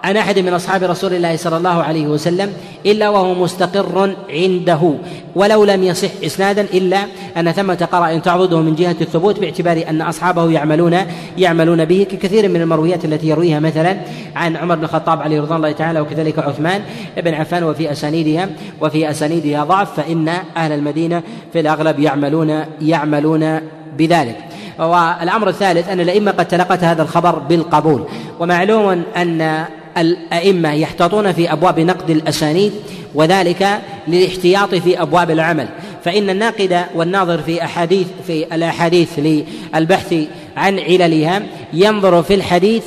عن 0.05 0.17
أحد 0.17 0.39
من 0.39 0.53
أصحاب 0.53 0.83
رسول 0.83 1.13
الله 1.13 1.35
صلى 1.35 1.57
الله 1.57 1.83
عليه 1.83 2.07
وسلم 2.07 2.53
إلا 2.85 3.09
وهو 3.09 3.33
مستقر 3.33 4.15
عنده 4.29 4.93
ولو 5.35 5.63
لم 5.63 5.83
يصح 5.83 6.09
إسنادا 6.25 6.61
إلا 6.61 6.97
أن 7.37 7.51
ثمة 7.51 7.87
قرائن 7.91 8.21
تعضده 8.21 8.61
من 8.61 8.75
جهة 8.75 8.95
الثبوت 9.01 9.39
باعتبار 9.39 9.83
أن 9.89 10.01
أصحابه 10.01 10.51
يعملون 10.51 10.97
يعملون 11.37 11.85
به 11.85 12.07
ككثير 12.11 12.49
من 12.49 12.61
المرويات 12.61 13.05
التي 13.05 13.27
يرويها 13.27 13.59
مثلا 13.59 13.97
عن 14.35 14.55
عمر 14.55 14.75
بن 14.75 14.83
الخطاب 14.83 15.21
عليه 15.21 15.41
رضوان 15.41 15.57
الله 15.57 15.71
تعالى 15.71 15.99
وكذلك 15.99 16.39
عثمان 16.39 16.81
بن 17.17 17.33
عفان 17.33 17.63
وفي 17.63 17.91
أسانيدها 17.91 18.49
وفي 18.81 19.09
أسانيدها 19.09 19.63
ضعف 19.63 19.95
فإن 19.95 20.27
أهل 20.57 20.71
المدينة 20.71 21.23
في 21.53 21.59
الأغلب 21.59 21.99
يعملون 21.99 22.63
يعملون 22.81 23.59
بذلك. 23.97 24.37
والأمر 24.79 25.49
الثالث 25.49 25.89
أن 25.89 25.99
الأئمة 25.99 26.31
قد 26.31 26.47
تلقت 26.47 26.83
هذا 26.83 27.03
الخبر 27.03 27.39
بالقبول 27.39 28.05
ومعلوم 28.39 29.03
أن 29.17 29.65
الأئمة 29.97 30.73
يحتاطون 30.73 31.33
في 31.33 31.51
أبواب 31.51 31.79
نقد 31.79 32.09
الأسانيد 32.09 32.71
وذلك 33.15 33.81
للاحتياط 34.07 34.75
في 34.75 35.01
أبواب 35.01 35.31
العمل. 35.31 35.67
فإن 36.05 36.29
الناقد 36.29 36.85
والناظر 36.95 37.37
في 37.37 37.63
أحاديث 37.63 38.07
في 38.27 38.55
الأحاديث 38.55 39.09
للبحث 39.17 40.15
عن 40.57 40.79
عللها 40.79 41.41
ينظر 41.73 42.23
في 42.23 42.33
الحديث 42.33 42.83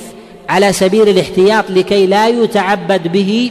على 0.49 0.73
سبيل 0.73 1.09
الاحتياط 1.09 1.65
لكي 1.71 2.07
لا 2.07 2.29
يتعبد 2.29 3.09
به 3.09 3.51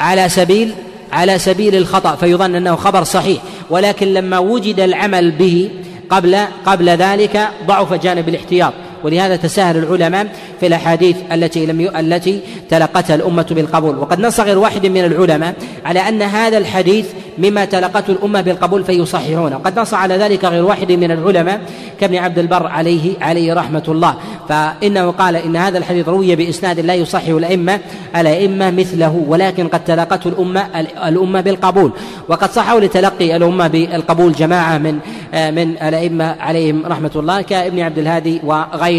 على 0.00 0.28
سبيل 0.28 0.74
على 1.12 1.38
سبيل 1.38 1.74
الخطأ 1.74 2.16
فيظن 2.16 2.54
أنه 2.54 2.76
خبر 2.76 3.04
صحيح. 3.04 3.42
ولكن 3.70 4.06
لما 4.14 4.38
وجد 4.38 4.80
العمل 4.80 5.30
به 5.30 5.70
قبل 6.10 6.38
قبل 6.66 6.88
ذلك 6.90 7.48
ضعف 7.66 7.92
جانب 7.92 8.28
الاحتياط. 8.28 8.72
ولهذا 9.04 9.36
تساهل 9.36 9.76
العلماء 9.76 10.26
في 10.60 10.66
الأحاديث 10.66 11.16
التي 11.32 11.66
لم 11.66 11.80
ي... 11.80 12.00
التي 12.00 12.40
تلقتها 12.70 13.16
الأمة 13.16 13.46
بالقبول. 13.50 13.98
وقد 13.98 14.20
نص 14.20 14.40
غير 14.40 14.58
واحد 14.58 14.86
من 14.86 15.04
العلماء 15.04 15.54
على 15.84 16.00
أن 16.00 16.22
هذا 16.22 16.58
الحديث 16.58 17.06
مما 17.38 17.64
تلقته 17.64 18.10
الأمة 18.10 18.40
بالقبول 18.40 18.84
فيصححونه 18.84 19.56
وقد 19.56 19.78
نص 19.78 19.94
على 19.94 20.16
ذلك 20.16 20.44
غير 20.44 20.64
واحد 20.64 20.92
من 20.92 21.10
العلماء 21.10 21.60
كابن 22.00 22.16
عبد 22.16 22.38
البر 22.38 22.66
عليه 22.66 23.12
عليه 23.20 23.54
رحمة 23.54 23.82
الله. 23.88 24.14
فإنه 24.48 25.10
قال 25.10 25.36
إن 25.36 25.56
هذا 25.56 25.78
الحديث 25.78 26.08
روي 26.08 26.36
بإسناد 26.36 26.80
لا 26.80 26.94
يصحح 26.94 27.26
الائمه 27.28 27.80
الأئمة 28.16 28.70
مثله 28.70 29.24
ولكن 29.28 29.68
قد 29.68 29.84
تلقته 29.84 30.28
الامه 30.28 30.66
الأمة 31.08 31.40
بالقبول. 31.40 31.92
وقد 32.28 32.50
صحوا 32.50 32.80
لتلقي 32.80 33.36
الأمة 33.36 33.66
بالقبول 33.68 34.32
جماعة 34.32 34.78
من 34.78 34.98
من 35.34 35.76
الأئمة 35.82 36.36
عليهم 36.40 36.86
رحمة 36.86 37.10
الله 37.16 37.42
كابن 37.42 37.80
عبد 37.80 37.98
الهادي 37.98 38.40
وغيره 38.44 38.93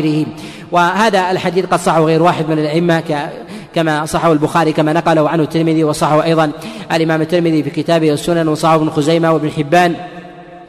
وهذا 0.71 1.31
الحديث 1.31 1.65
قد 1.65 1.79
صحه 1.79 2.03
غير 2.03 2.23
واحد 2.23 2.49
من 2.49 2.59
الأئمة 2.59 3.03
كما 3.75 4.05
صحه 4.05 4.31
البخاري 4.31 4.73
كما 4.73 4.93
نقله 4.93 5.29
عنه 5.29 5.43
الترمذي 5.43 5.83
وصحه 5.83 6.23
أيضا 6.23 6.51
الإمام 6.91 7.21
الترمذي 7.21 7.63
في 7.63 7.69
كتابه 7.69 8.13
السنن 8.13 8.47
وصحه 8.47 8.75
ابن 8.75 8.89
خزيمة 8.89 9.33
وابن 9.33 9.51
حبان 9.51 9.93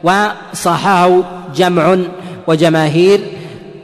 وصححه 0.03 1.21
جمع 1.55 1.97
وجماهير 2.47 3.19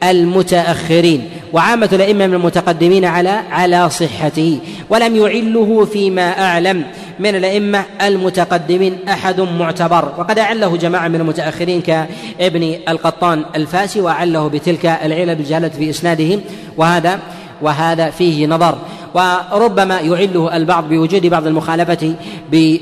المتأخرين 0.02 1.28
وعامة 1.52 1.88
الأئمة 1.92 2.26
من 2.26 2.34
المتقدمين 2.34 3.04
على 3.04 3.28
على 3.50 3.90
صحته 3.90 4.58
ولم 4.90 5.16
يعله 5.16 5.84
فيما 5.92 6.44
أعلم. 6.44 6.84
من 7.18 7.34
الأئمة 7.34 7.84
المتقدمين 8.02 8.96
أحد 9.08 9.40
معتبر. 9.40 10.12
وقد 10.18 10.38
أعله 10.38 10.76
جماعة 10.76 11.08
من 11.08 11.20
المتأخرين 11.20 11.80
كابن 11.80 12.74
القطان 12.88 13.44
الفاسي 13.56 14.00
وأعله 14.00 14.48
بتلك 14.48 14.86
العلل 14.86 15.34
بالجهالة 15.34 15.68
في 15.68 15.90
إسناده. 15.90 16.40
وهذا 16.76 17.18
وهذا 17.62 18.10
فيه 18.10 18.46
نظر. 18.46 18.78
وربما 19.14 20.00
يعله 20.00 20.56
البعض 20.56 20.88
بوجود 20.88 21.26
بعض 21.26 21.46
المخالفة 21.46 22.14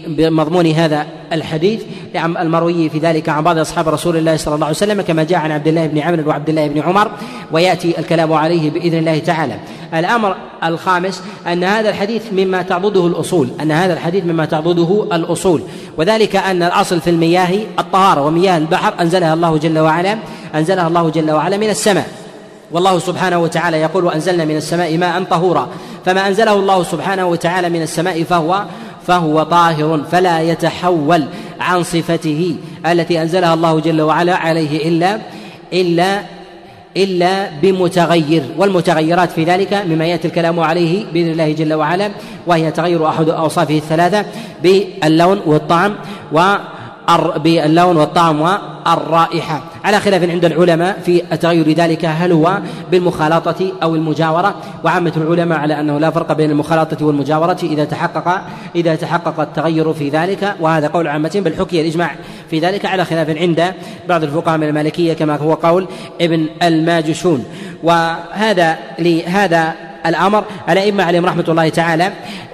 بمضمون 0.07 0.67
هذا 0.67 1.07
الحديث. 1.33 1.83
المروي 2.17 2.89
في 2.89 2.99
ذلك 2.99 3.29
عن 3.29 3.45
بعض 3.45 3.59
أصحاب 3.59 3.89
رسول 3.89 4.17
الله 4.17 4.37
صلى 4.37 4.55
الله 4.55 4.67
عليه 4.67 4.77
وسلم 4.77 5.03
كما 5.03 5.23
جاء 5.23 5.39
عن 5.39 5.53
عبد 5.53 5.69
الله 5.69 5.87
بن 5.87 5.99
عمرو 5.99 6.29
وعبد 6.29 6.49
الله 6.49 6.69
بن 6.69 6.81
عمر 6.81 7.11
ويأتي 7.53 7.99
الكلام 7.99 8.33
عليه 8.33 8.71
بإذن 8.71 8.99
الله 8.99 9.19
تعالى. 9.19 9.55
الأمر 9.95 10.37
الخامس 10.65 11.23
أن 11.47 11.65
هذا 11.65 11.89
الحديث 11.89 12.23
مما 12.33 12.63
تعضده 12.63 13.07
الأصول 13.07 13.49
أن 13.61 13.71
هذا 13.73 13.93
الحديث 13.93 14.25
مما 14.25 14.45
تعضده 14.45 15.07
الأصول. 15.13 15.63
وذلك 15.99 16.37
أن 16.37 16.63
الأصل 16.63 17.01
في 17.01 17.11
المياه 17.11 17.59
الطهارة 17.79 18.21
ومياه 18.21 18.57
البحر 18.59 18.95
أنزلها 19.01 19.35
الله 19.35 19.57
جل 19.57 19.79
وعلا 19.79 20.19
أنزلها 20.55 20.89
الله 20.89 21.11
جل 21.11 21.31
وعلا 21.31 21.57
من 21.57 21.71
السماء. 21.71 22.22
والله 22.73 22.99
سبحانه 22.99 23.39
وتعالى 23.39 23.77
يقول 23.77 24.05
وأنزلنا 24.05 24.45
من 24.45 24.57
السماء 24.57 24.99
ماء 24.99 25.23
طهورا. 25.23 25.69
فما 26.05 26.29
أنزله 26.29 26.55
الله 26.55 26.83
سبحانه 26.83 27.27
وتعالى 27.27 27.69
من 27.69 27.83
السماء 27.83 28.23
فهو 28.23 28.65
فهو 29.07 29.43
طاهر 29.43 30.01
فلا 30.13 30.41
يتحول 30.41 31.25
عن 31.61 31.83
صفته 31.83 32.57
التي 32.87 33.23
أنزلها 33.23 33.55
الله 33.55 33.81
جل 33.81 34.01
وعلا 34.01 34.37
عليه 34.37 34.89
إلا 34.89 35.19
إلا 35.73 36.23
إلا 36.97 37.51
بمتغير. 37.63 38.43
والمتغيرات 38.59 39.31
في 39.31 39.45
ذلك 39.45 39.75
مما 39.75 40.07
يأتي 40.07 40.29
الكلام 40.29 40.61
عليه 40.61 41.05
بإذن 41.13 41.31
الله 41.31 41.53
جل 41.53 41.75
وعلا 41.75 42.11
وهي 42.47 42.71
تغير 42.71 43.09
أحد 43.09 43.29
أوصافه 43.29 43.77
الثلاثة 43.77 44.25
باللون 44.63 45.41
والطعم 45.47 45.95
و 46.33 46.55
باللون 47.37 47.97
والطعم 47.97 48.41
والرائحة. 48.41 49.63
على 49.85 50.01
خلاف 50.01 50.31
عند 50.31 50.45
العلماء 50.45 51.01
في 51.05 51.19
تغير 51.19 51.73
ذلك 51.73 52.05
هل 52.05 52.33
هو 52.33 52.59
بالمخالطة 52.91 53.73
أو 53.83 53.95
المجاورة؟ 53.95 54.55
وعامة 54.85 55.13
العلماء 55.17 55.59
على 55.59 55.81
أنه 55.81 55.99
لا 55.99 56.11
فرق 56.11 56.33
بين 56.33 56.51
المخالطة 56.51 57.07
والمجاورة 57.07 57.59
إذا 57.63 57.85
تحقق 57.85 58.43
إذا 58.77 58.95
تحقق 58.95 59.41
التغير 59.41 59.93
في 59.93 60.09
ذلك. 60.09 60.55
وهذا 60.61 60.89
قول 60.89 61.09
عامة 61.09 61.43
بل 61.45 61.55
حكي 61.59 61.81
الإجماع 61.81 62.15
في 62.51 62.59
ذلك. 62.59 62.87
على 62.87 63.05
خلاف 63.05 63.31
عند 63.31 63.75
بعض 64.09 64.23
الفقهاء 64.23 64.59
من 64.59 64.69
المالكية 64.69 65.13
كما 65.13 65.37
هو 65.37 65.55
قول 65.55 65.87
ابن 66.21 66.47
الماجشون. 66.63 67.45
وهذا 67.83 68.79
لهذا 68.99 69.92
الأمر. 70.07 70.45
الأئمة 70.69 71.05
عليهم 71.05 71.27
رحمة 71.27 71.45
الله 71.49 71.69
تعالى 71.69 72.13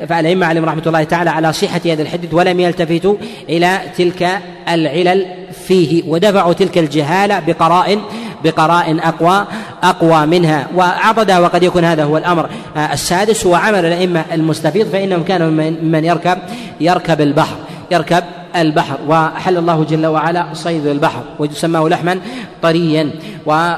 فالأئمة 0.09 0.47
عليهم 0.47 0.65
رحمة 0.65 0.83
الله 0.87 1.05
تعالى 1.05 1.31
على 1.31 1.53
صحة 1.53 1.81
هذا 1.87 2.03
الحديث 2.03 2.35
ولم 2.35 2.61
يلتفتوا 2.61 3.15
إلى 3.49 3.81
تلك 3.99 4.29
العلل 4.69 5.27
فيه 5.67 6.03
ودفعوا 6.07 6.53
تلك 6.53 6.79
الجهالة 6.79 7.41
بقرائن 7.41 8.01
بقراء 8.45 8.99
أقوى 9.09 9.47
أقوى 9.83 10.27
منها. 10.27 10.67
وعضدها 10.75 11.39
وقد 11.39 11.63
يكون 11.63 11.85
هذا 11.85 12.05
هو 12.05 12.17
الأمر. 12.17 12.49
السادس 12.93 13.47
هو 13.47 13.55
عمل 13.55 13.85
الأئمة 13.85 14.25
المستفيض 14.33 14.89
فإنهم 14.89 15.23
كانوا 15.23 15.51
من 15.83 16.05
يركب 16.05 16.39
يركب 16.81 17.21
البحر 17.21 17.57
يركب 17.91 18.25
البحر. 18.57 18.99
وحل 19.09 19.57
الله 19.57 19.85
جل 19.85 20.07
وعلا 20.07 20.47
صيد 20.53 20.87
البحر 20.87 21.23
ويسماه 21.39 21.89
لحما 21.89 22.19
طريا. 22.63 23.11
و 23.47 23.75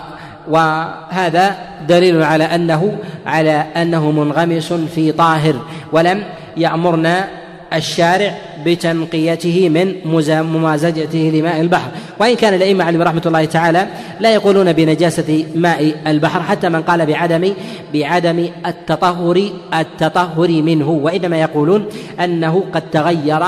وهذا 0.50 1.56
دليل 1.88 2.22
على 2.22 2.44
أنه 2.44 2.96
على 3.26 3.64
أنه 3.76 4.10
منغمس 4.10 4.72
في 4.72 5.12
طاهر 5.12 5.54
ولم 5.92 6.22
يأمرنا 6.56 7.28
الشارع 7.72 8.34
بتنقيته 8.66 9.68
من 9.68 9.94
ممازجته 10.42 11.32
لماء 11.34 11.60
البحر. 11.60 11.90
وإن 12.18 12.36
كان 12.36 12.54
الأئمة 12.54 12.84
عليهم 12.84 13.02
رحمة 13.02 13.22
الله 13.26 13.44
تعالى 13.44 13.86
لا 14.20 14.34
يقولون 14.34 14.72
بنجاسة 14.72 15.44
ماء 15.54 15.94
البحر 16.06 16.42
حتى 16.42 16.68
من 16.68 16.82
قال 16.82 17.06
بعدم 17.06 17.52
بعدم 17.94 18.48
التطهر 18.66 19.50
التطهر 19.74 20.48
منه 20.48 20.90
وإنما 20.90 21.40
يقولون 21.40 21.86
أنه 22.20 22.64
قد 22.72 22.82
تغير 22.92 23.42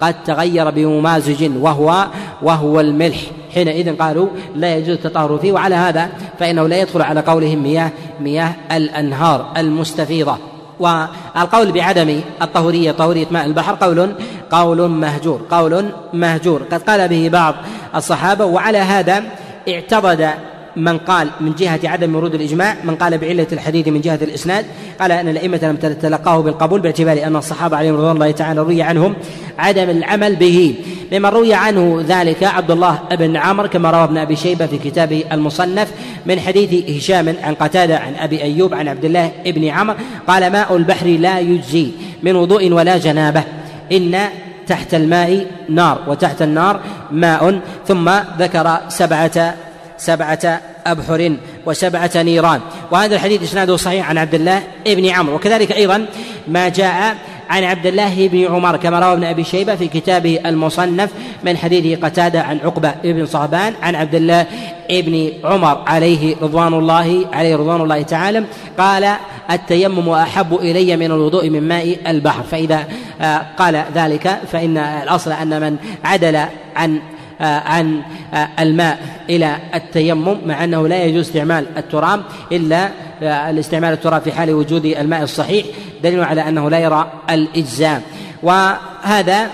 قد 0.00 0.14
تغير 0.24 0.70
بممازج 0.70 1.50
وهو 1.56 2.06
وهو 2.42 2.80
الملح. 2.80 3.18
حينئذ 3.54 3.96
قالوا 3.96 4.28
لا 4.54 4.76
يجوز 4.76 4.90
التطهر 4.90 5.38
فيه 5.38 5.52
وعلى 5.52 5.74
هذا 5.74 6.08
فإنه 6.38 6.68
لا 6.68 6.80
يدخل 6.80 7.02
على 7.02 7.20
قولهم 7.20 7.62
مياه 7.62 7.90
مياه 8.20 8.54
الأنهار 8.72 9.52
المستفيضة. 9.56 10.36
والقول 10.80 11.72
بعدم 11.72 12.20
الطهورية 12.42 12.92
طهورية 12.92 13.26
ماء 13.30 13.46
البحر 13.46 13.74
قول 13.74 14.12
قول 14.50 14.88
مهجور 14.88 15.40
قول 15.50 15.84
مهجور. 16.12 16.62
قد 16.72 16.82
قال 16.82 17.08
به 17.08 17.28
بعض 17.28 17.54
الصحابة 17.94 18.44
وعلى 18.44 18.78
هذا 18.78 19.22
اعتضد 19.68 20.30
من 20.78 20.98
قال 20.98 21.30
من 21.40 21.54
جهة 21.54 21.80
عدم 21.84 22.16
ورود 22.16 22.34
الإجماع 22.34 22.76
من 22.84 22.94
قال 22.94 23.18
بعلة 23.18 23.46
الحديث 23.52 23.88
من 23.88 24.00
جهة 24.00 24.18
الإسناد 24.22 24.64
قال 25.00 25.12
أن 25.12 25.28
الأئمة 25.28 25.58
لم 25.62 25.76
تتلقاه 25.76 26.40
بالقبول 26.40 26.80
باعتبار 26.80 27.26
أن 27.26 27.36
الصحابة 27.36 27.76
عليهم 27.76 27.94
رضوان 27.94 28.14
الله 28.14 28.30
تعالى 28.30 28.60
روي 28.60 28.82
عنهم 28.82 29.14
عدم 29.58 29.90
العمل 29.90 30.36
به. 30.36 30.74
ممن 31.12 31.26
روي 31.26 31.54
عنه 31.54 32.04
ذلك 32.08 32.44
عبد 32.44 32.70
الله 32.70 32.98
بن 33.10 33.36
عمرو 33.36 33.68
كما 33.68 33.90
روى 33.90 34.04
ابن 34.04 34.18
أبي 34.18 34.36
شيبة 34.36 34.66
في 34.66 34.78
كتابه 34.78 35.24
المصنف 35.32 35.92
من 36.26 36.40
حديث 36.40 36.90
هشام 36.96 37.34
عن 37.42 37.54
قتادة 37.54 37.98
عن 37.98 38.14
أبي 38.14 38.42
أيوب 38.42 38.74
عن 38.74 38.88
عبد 38.88 39.04
الله 39.04 39.32
بن 39.46 39.64
عمرو 39.64 39.96
قال 40.28 40.52
ماء 40.52 40.76
البحر 40.76 41.06
لا 41.06 41.38
يجزي 41.38 41.88
من 42.22 42.36
وضوء 42.36 42.72
ولا 42.72 42.98
جنابة 42.98 43.44
إن 43.92 44.18
تحت 44.66 44.94
الماء 44.94 45.46
نار 45.68 45.98
وتحت 46.06 46.42
النار 46.42 46.80
ماء. 47.12 47.60
ثم 47.86 48.10
ذكر 48.38 48.78
سبعة 48.88 49.54
سبعة 49.98 50.60
أبحر 50.86 51.36
وسبعة 51.66 52.10
نيران. 52.16 52.60
وهذا 52.90 53.14
الحديث 53.14 53.42
إسناده 53.42 53.76
صحيح 53.76 54.08
عن 54.08 54.18
عبد 54.18 54.34
الله 54.34 54.62
بن 54.86 55.06
عمرو. 55.06 55.34
وكذلك 55.34 55.72
أيضا 55.72 56.06
ما 56.48 56.68
جاء 56.68 57.16
عن 57.50 57.64
عبد 57.64 57.86
الله 57.86 58.28
بن 58.28 58.44
عمر 58.54 58.76
كما 58.76 59.00
روى 59.00 59.12
ابن 59.12 59.24
أبي 59.24 59.44
شيبة 59.44 59.74
في 59.74 59.88
كتابه 59.88 60.40
المصنف 60.46 61.10
من 61.44 61.56
حديث 61.56 61.98
قتادة 61.98 62.42
عن 62.42 62.58
عقبة 62.64 62.94
بن 63.04 63.26
صهبان 63.26 63.74
عن 63.82 63.94
عبد 63.94 64.14
الله 64.14 64.46
بن 64.90 65.32
عمر 65.44 65.82
عليه 65.86 66.36
رضوان 66.42 66.74
الله 66.74 67.26
عليه 67.32 67.56
رضوان 67.56 67.80
الله 67.80 68.02
تعالى. 68.02 68.44
قال 68.78 69.14
التيمم 69.50 70.08
أحب 70.08 70.54
إلي 70.54 70.96
من 70.96 71.06
الوضوء 71.06 71.50
من 71.50 71.68
ماء 71.68 71.96
البحر. 72.06 72.42
فإذا 72.42 72.84
آه، 73.20 73.46
قال 73.58 73.84
ذلك 73.94 74.40
فإن 74.52 74.76
الأصل 74.78 75.32
أن 75.32 75.60
من 75.60 75.76
عدل 76.04 76.36
عن 76.76 77.00
عن 77.46 78.02
آه، 78.34 78.48
الماء 78.58 78.98
إلى 79.30 79.56
التيمم 79.74 80.36
مع 80.46 80.64
أنه 80.64 80.88
لا 80.88 81.04
يجوز 81.04 81.26
استعمال 81.26 81.66
التراب 81.76 82.22
إلا 82.52 82.88
آه، 83.22 83.50
الاستعمال 83.50 83.92
التراب 83.92 84.22
في 84.22 84.32
حال 84.32 84.50
وجود 84.50 84.84
الماء 84.84 85.22
الصحيح 85.22 85.66
دليل 86.02 86.24
على 86.24 86.48
أنه 86.48 86.70
لا 86.70 86.78
يرى 86.78 87.12
الإجزاء. 87.30 88.02
وهذا 88.42 89.50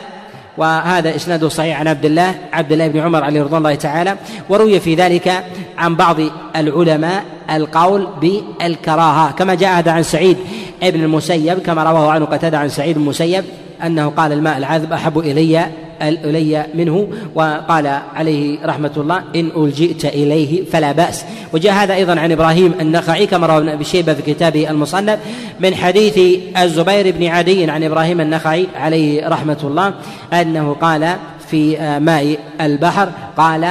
وهذا 0.57 1.17
اسناده 1.17 1.49
صحيح 1.49 1.81
عن 1.81 1.89
عبد 1.89 2.05
الله 2.05 2.35
عبد 2.53 2.73
الله 2.73 2.89
بن 2.89 3.01
عمر 3.01 3.25
عليه 3.25 3.43
رضوان 3.43 3.59
الله 3.59 3.75
تعالى 3.75 4.17
وروي 4.49 4.81
في 4.81 4.95
ذلك 4.95 5.45
عن 5.79 5.97
بعض 5.97 6.17
العلماء 6.57 7.25
القول 7.51 8.09
بالكراهة. 8.21 9.33
كما 9.33 9.55
جاء 9.55 9.79
هذا 9.79 9.93
عن 9.93 10.03
سعيد 10.03 10.37
ابن 10.83 11.03
المسيب 11.03 11.59
كما 11.59 11.83
رواه 11.83 12.11
عنه 12.11 12.25
قتادة 12.25 12.59
عن 12.59 12.69
سعيد 12.69 12.97
المسيب 12.97 13.45
أنه 13.85 14.09
قال 14.09 14.33
الماء 14.33 14.59
العذب 14.59 14.93
أحب 14.93 15.19
إلي 15.19 15.67
إلي 16.03 16.67
منه 16.75 17.09
وقال 17.35 17.87
عليه 18.15 18.67
رحمة 18.67 18.91
الله 18.97 19.23
إن 19.37 19.51
ألجئت 19.57 20.05
إليه 20.05 20.65
فلا 20.65 20.93
بأس. 20.93 21.25
وجاء 21.53 21.73
هذا 21.73 21.95
أيضا 21.95 22.21
عن 22.21 22.33
إبراهيم 22.33 22.75
النخعي 22.81 23.27
كما 23.27 23.47
روى 23.47 23.73
أبي 23.73 23.85
شيبة 23.85 24.15
في 24.15 24.35
كتابه 24.35 24.71
المصنف 24.71 25.19
من 25.61 25.75
حديث 25.75 26.19
الزبير 26.59 27.11
بن 27.11 27.27
عدي 27.27 27.71
عن 27.71 27.83
إبراهيم 27.83 28.21
النخعي 28.21 28.67
عليه 28.77 29.29
رحمة 29.29 29.59
الله 29.65 29.95
أنه 30.33 30.77
قال 30.81 31.17
في 31.51 31.77
ماء 32.01 32.39
البحر 32.61 33.09
قال 33.37 33.69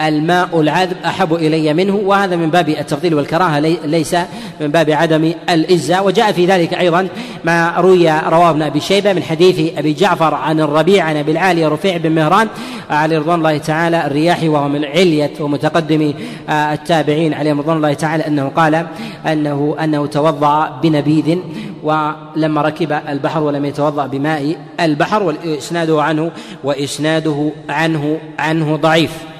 الماء 0.00 0.60
العذب 0.60 0.96
أحب 1.04 1.34
إلي 1.34 1.74
منه 1.74 1.96
وهذا 1.96 2.36
من 2.36 2.50
باب 2.50 2.68
التفضيل 2.68 3.14
والكراهة 3.14 3.58
ليس 3.84 4.16
من 4.60 4.68
باب 4.68 4.90
عدم 4.90 5.32
الإجزاء. 5.50 6.06
وجاء 6.06 6.32
في 6.32 6.46
ذلك 6.46 6.74
أيضا 6.74 7.08
ما 7.44 7.74
روي 7.78 8.10
رواه 8.10 8.50
ابن 8.50 8.62
أبي 8.62 8.80
شيبة 8.80 9.12
من 9.12 9.22
حديث 9.22 9.78
أبي 9.78 9.92
جعفر 9.92 10.34
عن 10.34 10.60
الربيع 10.60 11.04
عن 11.04 11.16
أبي 11.16 11.32
العالي 11.32 11.66
رفيع 11.66 11.96
بن 11.96 12.12
مهران 12.12 12.48
عليه 12.90 13.18
رضوان 13.18 13.38
الله 13.38 13.58
تعالى 13.58 14.06
الرياحي 14.06 14.48
وهو 14.48 14.68
من 14.68 14.84
علية 14.84 15.30
ومتقدم 15.40 16.14
التابعين 16.50 17.34
عليهم 17.34 17.60
رضوان 17.60 17.76
الله 17.76 17.94
تعالى 17.94 18.26
أنه 18.26 18.48
قال 18.48 18.86
انه 19.26 19.76
أنه 19.84 20.06
توضأ 20.06 20.80
بنبيذ 20.82 21.38
ولما 21.82 22.62
ركب 22.62 22.92
البحر 23.08 23.42
ولم 23.42 23.64
يتوضأ 23.64 24.06
بماء 24.06 24.56
البحر 24.80 25.22
واسناده 25.22 26.02
عنه 26.02 26.30
وإسناده 26.64 27.50
عنه 27.68 28.18
عنه 28.38 28.76
ضعيف. 28.76 29.31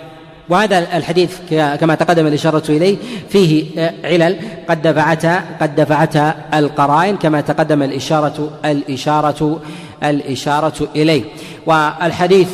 وهذا 0.49 0.97
الحديث 0.97 1.39
كما 1.51 1.95
تقدم 1.95 2.27
الإشارة 2.27 2.63
إليه 2.69 2.97
فيه 3.29 3.65
علل. 4.05 4.37
قد 4.69 4.83
دفعتها 4.83 5.45
قد 5.61 5.77
دفعتها 5.77 6.37
القرائن 6.55 7.17
كما 7.17 7.41
تقدم 7.41 7.83
الإشارة 7.83 8.51
الإشارة 8.65 9.61
الإشارة 10.05 10.89
إليه. 10.97 11.23
والحديث 11.67 12.49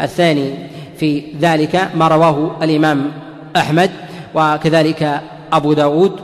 الثاني 0.00 0.54
في 0.98 1.22
ذلك 1.40 1.88
ما 1.94 2.08
رواه 2.08 2.56
الإمام 2.62 3.12
أحمد 3.56 3.90
وكذلك 4.34 5.20
أبو 5.52 5.72
داود 5.72 6.20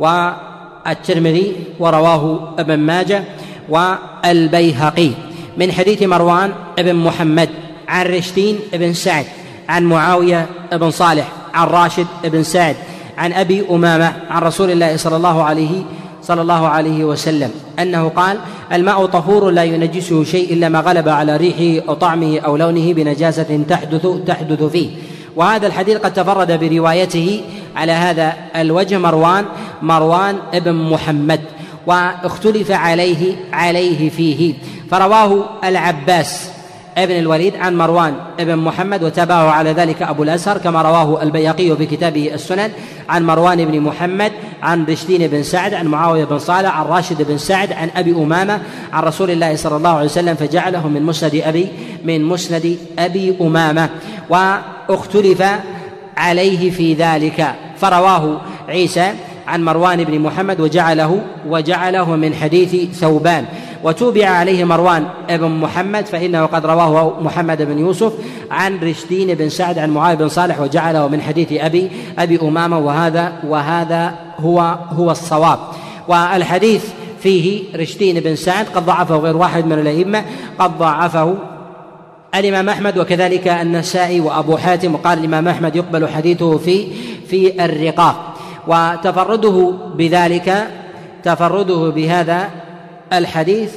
والترمذي 0.00 1.52
ورواه 1.78 2.54
ابن 2.58 2.78
ماجه 2.78 3.24
والبيهقي. 3.68 5.10
من 5.56 5.72
حديث 5.72 6.02
مروان 6.02 6.52
بن 6.78 6.94
محمد 6.94 7.48
عن 7.88 8.06
رشدين 8.06 8.58
بن 8.72 8.92
سعد. 8.92 9.24
عن 9.68 9.84
معاوية 9.84 10.46
بن 10.72 10.90
صالح 10.90 11.28
عن 11.54 11.66
راشد 11.66 12.06
بن 12.24 12.42
سعد 12.42 12.76
عن 13.18 13.32
أبي 13.32 13.64
أمامة 13.70 14.12
عن 14.30 14.42
رسول 14.42 14.70
الله 14.70 14.96
صلى 14.96 15.16
الله 15.16 15.42
عليه 15.42 15.82
صلى 16.22 16.42
الله 16.42 16.68
عليه 16.68 17.04
وسلم 17.04 17.50
أنه 17.78 18.08
قال 18.08 18.38
الماء 18.72 19.06
طهور 19.06 19.50
لا 19.50 19.64
ينجسه 19.64 20.24
شيء 20.24 20.52
إلا 20.52 20.68
ما 20.68 20.80
غلب 20.80 21.08
على 21.08 21.36
ريحه 21.36 21.88
أو 21.88 21.94
طعمه 21.94 22.38
أو 22.38 22.56
لونه 22.56 22.92
بنجاسة 22.92 23.60
تحدث 23.68 24.06
تحدث 24.26 24.62
فيه. 24.62 24.90
وهذا 25.36 25.66
الحديث 25.66 25.96
قد 25.96 26.12
تفرد 26.12 26.60
بروايته 26.60 27.40
على 27.76 27.92
هذا 27.92 28.32
الوجه 28.56 28.98
مروان 28.98 29.44
مروان 29.82 30.36
ابن 30.54 30.72
محمد 30.72 31.40
واختلف 31.86 32.70
عليه 32.70 33.36
عليه 33.52 34.10
فيه. 34.10 34.54
فرواه 34.90 35.44
العباس. 35.64 36.50
ابن 36.98 37.18
الوليد 37.18 37.56
عن 37.56 37.76
مروان 37.76 38.14
ابن 38.40 38.56
محمد 38.56 39.02
وتابعه 39.02 39.50
على 39.50 39.72
ذلك 39.72 40.02
أبو 40.02 40.22
الأزهر 40.22 40.58
كما 40.58 40.82
رواه 40.82 41.22
البياقي 41.22 41.76
في 41.76 41.86
كتابه 41.86 42.34
السنن 42.34 42.70
عن 43.08 43.26
مروان 43.26 43.64
بن 43.64 43.80
محمد 43.80 44.32
عن 44.62 44.84
رشدين 44.84 45.26
بن 45.26 45.42
سعد 45.42 45.74
عن 45.74 45.86
معاوية 45.86 46.24
بن 46.24 46.38
صالح 46.38 46.78
عن 46.78 46.86
راشد 46.86 47.22
بن 47.22 47.38
سعد 47.38 47.72
عن 47.72 47.90
أبي 47.96 48.12
أمامة 48.12 48.60
عن 48.92 49.02
رسول 49.02 49.30
الله 49.30 49.56
صلى 49.56 49.76
الله 49.76 49.90
عليه 49.90 50.04
وسلم 50.04 50.34
فجعله 50.34 50.88
من 50.88 51.02
مسند 51.02 51.34
أبي 51.44 51.68
من 52.04 52.24
مسند 52.24 52.78
أبي 52.98 53.36
أمامة 53.40 53.90
واختلف 54.88 55.44
عليه 56.16 56.70
في 56.70 56.94
ذلك 56.94 57.54
فرواه 57.76 58.40
عيسى 58.68 59.12
عن 59.46 59.64
مروان 59.64 60.04
بن 60.04 60.18
محمد 60.18 60.60
وجعله 60.60 61.20
وجعله 61.48 62.16
من 62.16 62.34
حديث 62.34 62.98
ثوبان 62.98 63.44
وتوبع 63.84 64.28
عليه 64.28 64.64
مروان 64.64 65.06
بن 65.28 65.48
محمد 65.48 66.06
فإنه 66.06 66.46
قد 66.46 66.66
رواه 66.66 67.20
محمد 67.20 67.62
بن 67.62 67.78
يوسف 67.78 68.12
عن 68.50 68.78
رشدين 68.78 69.34
بن 69.34 69.48
سعد 69.48 69.78
عن 69.78 69.90
معاذ 69.90 70.16
بن 70.16 70.28
صالح 70.28 70.60
وجعله 70.60 71.08
من 71.08 71.22
حديث 71.22 71.52
أبي 71.52 71.90
أبي 72.18 72.40
أمامة 72.42 72.78
وهذا 72.78 73.32
وهذا 73.46 74.14
هو 74.38 74.60
هو 74.90 75.10
الصواب. 75.10 75.58
والحديث 76.08 76.84
فيه 77.20 77.62
رشدين 77.76 78.20
بن 78.20 78.36
سعد 78.36 78.66
قد 78.74 78.86
ضعفه 78.86 79.16
غير 79.16 79.36
واحد 79.36 79.66
من 79.66 79.78
الأئمة 79.78 80.24
قد 80.58 80.78
ضعفه 80.78 81.34
الإمام 82.34 82.68
أحمد 82.68 82.98
وكذلك 82.98 83.48
النسائي 83.48 84.20
وأبو 84.20 84.56
حاتم 84.56 84.94
وقال 84.94 85.18
الإمام 85.18 85.48
أحمد 85.48 85.76
يقبل 85.76 86.08
حديثه 86.08 86.58
في 86.58 86.86
في 87.28 87.64
الرقاق. 87.64 88.34
وتفرده 88.68 89.72
بذلك 89.94 90.68
تفرده 91.22 91.90
بهذا 91.90 92.50
الحديث 93.12 93.72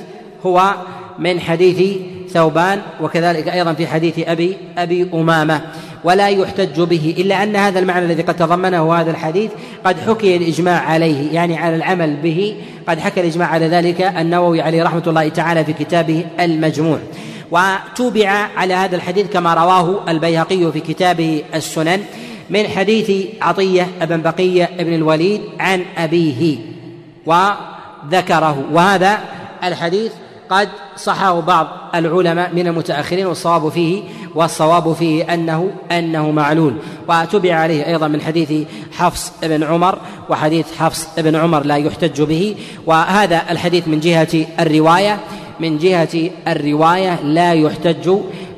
هو 0.46 0.74
من 1.20 1.40
حديث 1.40 1.98
ثوبان 2.30 2.82
وكذلك 3.02 3.48
أيضا 3.48 3.74
في 3.74 3.88
حديث 3.88 4.20
أبي 4.20 4.58
أبي 4.78 5.10
أمامة. 5.14 5.62
ولا 6.04 6.28
يحتج 6.28 6.82
به 6.82 7.16
إلا 7.18 7.44
أن 7.44 7.56
هذا 7.56 7.80
المعنى 7.80 8.06
الذي 8.06 8.22
قد 8.22 8.36
تضمنه 8.36 8.94
هذا 8.94 9.12
الحديث 9.12 9.52
قد 9.86 10.00
حكي 10.00 10.38
الإجماع 10.38 10.80
عليه 10.80 11.34
يعني 11.34 11.58
على 11.58 11.76
العمل 11.76 12.16
به. 12.16 12.56
قد 12.88 13.00
حكى 13.00 13.22
الإجماع 13.22 13.48
على 13.48 13.68
ذلك 13.68 14.02
النووي 14.02 14.62
عليه 14.62 14.84
رحمة 14.84 15.04
الله 15.08 15.30
تعالى 15.30 15.66
في 15.66 15.74
كتابه 15.74 16.26
المجموع. 16.40 17.00
وتوبع 17.52 18.30
على 18.58 18.74
هذا 18.74 18.96
الحديث 18.96 19.28
كما 19.28 19.54
رواه 19.54 20.10
البيهقي 20.10 20.72
في 20.72 20.80
كتابه 20.80 21.44
السنن 21.56 22.00
من 22.50 22.68
حديث 22.68 23.12
عطية 23.42 23.88
بن 24.02 24.22
بقية 24.22 24.70
بن 24.80 24.94
الوليد 24.94 25.42
عن 25.60 25.86
أبيه. 25.98 26.58
وذكره 28.06 28.64
وهذا 28.72 29.20
الحديث 29.64 30.12
قد 30.50 30.70
صحه 30.98 31.40
بعض 31.40 31.68
العلماء 31.96 32.54
من 32.54 32.68
المتأخرين 32.68 33.26
والصواب 33.26 33.70
فيه 33.70 34.04
والصواب 34.36 34.94
فيه 34.94 35.34
أنه 35.34 35.72
أنه 35.92 36.32
معلول. 36.32 36.74
وتبع 37.08 37.56
عليه 37.56 37.88
أيضا 37.88 38.08
من 38.08 38.22
حديث 38.22 38.68
حفص 38.92 39.32
بن 39.44 39.64
عمر 39.64 40.00
وحديث 40.30 40.66
حفص 40.80 41.08
بن 41.18 41.36
عمر 41.36 41.66
لا 41.66 41.76
يحتج 41.76 42.22
به. 42.22 42.56
وهذا 42.86 43.42
الحديث 43.50 43.88
من 43.88 44.00
جهة 44.00 44.46
الرواية 44.60 45.20
من 45.60 45.78
جهة 45.78 46.30
الرواية 46.48 47.20
لا 47.24 47.54
يحتج 47.54 48.10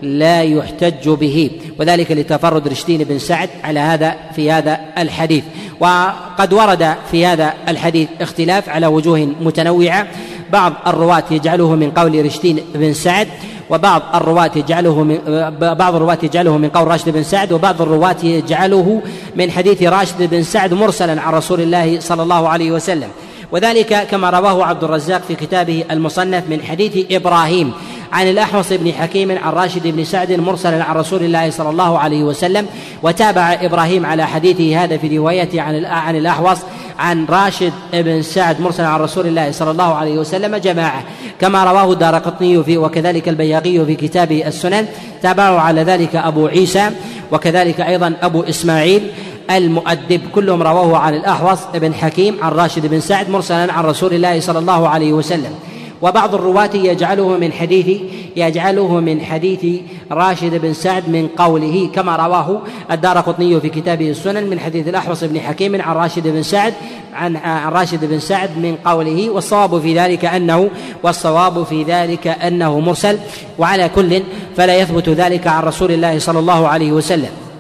لا 0.02 0.44
يحتج 0.44 1.10
به. 1.10 1.52
وذلك 1.80 2.12
لتفرد 2.12 2.68
رشدين 2.68 3.04
بن 3.04 3.20
سعد 3.20 3.50
على 3.64 3.80
هذا 3.80 4.16
في 4.36 4.52
هذا 4.52 4.80
الحديث. 4.98 5.44
وقد 5.82 6.54
ورد 6.54 6.96
في 7.12 7.26
هذا 7.26 7.54
الحديث 7.68 8.10
اختلاف 8.22 8.70
على 8.70 8.88
وجوه 8.88 9.28
متنوعة. 9.42 10.08
بعض 10.52 10.74
الرواة 10.88 11.24
يجعله 11.32 11.76
من 11.76 11.92
قول 11.92 12.26
رشدين 12.26 12.60
بن 12.76 12.94
سعد 12.94 13.28
وبعض 13.70 14.02
الرواة 14.16 14.52
يجعله 14.56 15.04
من 15.04 15.18
بعض 15.60 15.96
الرواة 15.96 16.18
يجعله 16.24 16.58
من 16.58 16.70
قول 16.70 16.88
راشد 16.88 17.10
بن 17.10 17.24
سعد 17.24 17.52
وبعض 17.52 17.82
الرواة 17.82 18.16
يجعله 18.24 19.02
من 19.36 19.52
حديث 19.52 19.84
راشد 19.84 20.30
بن 20.30 20.44
سعد 20.44 20.74
مرسلا 20.74 21.22
عن 21.22 21.34
رسول 21.34 21.62
الله 21.62 22.00
صلى 22.00 22.24
الله 22.24 22.50
عليه 22.50 22.72
وسلم. 22.72 23.10
وذلك 23.52 24.08
كما 24.12 24.30
رواه 24.30 24.66
عبد 24.66 24.84
الرزاق 24.84 25.22
في 25.28 25.36
كتابه 25.36 25.84
المصنف 25.92 26.44
من 26.50 26.64
حديث 26.64 27.12
إبراهيم. 27.12 27.74
عن 28.12 28.28
الأحوص 28.30 28.74
بن 28.74 28.94
حكيم 28.94 29.32
عن 29.32 29.54
راشد 29.54 29.88
بن 29.88 30.04
سعد 30.04 30.32
مرسلا 30.32 30.84
عن 30.84 30.96
رسول 30.96 31.24
الله 31.24 31.50
صلى 31.50 31.70
الله 31.70 32.00
عليه 32.00 32.24
وسلم 32.24 32.66
وتابع 33.04 33.58
إبراهيم 33.62 34.06
على 34.06 34.28
حديثه 34.28 34.84
هذا 34.84 34.98
في 34.98 35.18
روايته 35.18 35.62
عن 35.62 35.86
عن 35.86 36.16
الأحوص 36.16 36.58
عن 37.00 37.26
راشد 37.26 37.74
بن 37.94 38.22
سعد 38.22 38.62
مرسلا 38.62 38.88
عن 38.88 39.00
رسول 39.00 39.28
الله 39.28 39.52
صلى 39.52 39.72
الله 39.72 39.96
عليه 39.96 40.18
وسلم 40.18 40.56
جماعة. 40.56 41.04
كما 41.40 41.64
رواه 41.64 41.92
الدار 41.92 42.16
قطني 42.16 42.64
في 42.64 42.78
وكذلك 42.78 43.30
البياقي 43.30 43.86
في 43.86 43.96
كتابه 43.96 44.48
السنن 44.48 44.86
تابعه 45.22 45.60
على 45.60 45.84
ذلك 45.84 46.16
أبو 46.16 46.48
عيسى 46.48 46.90
وكذلك 47.32 47.82
أيضا 47.82 48.14
أبو 48.22 48.42
إسماعيل 48.42 49.12
المؤدب 49.52 50.22
كلهم 50.36 50.64
رواه 50.64 50.98
عن 50.98 51.16
الأحوص 51.16 51.60
بن 51.74 51.94
حكيم 51.94 52.44
عن 52.44 52.52
راشد 52.52 52.86
بن 52.86 53.00
سعد 53.00 53.30
مرسلا 53.30 53.74
عن 53.74 53.84
رسول 53.86 54.14
الله 54.14 54.40
صلى 54.40 54.60
الله 54.60 54.90
عليه 54.90 55.14
وسلم. 55.14 55.71
وبعض 56.02 56.36
الرواة 56.36 56.70
يجعله 56.74 57.38
من 57.38 57.52
حديث 57.52 58.02
يجعله 58.36 59.00
من 59.00 59.22
حديث 59.22 59.82
راشد 60.12 60.62
بن 60.62 60.74
سعد 60.74 61.10
من 61.10 61.28
قوله 61.28 61.90
كما 61.96 62.16
رواه 62.16 62.62
الدار 62.92 63.18
قطني 63.18 63.60
في 63.60 63.70
كتابه 63.70 64.10
السنن 64.10 64.50
من 64.50 64.60
حديث 64.60 64.88
الأحوص 64.88 65.24
بن 65.24 65.40
حكيم 65.40 65.82
عن 65.82 65.96
راشد 65.96 66.28
بن 66.28 66.44
سعد 66.44 66.74
عن 67.14 67.38
راشد 67.74 68.06
بن 68.06 68.20
سعد 68.20 68.58
من 68.58 68.76
قوله 68.86 69.30
والصواب 69.30 69.82
في 69.82 70.00
ذلك 70.00 70.26
أنه 70.26 70.70
والصواب 71.04 71.64
في 71.64 71.84
ذلك 71.84 72.28
أنه 72.28 72.80
مرسل 72.80 73.18
وعلى 73.60 73.90
كل 73.90 74.24
فلا 74.58 74.78
يثبت 74.78 75.10
ذلك 75.10 75.48
عن 75.48 75.64
رسول 75.64 75.92
الله 75.92 76.20
صلى 76.20 76.40
الله 76.40 76.68
عليه 76.68 76.92
وسلم. 76.92 77.51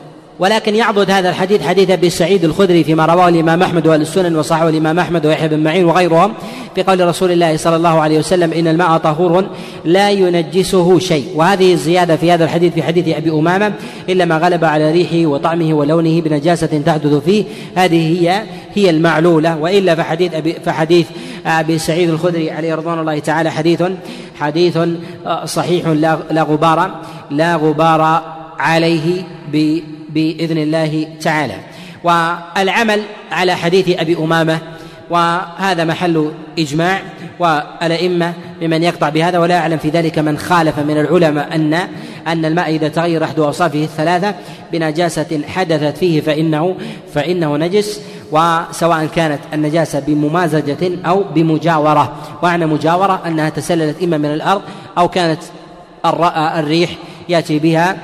ولكن 0.41 0.75
يعضد 0.75 1.11
هذا 1.11 1.29
الحديث 1.29 1.61
حديث 1.61 1.89
أبي 1.89 2.09
سعيد 2.09 2.43
الخدري 2.43 2.83
فيما 2.83 3.05
رواه 3.05 3.29
الإمام 3.29 3.63
أحمد 3.63 3.87
وأهل 3.87 4.01
السنن 4.01 4.35
وصححه 4.35 4.69
الإمام 4.69 4.99
أحمد 4.99 5.25
ويحيى 5.25 5.47
بن 5.47 5.59
معين 5.59 5.85
وغيرهم 5.85 6.33
في 6.75 6.83
قول 6.83 7.07
رسول 7.07 7.31
الله 7.31 7.57
صلى 7.57 7.75
الله 7.75 8.01
عليه 8.01 8.19
وسلم 8.19 8.53
إن 8.53 8.67
الماء 8.67 8.97
طهور 8.97 9.45
لا 9.85 10.09
ينجسه 10.09 10.99
شيء. 10.99 11.25
وهذه 11.35 11.73
الزيادة 11.73 12.15
في 12.15 12.31
هذا 12.31 12.43
الحديث 12.43 12.73
في 12.73 12.83
حديث 12.83 13.15
أبي 13.15 13.31
أمامة 13.31 13.73
إلا 14.09 14.25
ما 14.25 14.37
غلب 14.37 14.65
على 14.65 14.91
ريحه 14.91 15.29
وطعمه 15.29 15.73
ولونه 15.73 16.21
بنجاسة 16.21 16.81
تحدث 16.85 17.13
فيه. 17.13 17.43
هذه 17.75 18.21
هي 18.21 18.43
هي 18.73 18.89
المعلولة. 18.89 19.57
وإلا 19.57 19.95
فحديث 19.95 20.33
أبي 20.33 20.53
فحديث 20.65 21.07
أبي 21.45 21.77
سعيد 21.77 22.09
الخدري 22.09 22.51
عليه 22.51 22.75
رضوان 22.75 22.99
الله 22.99 23.19
تعالى 23.19 23.51
حديث 23.51 23.83
حديث 24.39 24.79
صحيح 25.45 25.87
لا 26.31 26.43
غبار 26.43 26.91
لا 27.31 27.55
غبار 27.55 28.21
عليه 28.59 29.23
بإذن 30.13 30.57
الله 30.57 31.07
تعالى. 31.21 31.55
والعمل 32.03 33.01
على 33.31 33.55
حديث 33.55 33.99
أبي 33.99 34.17
أمامة 34.17 34.59
وهذا 35.09 35.83
محل 35.83 36.31
إجماع 36.59 37.01
والأئمة 37.39 38.33
ممن 38.61 38.83
يقطع 38.83 39.09
بهذا 39.09 39.39
ولا 39.39 39.57
أعلم 39.57 39.77
في 39.77 39.89
ذلك 39.89 40.19
من 40.19 40.37
خالف 40.37 40.79
من 40.79 40.97
العلماء 40.97 41.55
ان 41.55 41.73
أن 42.27 42.45
الماء 42.45 42.69
اذا 42.69 42.87
تغير 42.87 43.23
احد 43.23 43.39
أوصافه 43.39 43.83
الثلاثة. 43.83 44.35
بنجاسة 44.71 45.41
حدثت 45.47 45.97
فيه 45.97 46.21
فانه 46.21 46.75
فإنه 47.13 47.57
نجس 47.57 48.01
وسواء 48.31 49.05
كانت 49.15 49.39
النجاسة 49.53 49.99
بممازجة 49.99 50.91
أو 51.05 51.23
بمجاورة. 51.35 52.15
ومعنى 52.43 52.65
مجاورة 52.65 53.21
أنها 53.27 53.49
تسللت 53.49 54.03
إما 54.03 54.17
من 54.17 54.33
الأرض 54.33 54.61
أو 54.97 55.07
كانت 55.07 55.39
الريح 56.35 56.89
يأتي 57.29 57.59
بها 57.59 57.97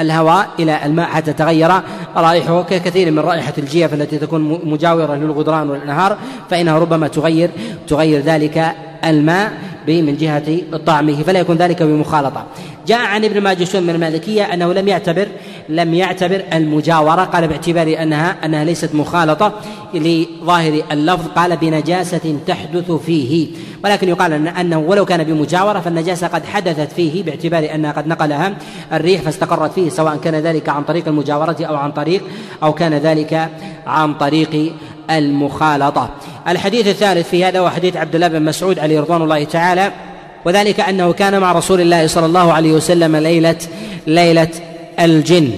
الهواء 0.00 0.48
إلى 0.58 0.86
الماء 0.86 1.06
حتى 1.06 1.32
تغير 1.32 1.72
رائحه 2.16 2.62
ككثير 2.62 3.10
من 3.10 3.18
رائحة 3.18 3.52
الجيف 3.58 3.94
التي 3.94 4.18
تكون 4.18 4.60
مجاورة 4.64 5.14
للغدران 5.14 5.70
والأنهار 5.70 6.16
فإنها 6.50 6.78
ربما 6.78 7.08
تغير 7.08 7.50
تغير 7.88 8.20
ذلك 8.20 8.74
الماء 9.04 9.52
من 9.88 10.16
جهة 10.16 10.78
طعمه 10.86 11.22
فلا 11.22 11.40
يكون 11.40 11.56
ذلك 11.56 11.82
بمخالطة. 11.82 12.46
جاء 12.86 12.98
عن 12.98 13.24
ابن 13.24 13.40
ماجشون 13.40 13.82
من 13.82 13.90
المالكية 13.90 14.42
أنه 14.42 14.72
لم 14.72 14.88
يعتبر 14.88 15.28
لم 15.70 15.94
يعتبر 15.94 16.42
المجاورة. 16.52 17.24
قال 17.24 17.48
باعتبار 17.48 18.02
أنها 18.02 18.36
أنها 18.44 18.64
ليست 18.64 18.94
مخالطة 18.94 19.52
لظاهر 19.94 20.82
اللفظ. 20.92 21.28
قال 21.36 21.56
بنجاسة 21.56 22.36
تحدث 22.46 22.90
فيه. 22.90 23.48
ولكن 23.84 24.08
يقال 24.08 24.32
أن 24.32 24.48
أنه 24.48 24.78
ولو 24.78 25.04
كان 25.04 25.24
بمجاورة 25.24 25.80
فالنجاسة 25.80 26.26
قد 26.26 26.44
حدثت 26.44 26.92
فيه 26.92 27.22
باعتبار 27.22 27.74
أنها 27.74 27.92
قد 27.92 28.06
نقلها 28.06 28.54
الريح 28.92 29.22
فاستقرت 29.22 29.72
فيه 29.72 29.90
سواء 29.90 30.16
كان 30.16 30.34
ذلك 30.34 30.68
عن 30.68 30.82
طريق 30.82 31.08
المجاورة 31.08 31.56
أو 31.60 31.76
عن 31.76 31.92
طريق 31.92 32.22
أو 32.62 32.72
كان 32.72 32.94
ذلك 32.94 33.48
عن 33.86 34.14
طريق 34.14 34.72
المخالطة. 35.10 36.10
الحديث 36.48 36.86
الثالث 36.86 37.28
في 37.28 37.44
هذا 37.44 37.60
هو 37.60 37.70
حديث 37.70 37.96
عبد 37.96 38.14
الله 38.14 38.28
بن 38.28 38.42
مسعود 38.42 38.78
عليه 38.78 39.00
رضوان 39.00 39.22
الله 39.22 39.44
تعالى 39.44 39.92
وذلك 40.44 40.80
أنه 40.80 41.12
كان 41.12 41.40
مع 41.40 41.52
رسول 41.52 41.80
الله 41.80 42.06
صلى 42.06 42.26
الله 42.26 42.52
عليه 42.52 42.72
وسلم 42.72 43.16
ليلة 43.16 43.56
ليلة 44.06 44.48
الجن. 45.00 45.50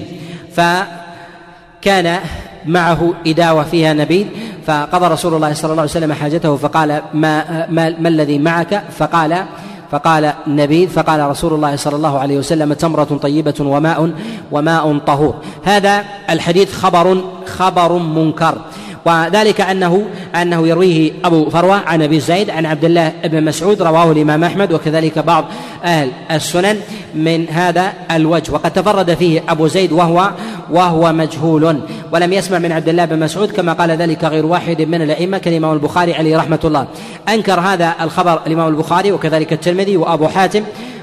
فكان 0.53 2.21
معه 2.67 3.15
إداوة 3.27 3.63
فيها 3.63 3.93
نبيذ 3.93 4.27
فقضى 4.67 5.07
رسول 5.07 5.35
الله 5.35 5.53
صلى 5.53 5.71
الله 5.71 5.83
عليه 5.83 5.91
وسلم 5.91 6.13
حاجته 6.13 6.57
فقال 6.57 7.03
ما, 7.15 7.67
ما, 7.71 7.91
ما 7.99 8.09
الذي 8.09 8.39
معك؟ 8.39 8.83
فقال 8.99 9.45
فقال 9.91 10.33
نبيذ 10.47 10.89
فقال 10.89 11.31
رسول 11.31 11.53
الله 11.55 11.77
صلى 11.77 11.97
الله 11.97 12.19
عليه 12.19 12.39
وسلم 12.39 12.73
تمرة 12.73 13.05
طيبة 13.23 13.55
وماء 13.61 14.11
وماء 14.51 14.99
طهور. 14.99 15.35
هذا 15.65 16.05
الحديث 16.31 16.75
خبر 16.75 17.25
خبر 17.47 17.93
منكر. 17.93 18.59
وذلك 19.05 19.61
انه 19.61 20.07
أنه 20.35 20.69
يرويه 20.69 21.13
أبو 21.25 21.51
فروة 21.51 21.77
عن 21.77 22.03
أبي 22.03 22.21
زيد 22.21 22.51
عن 22.51 22.67
عبد 22.67 22.85
الله 22.85 23.13
بن 23.25 23.45
مسعود 23.45 23.83
رواه 23.83 24.13
الإمام 24.13 24.45
أحمد 24.45 24.73
وكذلك 24.73 25.19
بعض 25.19 25.45
أهل 25.85 26.11
السنن 26.31 26.81
من 27.15 27.49
هذا 27.49 27.93
الوجه. 28.11 28.53
وقد 28.53 28.71
تفرد 28.71 29.15
فيه 29.15 29.43
أبو 29.49 29.67
زيد 29.67 29.93
وهو 29.93 30.31
وهو 30.71 31.13
مجهول. 31.13 31.81
ولم 32.13 32.33
يسمع 32.33 32.59
من 32.59 32.73
عبد 32.73 32.89
الله 32.89 33.05
بن 33.05 33.19
مسعود 33.19 33.51
كما 33.53 33.73
قال 33.73 33.91
ذلك 33.91 34.25
غير 34.25 34.47
واحد 34.47 34.83
من 34.83 35.03
الأئمة 35.03 35.39
كالإمام 35.39 35.73
البخاري 35.73 36.15
عليه 36.15 36.39
رحمة 36.39 36.61
الله. 36.65 36.87
أنكر 37.29 37.61
هذا 37.61 37.95
الخبر 38.01 38.41
الإمام 38.47 38.69
البخاري 38.69 39.13
وكذلك 39.13 39.53
الترمذي 39.53 39.97
وأبو 39.97 40.29
حاتم 40.29 40.63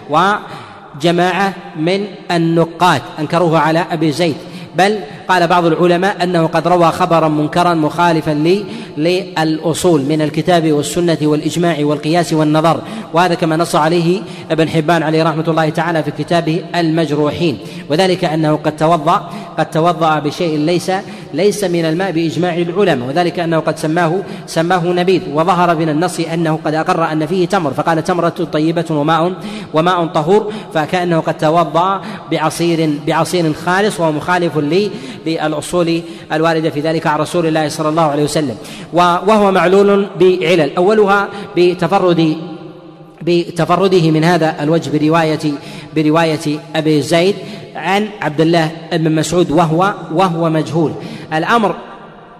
وجماعة 0.09 1.53
من 1.79 2.05
النقاد 2.31 3.01
أنكروه 3.19 3.59
على 3.59 3.85
أبي 3.91 4.11
زيد. 4.11 4.35
بل 4.79 4.99
قال 5.27 5.47
بعض 5.47 5.65
العلماء 5.65 6.23
أنه 6.23 6.47
قد 6.47 6.67
روى 6.67 6.91
خبرا 6.91 7.27
منكرا 7.27 7.73
مخالفا 7.73 8.31
لي 8.31 8.65
للأصول 8.97 10.01
من 10.01 10.21
الكتاب 10.21 10.71
والسنة 10.71 11.17
والإجماع 11.21 11.77
والقياس 11.79 12.33
والنظر 12.33 12.81
وهذا 13.13 13.35
كما 13.35 13.57
نص 13.57 13.75
عليه 13.75 14.21
ابن 14.51 14.69
حبان 14.69 15.03
عليه 15.03 15.23
رحمة 15.23 15.43
الله 15.47 15.69
تعالى 15.69 16.03
في 16.03 16.11
كتابه 16.11 16.63
المجروحين 16.75 17.57
وذلك 17.89 18.25
أنه 18.25 18.55
قد 18.55 18.75
توضأ 18.75 19.29
قد 19.57 19.69
توضأ 19.69 20.19
بشيء 20.19 20.57
ليس 20.57 20.91
ليس 21.33 21.63
من 21.63 21.85
الماء 21.85 22.11
بإجماع 22.11 22.57
العلماء 22.57 23.07
وذلك 23.07 23.39
أنه 23.39 23.59
قد 23.59 23.77
سماه 23.77 24.23
سماه 24.47 24.85
نبيذ 24.85 25.21
وظهر 25.33 25.75
من 25.75 25.89
النص 25.89 26.19
أنه 26.19 26.59
قد 26.65 26.73
أقر 26.73 27.11
أن 27.11 27.25
فيه 27.25 27.45
تمر 27.47 27.73
فقال 27.73 28.03
تمرة 28.03 28.47
طيبة 28.51 28.85
وماء 28.89 29.33
وماء 29.73 30.05
طهور 30.05 30.53
فكأنه 30.73 31.19
قد 31.19 31.37
توضأ 31.37 32.01
بعصير 32.31 32.89
بعصير 33.07 33.53
خالص 33.53 33.99
وهو 33.99 34.11
مخالف 34.11 34.57
لي 34.57 34.91
للأصول 35.25 36.01
الواردة 36.33 36.69
في 36.69 36.79
ذلك 36.79 37.07
عن 37.07 37.19
رسول 37.19 37.45
الله 37.45 37.69
صلى 37.69 37.89
الله 37.89 38.01
عليه 38.01 38.23
وسلم. 38.23 38.55
وهو 38.93 39.51
معلول 39.51 40.07
بعلل 40.19 40.75
أولها 40.75 41.27
بتفرد 41.57 42.37
بتفرده 43.21 44.11
من 44.11 44.23
هذا 44.23 44.63
الوجه 44.63 44.97
برواية 44.97 45.53
برواية 45.95 46.59
أبي 46.75 47.01
زيد 47.01 47.35
عن 47.75 48.07
عبد 48.21 48.41
الله 48.41 48.71
بن 48.93 49.15
مسعود 49.15 49.51
وهو 49.51 49.93
وهو 50.13 50.49
مجهول. 50.49 50.93
الأمر 51.33 51.75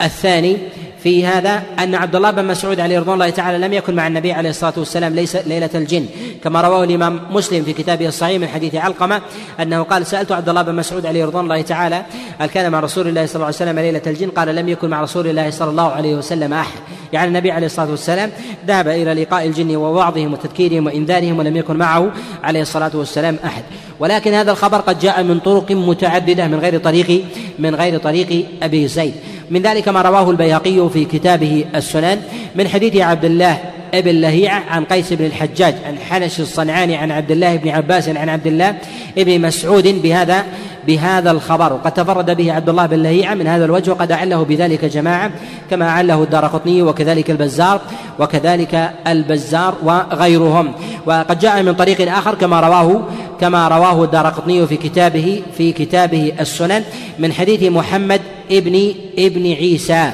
الثاني 0.02 0.58
في 1.04 1.26
هذا 1.26 1.64
أن 1.80 1.96
عبد 1.96 2.16
الله 2.16 2.32
بن 2.32 2.46
مسعود 2.46 2.80
عليه 2.80 3.00
رضوان 3.00 3.14
الله 3.14 3.30
تعالى 3.30 3.68
لم 3.68 3.74
يكن 3.74 3.96
مع 3.96 4.08
النبي 4.08 4.32
عليه 4.32 4.50
الصلاة 4.50 4.74
والسلام 4.78 5.16
ليس 5.16 5.36
ليلة 5.36 5.70
الجن. 5.76 6.06
كما 6.44 6.62
رواه 6.62 6.84
الإمام 6.84 7.20
مسلم 7.32 7.64
في 7.64 7.74
كتابه 7.74 8.08
الصحيح 8.08 8.42
من 8.42 8.48
حديث 8.48 8.76
علقمة 8.76 9.22
أنه 9.60 9.84
قال 9.84 10.06
سألت 10.06 10.32
عبد 10.32 10.50
الله 10.50 10.62
بن 10.62 10.76
مسعود 10.76 11.06
عليه 11.06 11.26
رضوان 11.26 11.44
الله 11.44 11.62
تعالى 11.62 12.06
هل 12.40 12.50
كان 12.50 12.72
مع 12.72 12.80
رسول 12.80 13.08
الله 13.08 13.26
صلى 13.26 13.36
الله 13.36 13.46
عليه 13.46 13.56
وسلم 13.56 13.80
ليلة 13.80 14.02
الجن؟ 14.08 14.30
قال 14.30 14.56
لم 14.56 14.70
يكن 14.70 14.90
مع 14.90 15.02
رسول 15.02 15.28
الله 15.28 15.50
صلى 15.50 15.70
الله 15.70 15.92
عليه 15.92 16.16
وسلم 16.16 16.54
أحد. 16.54 16.80
يعني 17.14 17.28
النبي 17.28 17.52
عليه 17.52 17.66
الصلاة 17.66 17.90
والسلام 17.90 18.32
ذهب 18.68 18.88
إلى 18.88 19.14
لقاء 19.14 19.46
الجن 19.46 19.76
ووعظهم 19.76 20.34
وتذكيرهم 20.34 20.86
وإنذارهم 20.86 21.40
ولم 21.40 21.58
يكن 21.58 21.78
معه 21.78 22.12
عليه 22.44 22.62
الصلاة 22.62 22.92
والسلام 22.94 23.38
أحد. 23.46 23.64
ولكن 24.00 24.34
هذا 24.34 24.52
الخبر 24.52 24.78
قد 24.78 25.00
جاء 25.00 25.24
من 25.24 25.40
طرق 25.40 25.72
متعددة 25.72 26.48
من 26.48 26.60
غير 26.60 26.78
طريق 26.78 27.24
من 27.60 27.76
غير 27.76 27.98
طريق 27.98 28.46
أبي 28.64 28.88
زيد. 28.88 29.14
من 29.52 29.62
ذلك 29.62 29.88
ما 29.88 30.02
رواه 30.02 30.32
البيهقي 30.32 30.90
في 30.90 31.06
كتابه 31.06 31.66
السنن 31.76 32.22
من 32.56 32.68
حديث 32.68 32.96
عبد 32.96 33.26
الله 33.26 33.58
ابن 33.94 34.22
لهيعة 34.22 34.64
عن 34.70 34.86
قيس 34.86 35.14
بن 35.14 35.26
الحجاج 35.26 35.76
عن 35.86 35.98
حنش 36.00 36.40
الصنعاني 36.40 36.96
عن 36.96 37.12
عبد 37.12 37.32
الله 37.32 37.56
بن 37.56 37.70
عباس 37.70 38.10
عن 38.10 38.30
عبد 38.30 38.48
الله 38.48 38.76
بن 39.18 39.42
مسعود 39.42 39.88
بهذا 40.02 40.46
بهذا 40.90 41.32
الخبر. 41.32 41.74
وقد 41.74 41.94
تفرد 41.94 42.30
به 42.38 42.54
عبد 42.54 42.70
الله 42.70 42.86
بن 42.86 43.04
لهيعة 43.04 43.34
من 43.34 43.48
هذا 43.48 43.66
الوجه 43.66 43.92
وقد 43.92 44.12
أعله 44.12 44.44
بذلك 44.44 44.86
جماعة 44.86 45.32
كما 45.70 45.86
أعله 45.90 46.24
الدار 46.24 46.46
قطني 46.46 46.82
وكذلك 46.82 47.30
البزار 47.30 47.82
وكذلك 48.20 48.74
البزار 49.08 49.74
وغيرهم. 49.84 50.74
وقد 51.06 51.40
جاء 51.40 51.64
من 51.64 51.74
طريق 51.74 52.00
آخر 52.18 52.36
كما 52.36 52.60
رواه 52.60 53.02
كما 53.42 53.68
رواه 53.68 54.04
الدار 54.04 54.28
قطني 54.28 54.68
في 54.68 54.78
كتابه 54.78 55.44
في 55.58 55.72
كتابه 55.72 56.34
السنن 56.40 56.84
من 57.20 57.34
حديث 57.34 57.64
محمد 57.64 58.22
ابن 58.52 58.94
ابن 59.18 59.46
عيسى. 59.54 60.12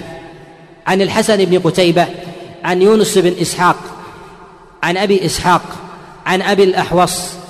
عن 0.88 1.02
الحسن 1.02 1.46
بن 1.46 1.60
قتيبة 1.60 2.06
عن 2.64 2.82
يونس 2.82 3.18
بن 3.18 3.34
إسحاق 3.42 3.76
عن 4.84 4.98
أبي 4.98 5.26
إسحاق 5.26 5.62
عن 6.26 6.42
أبي 6.42 6.64
الأحوص 6.64 7.45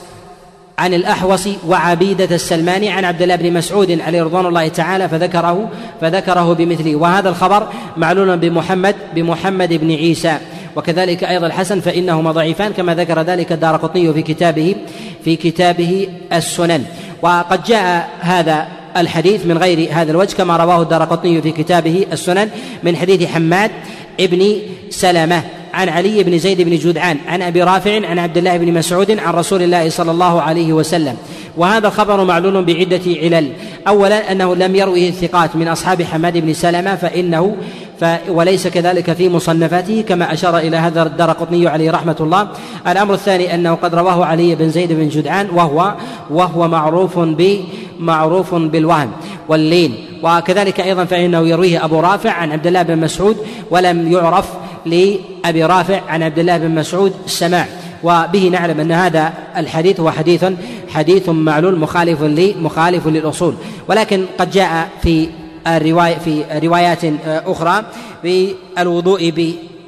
عن 0.77 0.93
الأحوص 0.93 1.47
وعبيدة 1.67 2.35
السلماني 2.35 2.89
عن 2.89 3.05
عبد 3.05 3.21
الله 3.21 3.35
بن 3.35 3.53
مسعود 3.53 4.01
عليه 4.01 4.23
رضوان 4.23 4.45
الله 4.45 4.67
تعالى 4.67 5.09
فذكره 5.09 5.69
فذكره 6.01 6.53
بمثله. 6.53 6.95
وهذا 6.95 7.29
الخبر 7.29 7.67
معلول 7.97 8.37
بمحمد 8.37 8.95
بمحمد 9.15 9.73
بن 9.73 9.91
عيسى. 9.91 10.37
وكذلك 10.75 11.23
أيضا 11.23 11.47
الحسن 11.47 11.79
فإنهما 11.79 12.31
ضعيفان 12.31 12.73
كما 12.73 12.95
ذكر 12.95 13.21
ذلك 13.21 13.51
الدار 13.51 13.75
قطني 13.75 14.13
في 14.13 14.21
كتابه 14.21 14.75
في 15.23 15.35
كتابه 15.35 16.07
السنن. 16.33 16.83
وقد 17.21 17.63
جاء 17.63 18.09
هذا 18.19 18.67
الحديث 18.97 19.45
من 19.45 19.57
غير 19.57 19.89
هذا 19.91 20.11
الوجه 20.11 20.35
كما 20.35 20.57
رواه 20.57 20.81
الدار 20.81 21.03
قطني 21.03 21.41
في 21.41 21.51
كتابه 21.51 22.05
السنن 22.11 22.49
من 22.83 22.95
حديث 22.95 23.25
حماد 23.25 23.71
ابن 24.19 24.55
سلمة. 24.89 25.43
عن 25.75 25.89
علي 25.89 26.23
بن 26.23 26.37
زيد 26.37 26.61
بن 26.61 26.75
جدعان 26.75 27.17
عن 27.27 27.41
أبي 27.41 27.63
رافع 27.63 28.07
عن 28.07 28.19
عبد 28.19 28.37
الله 28.37 28.57
بن 28.57 28.73
مسعود 28.73 29.11
عن 29.11 29.33
رسول 29.33 29.61
الله 29.61 29.89
صلى 29.89 30.11
الله 30.11 30.41
عليه 30.41 30.73
وسلم. 30.73 31.17
وهذا 31.57 31.87
الخبر 31.87 32.23
معلول 32.23 32.63
بعدة 32.63 33.01
علل. 33.05 33.51
أولا 33.87 34.31
أنه 34.31 34.55
لم 34.55 34.75
يروه 34.75 34.97
الثقات 34.97 35.55
من 35.55 35.67
أصحاب 35.67 36.01
حماد 36.03 36.37
بن 36.37 36.53
سلمة 36.53 36.95
فإنه 36.95 37.55
ف 37.99 38.05
وليس 38.27 38.67
كذلك 38.67 39.13
في 39.13 39.29
مصنفاته 39.29 40.03
كما 40.07 40.33
أشار 40.33 40.57
إلى 40.57 40.77
هذا 40.77 41.03
الدار 41.03 41.31
قطني 41.31 41.67
عليه 41.67 41.91
رحمة 41.91 42.15
الله. 42.19 42.47
الأمر 42.87 43.13
الثاني 43.13 43.55
أنه 43.55 43.73
قد 43.73 43.95
رواه 43.95 44.25
علي 44.25 44.55
بن 44.55 44.69
زيد 44.69 44.93
بن 44.93 45.09
جدعان 45.09 45.49
وهو 45.53 45.93
وهو 46.29 46.67
معروف 46.67 47.19
ب 47.19 47.59
معروف 47.99 48.55
بالوهم 48.55 49.11
واللين. 49.49 49.95
وكذلك 50.23 50.79
أيضا 50.79 51.05
فإنه 51.05 51.47
يرويه 51.47 51.85
أبو 51.85 51.99
رافع 51.99 52.31
عن 52.31 52.51
عبد 52.51 52.67
الله 52.67 52.81
بن 52.81 52.97
مسعود 52.97 53.37
ولم 53.71 54.11
يعرف 54.11 54.45
لأبي 54.85 55.63
رافع 55.63 56.01
عن 56.09 56.23
عبد 56.23 56.39
الله 56.39 56.57
بن 56.57 56.75
مسعود 56.75 57.13
السماع. 57.25 57.67
وبه 58.03 58.49
نعلم 58.51 58.79
أن 58.79 58.91
هذا 58.91 59.33
الحديث 59.57 59.99
هو 59.99 60.11
حديث 60.11 60.45
حديث 60.89 61.29
معلول 61.29 61.79
مخالف 61.79 62.21
مخالف 62.61 63.07
للأصول. 63.07 63.55
ولكن 63.87 64.25
قد 64.37 64.51
جاء 64.51 64.89
في 65.03 65.27
الرواية 65.67 66.15
في 66.15 66.43
روايات 66.63 66.99
أخرى 67.27 67.85
بالوضوء 68.23 69.29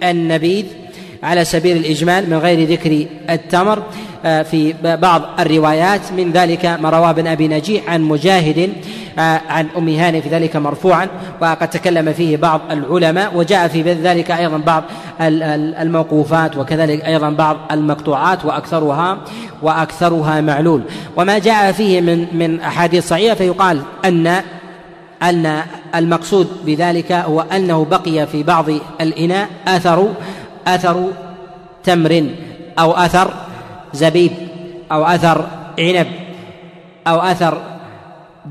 بالنبيذ 0.01 0.65
على 1.23 1.45
سبيل 1.45 1.77
الإجمال 1.77 2.29
من 2.29 2.37
غير 2.37 2.69
ذكر 2.69 3.05
التمر 3.29 3.83
في 4.23 4.73
بعض 4.83 5.21
الروايات. 5.39 6.01
من 6.17 6.31
ذلك 6.31 6.65
ما 6.65 6.89
رواه 6.89 7.09
ابن 7.09 7.27
أبي 7.27 7.47
نجيح 7.47 7.89
عن 7.89 8.01
مجاهد 8.01 8.69
عن 9.17 9.67
أم 9.77 9.89
هاني 9.89 10.21
في 10.21 10.29
ذلك 10.29 10.55
مرفوعا 10.55 11.07
وقد 11.41 11.69
تكلم 11.69 12.13
فيه 12.13 12.37
بعض 12.37 12.61
العلماء 12.71 13.37
وجاء 13.37 13.67
في 13.67 13.81
ذلك 13.81 14.31
أيضا 14.31 14.57
بعض 14.57 14.83
الموقوفات 15.21 16.57
وكذلك 16.57 17.05
أيضا 17.05 17.29
بعض 17.29 17.57
المقطوعات 17.71 18.45
وأكثرها 18.45 19.17
وأكثرها 19.61 20.41
معلول. 20.41 20.81
وما 21.15 21.39
جاء 21.39 21.71
فيه 21.71 22.01
من 22.01 22.27
من 22.37 22.59
أحاديث 22.59 23.07
صحيحة 23.07 23.35
فيقال 23.35 23.81
أن 24.05 24.41
أن 25.23 25.61
المقصود 25.95 26.47
بذلك 26.65 27.11
هو 27.11 27.41
أنه 27.41 27.85
بقي 27.85 28.27
في 28.27 28.43
بعض 28.43 28.65
الإناء 29.01 29.47
أثر 29.67 30.13
أثر 30.67 31.11
تمر 31.83 32.29
أو 32.79 32.91
أثر 32.91 33.33
زبيب 33.93 34.31
أو 34.91 35.05
أثر 35.05 35.45
عنب 35.79 36.07
أو 37.07 37.19
أثر 37.19 37.76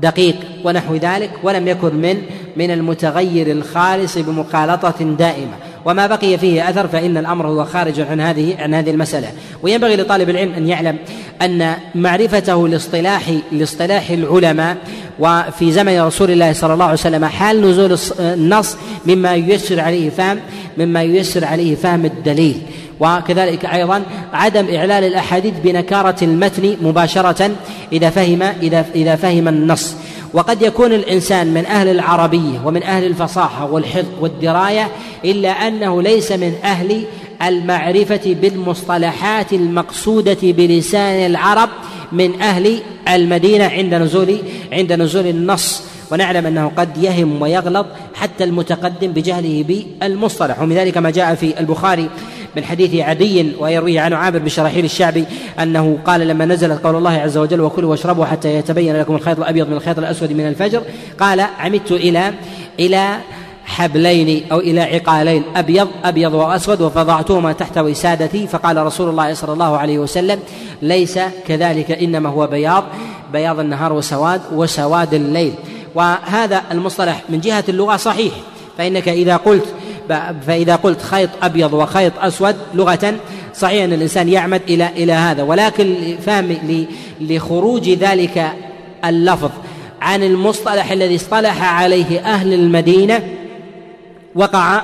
دقيق 0.01 0.35
ونحو 0.63 0.95
ذلك 0.95 1.31
ولم 1.43 1.67
يكن 1.67 1.95
من 1.95 2.21
من 2.57 2.71
المتغير 2.71 3.51
الخالص 3.51 4.17
بمخالطة 4.17 5.15
دائمة. 5.19 5.53
وما 5.85 6.07
بقي 6.07 6.37
فيه 6.37 6.69
أثر 6.69 6.87
فإن 6.87 7.17
الأمر 7.17 7.47
هو 7.47 7.65
خارج 7.65 7.99
عن 7.99 8.21
هذه 8.21 8.55
عن 8.59 8.73
هذه 8.73 8.89
المسألة. 8.91 9.27
وينبغي 9.63 9.95
لطالب 9.95 10.29
العلم 10.29 10.53
أن 10.53 10.67
يعلم 10.67 10.97
أن 11.41 11.73
معرفته 11.95 12.67
لاصطلاح 12.67 13.33
لاصطلاح 13.51 14.09
العلماء 14.09 14.77
وفي 15.19 15.71
زمن 15.71 16.01
رسول 16.01 16.31
الله 16.31 16.53
صلى 16.53 16.73
الله 16.73 16.85
عليه 16.85 16.93
وسلم 16.93 17.25
حال 17.25 17.61
نزول 17.61 17.97
النص 18.19 18.77
مما 19.05 19.35
ييسر 19.35 19.79
عليه 19.79 20.09
فهم 20.09 20.39
مما 20.77 21.03
ييسر 21.03 21.45
عليه 21.45 21.75
فهم 21.75 22.05
الدليل. 22.05 22.61
وكذلك 22.99 23.65
أيضا 23.65 24.03
عدم 24.33 24.75
اعلال 24.75 25.03
الأحاديث 25.03 25.53
بنكارة 25.63 26.15
المتن 26.21 26.77
مباشرة 26.81 27.51
إذا 27.93 28.09
فهم 28.09 28.41
اذا 28.41 28.85
إذا 28.95 29.15
فهم 29.15 29.47
النص. 29.47 29.95
وقد 30.33 30.61
يكون 30.61 30.91
الإنسان 30.91 31.47
من 31.53 31.65
أهل 31.65 31.87
العربية 31.87 32.61
ومن 32.65 32.83
أهل 32.83 33.05
الفصاحة 33.05 33.71
والحفظ 33.71 34.05
والدراية 34.21 34.87
إلا 35.25 35.49
أنه 35.49 36.01
ليس 36.01 36.31
من 36.31 36.53
أهل 36.63 37.03
المعرفة 37.43 38.35
بالمصطلحات 38.41 39.53
المقصودة 39.53 40.37
بلسان 40.43 41.25
العرب 41.25 41.69
من 42.11 42.41
أهل 42.41 42.79
المدينة 43.07 43.65
عند 43.65 43.93
نزول 43.93 44.37
عند 44.71 44.93
نزول 44.93 45.27
النص. 45.27 45.83
ونعلم 46.11 46.45
أنه 46.45 46.71
قد 46.77 47.03
يهم 47.03 47.41
ويغلط 47.41 47.85
حتى 48.15 48.43
المتقدم 48.43 49.11
بجهله 49.11 49.65
بالمصطلح. 49.67 50.61
ومن 50.61 50.75
ذلك 50.75 50.97
ما 50.97 51.09
جاء 51.09 51.35
في 51.35 51.59
البخاري. 51.59 52.09
من 52.55 52.63
حديث 52.63 52.95
عدي 52.95 53.55
ويرويه 53.59 54.01
عنه 54.01 54.15
عامر 54.15 54.39
بن 54.39 54.49
شراحيل 54.49 54.85
الشعبي 54.85 55.25
أنه 55.59 55.97
قال 56.05 56.27
لما 56.27 56.45
نزلت 56.45 56.83
قول 56.83 56.95
الله 56.95 57.11
عز 57.11 57.37
وجل 57.37 57.61
وكلوا 57.61 57.91
واشربوا 57.91 58.25
حتى 58.25 58.55
يتبين 58.55 58.99
لكم 58.99 59.15
الخيط 59.15 59.37
الأبيض 59.37 59.67
من 59.67 59.73
الخيط 59.73 59.97
الأسود 59.97 60.31
من 60.31 60.47
الفجر 60.47 60.81
قال 61.19 61.39
عمدت 61.39 61.91
إلى 61.91 62.33
إلى 62.79 63.17
حبلين 63.65 64.45
أو 64.51 64.59
إلى 64.59 64.81
عقالين 64.81 65.43
أبيض 65.55 65.87
أبيض 66.03 66.33
وأسود 66.33 66.81
وفضعتهما 66.81 67.53
تحت 67.53 67.77
وسادتي 67.77 68.47
فقال 68.47 68.77
رسول 68.77 69.09
الله 69.09 69.33
صلى 69.33 69.53
الله 69.53 69.77
عليه 69.77 69.99
وسلم 69.99 70.39
ليس 70.81 71.19
كذلك 71.47 71.91
إنما 71.91 72.29
هو 72.29 72.47
بياض 72.47 72.83
بياض 73.33 73.59
النهار 73.59 73.93
وسواد 73.93 74.41
وسواد 74.53 75.13
الليل 75.13 75.53
وهذا 75.95 76.61
المصطلح 76.71 77.23
من 77.29 77.39
جهة 77.39 77.63
اللغة 77.69 77.97
صحيح 77.97 78.33
فإنك 78.77 79.09
إذا 79.09 79.37
قلت 79.37 79.65
فإذا 80.47 80.75
قلت 80.75 81.01
خيط 81.01 81.29
أبيض 81.41 81.73
وخيط 81.73 82.13
أسود 82.19 82.55
لغة 82.73 83.15
صحيح 83.53 83.83
أن 83.83 83.93
الإنسان 83.93 84.29
يعمد 84.29 84.61
إلى 84.69 84.87
إلى 84.87 85.13
هذا. 85.13 85.43
ولكن 85.43 86.17
فهم 86.25 86.57
لخروج 87.21 87.89
ذلك 87.89 88.51
اللفظ 89.05 89.51
عن 90.01 90.23
المصطلح 90.23 90.91
الذي 90.91 91.15
اصطلح 91.15 91.63
عليه 91.63 92.19
أهل 92.19 92.53
المدينة 92.53 93.23
وقع 94.35 94.81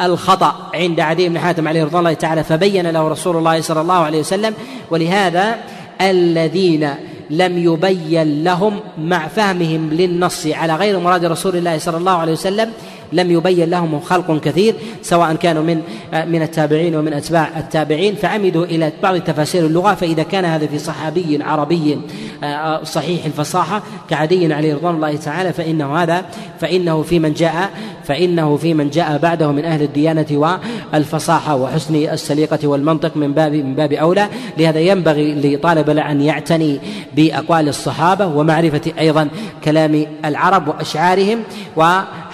الخطأ 0.00 0.70
عند 0.74 1.00
عدي 1.00 1.28
بن 1.28 1.38
حاتم 1.38 1.68
عليه 1.68 1.84
رضوان 1.84 1.98
الله 1.98 2.14
تعالى 2.14 2.44
فبين 2.44 2.86
له 2.86 3.08
رسول 3.08 3.36
الله 3.36 3.60
صلى 3.60 3.80
الله 3.80 3.94
عليه 3.94 4.18
وسلم. 4.20 4.54
ولهذا 4.90 5.56
الذين 6.00 6.90
لم 7.30 7.58
يبين 7.58 8.44
لهم 8.44 8.80
مع 8.98 9.28
فهمهم 9.28 9.90
للنص 9.92 10.46
على 10.46 10.76
غير 10.76 10.98
مراد 10.98 11.24
رسول 11.24 11.56
الله 11.56 11.78
صلى 11.78 11.96
الله 11.96 12.12
عليه 12.12 12.32
وسلم 12.32 12.72
لم 13.14 13.30
يبين 13.30 13.70
لهم 13.70 14.00
خلق 14.00 14.40
كثير 14.40 14.74
سواء 15.02 15.34
كانوا 15.34 15.62
من 15.62 15.82
من 16.26 16.42
التابعين 16.42 16.96
ومن 16.96 17.12
أتباع 17.12 17.48
التابعين 17.58 18.14
فعمدوا 18.14 18.64
إلى 18.64 18.92
بعض 19.02 19.20
تفاسير 19.20 19.66
اللغة 19.66 19.94
فإذا 19.94 20.22
كان 20.22 20.44
هذا 20.44 20.66
في 20.66 20.78
صحابي 20.78 21.42
عربي 21.42 21.98
آه، 22.44 22.84
صحيح 22.84 23.24
الفصاحة 23.24 23.82
كعدي 24.10 24.54
عليه 24.54 24.74
رضوان 24.74 24.94
الله 24.94 25.16
تعالى 25.16 25.52
فإنه 25.52 25.96
هذا 25.96 26.24
فإنه 26.60 27.02
في 27.02 27.18
من 27.18 27.32
جاء 27.32 27.70
فإنه 28.04 28.56
في 28.56 28.74
من 28.74 28.90
جاء 28.90 29.18
بعده 29.18 29.52
من 29.52 29.64
أهل 29.64 29.82
الديانة 29.82 30.58
والفصاحة 30.92 31.56
وحسن 31.56 31.94
السليقة 31.96 32.68
والمنطق 32.68 33.16
من 33.16 33.32
باب 33.32 33.52
من 33.52 33.74
باب 33.74 33.92
أولى. 33.92 34.28
لهذا 34.58 34.80
ينبغي 34.80 35.34
لطالب 35.34 35.90
أن 35.90 36.20
يعتني 36.20 36.80
بأقوال 37.16 37.68
الصحابة 37.68 38.26
ومعرفة 38.26 38.92
أيضا 38.98 39.28
كلام 39.64 40.06
العرب 40.24 40.68
وأشعارهم 40.68 41.42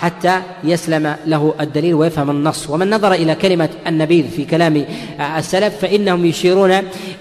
وحتى 0.00 0.42
يسلم 0.64 1.16
له 1.26 1.54
الدليل 1.60 1.94
ويفهم 1.94 2.30
النص. 2.30 2.70
ومن 2.70 2.90
نظر 2.90 3.12
إلى 3.12 3.34
كلمة 3.34 3.68
النبيذ 3.86 4.28
في 4.28 4.44
كلام 4.44 4.84
السلف 5.38 5.76
فإنهم 5.80 6.26
يشيرون 6.26 6.72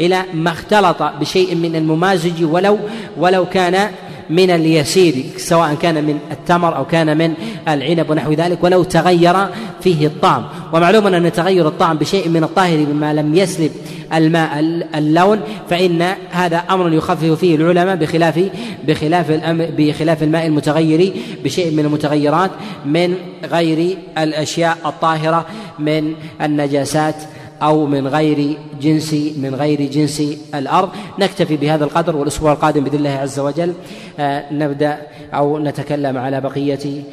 إلى 0.01 0.23
ما 0.33 0.51
اختلط 0.51 1.03
بشيء 1.03 1.55
من 1.55 1.75
الممازج 1.75 2.43
ولو 2.43 2.79
ولو 3.17 3.45
كان 3.45 3.91
من 4.29 4.49
اليسير 4.49 5.23
سواء 5.37 5.75
كان 5.75 6.03
من 6.03 6.19
التمر 6.31 6.75
أو 6.75 6.85
كان 6.85 7.17
من 7.17 7.33
العنب 7.73 8.09
ونحو 8.09 8.33
ذلك 8.33 8.63
ولو 8.63 8.83
تغير 8.83 9.35
فيه 9.81 10.07
الطعم. 10.07 10.45
ومعلوم 10.73 11.07
أن 11.07 11.31
تغير 11.31 11.67
الطعم 11.67 11.97
بشيء 11.97 12.29
من 12.29 12.43
الطاهر 12.43 12.77
مما 12.77 13.13
لم 13.13 13.35
يسلب 13.35 13.71
الماء 14.13 14.59
اللون 14.95 15.39
فإن 15.69 16.01
هذا 16.29 16.57
أمر 16.57 16.93
يخفف 16.93 17.31
فيه 17.31 17.55
العلماء 17.55 17.95
بخلاف 17.95 18.49
بخلاف 18.87 19.31
بخلاف 19.77 20.23
الماء 20.23 20.45
المتغير 20.45 21.13
بشيء 21.43 21.71
من 21.71 21.85
المتغيرات 21.85 22.51
من 22.85 23.15
غير 23.51 23.97
الأشياء 24.17 24.77
الطاهرة 24.85 25.45
من 25.79 26.13
النجاسات 26.41 27.15
أو 27.61 27.85
من 27.85 28.07
غير 28.07 28.57
جنس 28.81 29.13
من 29.13 29.55
غير 29.55 29.81
جنس 29.81 30.23
الأرض. 30.55 30.89
نكتفي 31.19 31.57
بهذا 31.57 31.83
القدر 31.83 32.15
والأسبوع 32.15 32.51
القادم 32.51 32.83
بإذن 32.83 32.97
الله 32.97 33.09
عز 33.09 33.39
وجل. 33.39 33.73
آه، 34.19 34.53
نبدأ 34.53 34.97
أو 35.33 35.59
نتكلم 35.59 36.17
على 36.17 36.41
بقية 36.41 37.03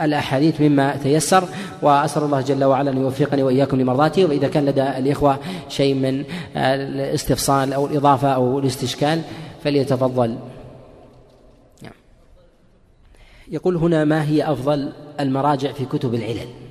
الأحاديث 0.00 0.60
مما 0.60 0.96
تيسر 0.96 1.48
وأسأل 1.82 2.22
الله 2.22 2.40
جل 2.40 2.64
وعلا 2.64 2.90
أن 2.90 2.96
يوفقني 2.96 3.42
وإياكم 3.42 3.80
لمرضاته 3.80 4.24
وإذا 4.24 4.48
كان 4.48 4.64
لدى 4.64 4.82
الإخوة 4.82 5.38
شيء 5.68 5.94
من 5.94 6.24
الاستفصال 6.56 7.72
أو 7.72 7.86
الإضافة 7.86 8.28
أو 8.28 8.58
الاستشكال 8.58 9.20
فليتفضل 9.64 10.36
نعم. 11.82 11.92
يقول 13.48 13.76
هنا 13.76 14.04
ما 14.04 14.24
هي 14.24 14.52
أفضل 14.52 14.92
المراجع 15.20 15.72
في 15.72 15.84
كتب 15.84 16.14
العلل 16.14 16.63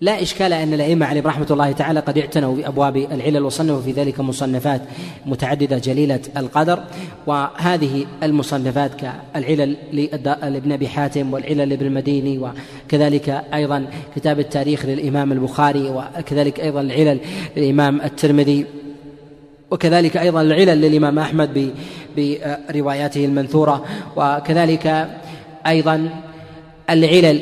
لا 0.00 0.22
إشكال 0.22 0.52
أن 0.52 0.74
الأئمة 0.74 1.06
عليهم 1.06 1.26
رحمة 1.26 1.46
الله 1.50 1.72
تعالى 1.72 2.00
قد 2.00 2.18
اعتنوا 2.18 2.56
بأبواب 2.56 2.96
العلل 2.96 3.42
وصنفوا 3.42 3.80
في 3.80 3.92
ذلك 3.92 4.20
مصنفات 4.20 4.82
متعددة 5.26 5.78
جليلة 5.78 6.20
القدر 6.36 6.82
وهذه 7.26 8.06
المصنفات 8.22 8.90
كالعلل 8.94 9.76
لابن 9.92 10.72
أبي 10.72 10.88
حاتم 10.88 11.32
والعلل 11.32 11.68
لابن 11.68 11.86
المديني 11.86 12.38
وكذلك 12.38 13.44
أيضا 13.54 13.86
كتاب 14.16 14.38
التاريخ 14.38 14.86
للإمام 14.86 15.32
البخاري 15.32 15.90
وكذلك 15.90 16.60
أيضا 16.60 16.80
العلل 16.80 17.20
للإمام 17.56 18.00
الترمذي 18.00 18.66
وكذلك 19.70 20.16
أيضا 20.16 20.42
العلل 20.42 20.80
للإمام 20.80 21.18
أحمد 21.18 21.70
برواياته 22.16 23.24
المنثورة 23.24 23.84
وكذلك 24.16 25.08
أيضا 25.66 26.10
العلل 26.90 27.40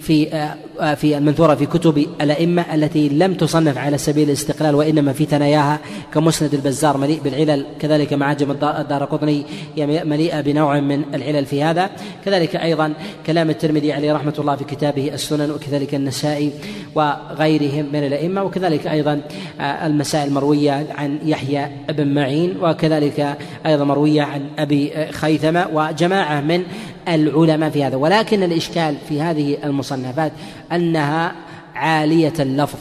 في 0.00 0.28
آه، 0.32 0.56
في 0.96 1.18
المنثورة 1.18 1.54
في 1.54 1.66
كتب 1.66 2.06
الأئمة 2.20 2.74
التي 2.74 3.08
لم 3.08 3.34
تصنف 3.34 3.78
على 3.78 3.98
سبيل 3.98 4.28
الاستقلال 4.28 4.74
وإنما 4.74 5.12
في 5.12 5.24
ثناياها 5.24 5.80
كمسند 6.14 6.54
البزار 6.54 6.96
مليء 6.96 7.20
بالعلل 7.24 7.66
كذلك 7.78 8.12
معاجم 8.12 8.50
الدار 8.50 9.04
قطني 9.04 9.44
مليئة 9.78 10.40
بنوع 10.40 10.80
من 10.80 11.02
العلل 11.14 11.46
في 11.46 11.62
هذا. 11.62 11.90
كذلك 12.24 12.56
أيضا 12.56 12.94
كلام 13.26 13.50
الترمذي 13.50 13.92
عليه 13.92 14.12
رحمة 14.12 14.34
الله 14.38 14.56
في 14.56 14.64
كتابه 14.64 15.14
السنن 15.14 15.50
وكذلك 15.50 15.94
النسائي 15.94 16.52
وغيرهم 16.94 17.86
من 17.92 18.06
الأئمة 18.06 18.42
وكذلك 18.42 18.86
أيضا 18.86 19.20
آه، 19.60 19.86
المسائل 19.86 20.28
المروية 20.28 20.86
عن 20.90 21.18
يحيى 21.24 21.68
بن 21.88 22.14
معين 22.14 22.56
وكذلك 22.60 23.36
أيضا 23.66 23.84
مروية 23.84 24.22
عن 24.22 24.42
أبي 24.58 24.92
خيثمة 25.10 25.66
وجماعة 25.72 26.40
من 26.40 26.62
العلماء 27.08 27.70
في 27.70 27.84
هذا. 27.84 27.96
ولكن 27.96 28.42
الإشكال 28.42 28.96
في 29.08 29.22
هذه 29.22 29.58
المصنفات 29.64 30.32
أنها 30.72 31.32
عالية 31.74 32.32
اللفظ 32.40 32.78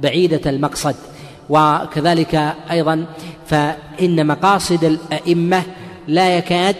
بعيدة 0.00 0.50
المقصد. 0.50 0.94
وكذلك 1.48 2.54
أيضا 2.70 3.04
فإن 3.46 4.26
مقاصد 4.26 4.84
الأئمة 4.84 5.62
لا 6.08 6.36
يكاد 6.36 6.76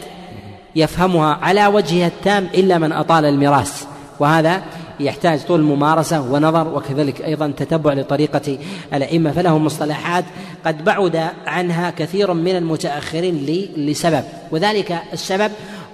يفهمها 0.76 1.34
على 1.34 1.66
وجهها 1.66 2.06
التام 2.06 2.48
إلا 2.54 2.78
من 2.78 2.92
أطال 2.92 3.24
المراس 3.24 3.86
وهذا 4.20 4.62
يحتاج 5.00 5.40
طول 5.40 5.62
ممارسة 5.62 6.20
ونظر 6.20 6.68
وكذلك 6.68 7.22
أيضا 7.22 7.52
تتبع 7.56 7.92
لطريقة 7.92 8.58
الأئمة. 8.94 9.30
فلهم 9.30 9.64
مصطلحات 9.64 10.24
قد 10.66 10.84
بعد 10.84 11.28
عنها 11.46 11.90
كثير 11.90 12.32
من 12.32 12.56
المتأخرين 12.56 13.46
لسبب. 13.76 14.24
وذلك 14.50 14.98
السبب 15.12 15.52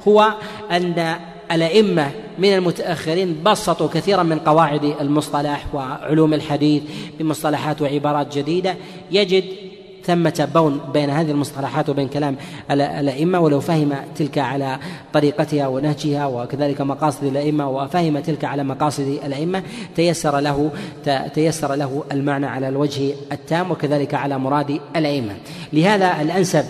هو 0.09 0.33
أن 0.71 1.17
الأئمة 1.53 2.11
من 2.39 2.55
المتأخرين 2.55 3.37
بسطوا 3.45 3.89
كثيرا 3.89 4.23
من 4.23 4.39
قواعد 4.39 4.85
المصطلح 5.01 5.65
وعلوم 5.75 6.35
الحديث 6.35 6.83
بمصطلحات 7.19 7.83
وعبارات 7.83 8.39
جديدة. 8.39 8.77
يجد 9.11 9.45
ثمة 10.05 10.49
بون 10.55 10.81
بين 10.93 11.11
هذه 11.11 11.31
المصطلحات 11.31 11.89
وبين 11.89 12.09
كلام 12.09 12.37
الأئمة 12.71 13.41
ولو 13.41 13.61
فهم 13.61 13.95
تلك 14.17 14.39
على 14.39 14.79
طريقتها 15.13 15.69
ونهجها 15.69 16.27
وكذلك 16.27 16.81
مقاصد 16.81 17.25
الأئمة 17.25 17.71
وفهم 17.71 18.19
تلك 18.19 18.45
على 18.45 18.65
مقاصد 18.65 19.19
الأئمة 19.25 19.63
تيسر 19.97 20.41
له 20.41 20.71
تيسر 21.35 21.75
له 21.75 22.05
المعنى 22.13 22.47
على 22.47 22.69
الوجه 22.69 23.15
التام 23.33 23.71
وكذلك 23.71 24.15
على 24.15 24.39
مراد 24.39 24.81
الأئمة. 24.97 25.35
لهذا 25.73 26.23
الأنسب 26.23 26.65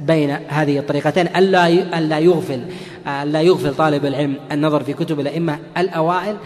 بين 0.00 0.30
هذه 0.48 0.78
الطريقتين 0.78 1.26
ألا 1.36 1.68
ألا 1.68 2.18
يغفل 2.18 2.60
ألا 3.06 3.40
يغفل 3.40 3.74
طالب 3.74 4.06
العلم 4.06 4.36
النظر 4.52 4.82
في 4.84 4.92
كتب 4.92 5.20
الأئمة 5.20 5.58
الأوائل 5.78 6.36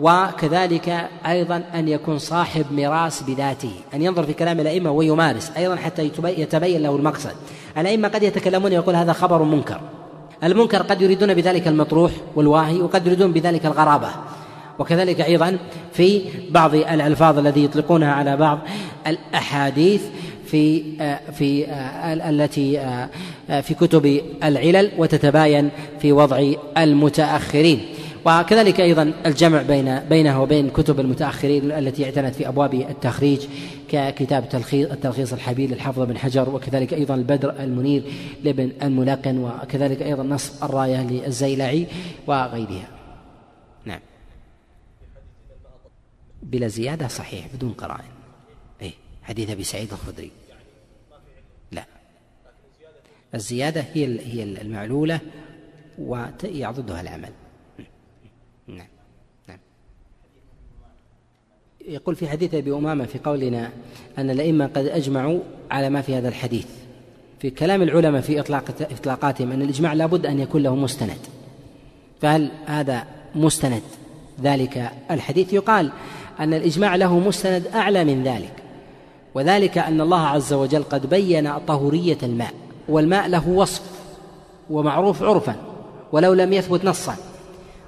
وكذلك 0.00 1.08
أيضا 1.26 1.62
أن 1.74 1.88
يكون 1.88 2.18
صاحب 2.18 2.66
ميراث 2.72 3.22
بذاته 3.22 3.72
أن 3.94 4.02
ينظر 4.02 4.22
في 4.22 4.32
كلام 4.32 4.60
الأئمة 4.60 4.90
ويمارس 4.90 5.52
أيضا 5.56 5.76
حتى 5.76 6.10
يتبين 6.24 6.82
له 6.82 6.96
المقصد. 6.96 7.34
الأئمة 7.78 8.08
قد 8.08 8.22
يتكلمون 8.22 8.72
يقول 8.72 8.96
هذا 8.96 9.12
خبر 9.12 9.42
منكر. 9.42 9.80
المنكر 10.44 10.82
قد 10.82 11.02
يريدون 11.02 11.34
بذلك 11.34 11.68
المطروح 11.68 12.12
والواهي 12.36 12.80
وقد 12.80 13.06
يريدون 13.06 13.32
بذلك 13.32 13.66
الغرابة. 13.66 14.08
وكذلك 14.78 15.20
أيضا 15.20 15.58
في 15.92 16.22
بعض 16.50 16.74
الألفاظ 16.74 17.38
الذي 17.38 17.64
يطلقونها 17.64 18.12
على 18.12 18.36
بعض 18.36 18.58
الأحاديث 19.06 20.02
في 20.50 20.82
في 21.32 21.66
التي 22.28 22.80
في 23.62 23.74
كتب 23.74 24.20
العلل 24.44 24.90
وتتباين 24.98 25.70
في 26.00 26.12
وضع 26.12 26.52
المتأخرين 26.78 27.80
وكذلك 28.26 28.80
أيضا 28.80 29.12
الجمع 29.26 29.62
بين 29.62 29.98
بينه 29.98 30.42
وبين 30.42 30.70
كتب 30.70 31.00
المتأخرين 31.00 31.72
التي 31.72 32.04
اعتنت 32.04 32.34
في 32.34 32.48
أبواب 32.48 32.74
التخريج 32.74 33.46
ككتاب 33.88 34.48
تلخيص 34.48 34.90
التلخيص 34.90 35.32
الحبيب 35.32 35.70
للحافظ 35.70 36.02
بن 36.02 36.18
حجر 36.18 36.48
وكذلك 36.48 36.94
أيضا 36.94 37.14
البدر 37.14 37.50
المنير 37.60 38.02
لابن 38.44 38.72
الملقن 38.82 39.38
وكذلك 39.38 40.02
أيضا 40.02 40.22
نصب 40.22 40.64
الراية 40.64 41.02
للزيلعي 41.02 41.86
وغيرها. 42.26 42.88
نعم. 43.84 44.00
بلا 46.42 46.68
زيادة 46.68 47.08
صحيح 47.08 47.46
بدون 47.54 47.72
قرائن. 47.72 48.10
اي 48.82 48.92
حديث 49.22 49.50
أبي 49.50 49.64
سعيد 49.64 49.92
الخدري. 49.92 50.30
لا. 53.32 53.36
الزيادة 53.38 53.84
هي 53.94 54.20
هي 54.20 54.42
المعلولة 54.42 55.20
ويعضدها 55.98 57.00
العمل. 57.00 57.30
نعم. 58.66 58.86
نعم. 59.48 59.58
يقول 61.88 62.16
في 62.16 62.28
حديث 62.28 62.54
أبي 62.54 62.72
أمامة 62.72 63.04
في 63.04 63.18
قولنا 63.18 63.70
أن 64.18 64.30
الأئمة 64.30 64.66
قد 64.66 64.86
أجمعوا 64.86 65.40
على 65.70 65.90
ما 65.90 66.00
في 66.00 66.14
هذا 66.14 66.28
الحديث. 66.28 66.66
في 67.38 67.50
كلام 67.50 67.82
العلماء 67.82 68.20
في 68.20 68.40
اطلاق 68.40 68.64
إطلاقاتهم 68.80 69.52
أن 69.52 69.62
الإجماع 69.62 69.92
لابد 69.92 70.26
أن 70.26 70.40
يكون 70.40 70.62
له 70.62 70.76
مستند. 70.76 71.18
فهل 72.20 72.50
هذا 72.66 73.04
مستند؟ 73.34 73.82
ذلك 74.42 74.90
الحديث 75.10 75.52
يقال 75.52 75.92
أن 76.40 76.54
الإجماع 76.54 76.96
له 76.96 77.18
مستند 77.18 77.66
أعلى 77.66 78.04
من 78.04 78.22
ذلك. 78.24 78.52
وذلك 79.34 79.78
أن 79.78 80.00
الله 80.00 80.26
عز 80.26 80.52
وجل 80.52 80.82
قد 80.82 81.10
بين 81.10 81.58
طهورية 81.58 82.18
الماء. 82.22 82.54
والماء 82.90 83.28
له 83.28 83.48
وصف 83.48 83.82
ومعروف 84.70 85.22
عرفا 85.22 85.56
ولو 86.12 86.34
لم 86.34 86.52
يثبت 86.52 86.84
نصا. 86.84 87.16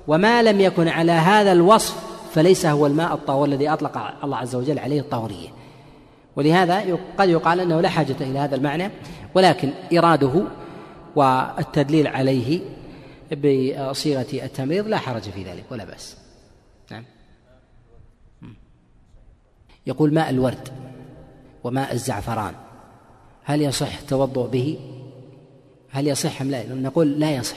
وما 0.07 0.42
لم 0.42 0.61
يكن 0.61 0.88
على 0.88 1.12
هذا 1.12 1.53
الوصف 1.53 2.12
فليس 2.34 2.66
هو 2.66 2.86
الماء 2.86 3.14
الطهور 3.14 3.44
الذي 3.48 3.68
أطلق 3.68 4.24
الله 4.24 4.36
عز 4.36 4.55
وجل 4.55 4.78
عليه 4.78 5.00
الطهوريه 5.00 5.48
ولهذا 6.36 6.98
قد 7.18 7.28
يقال 7.28 7.61
أنه 7.61 7.80
لا 7.80 7.88
حاجة 7.88 8.16
إلى 8.20 8.38
هذا 8.38 8.57
المعنى 8.57 8.90
ولكن 9.34 9.72
إراده 9.92 10.44
والتدليل 11.16 12.07
عليه 12.07 12.61
بصيغة 13.32 14.26
التمريض 14.32 14.86
لا 14.86 14.98
حرج 14.98 15.22
في 15.22 15.44
ذلك 15.44 15.64
ولا 15.70 15.84
بأس. 15.84 16.16
نعم. 16.90 17.05
يقول 19.86 20.14
ماء 20.14 20.30
الورد 20.30 20.68
وماء 21.64 21.92
الزعفران 21.92 22.55
هل 23.44 23.62
يصح 23.62 23.98
التوضؤ 23.98 24.46
به؟ 24.46 24.78
هل 25.93 26.09
يصح 26.09 26.40
أم 26.40 26.51
لا؟ 26.51 26.74
نقول 26.74 27.20
لا 27.20 27.30
يصح 27.36 27.57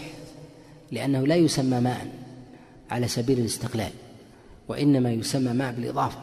لأنه 0.92 1.28
لا 1.28 1.36
يسمى 1.36 1.80
ماء 1.80 2.08
على 2.92 3.08
سبيل 3.08 3.40
الاستقلال 3.40 3.92
وإنما 4.68 5.12
يسمى 5.12 5.54
ماء 5.54 5.74
بالإضافة. 5.74 6.20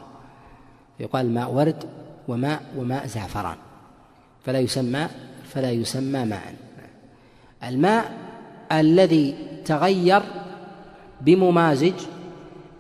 يقال 1.01 1.35
ماء 1.35 1.51
ورد 1.51 1.85
وماء 2.29 2.63
وماء 2.77 3.07
زعفران 3.07 3.57
فلا 4.47 4.59
يسمى 4.59 5.09
فلا 5.49 5.71
يسمى 5.71 6.25
ماء. 6.25 6.55
الماء 7.65 8.13
الذي 8.73 9.35
تغير 9.65 10.23
بممازج 11.21 11.95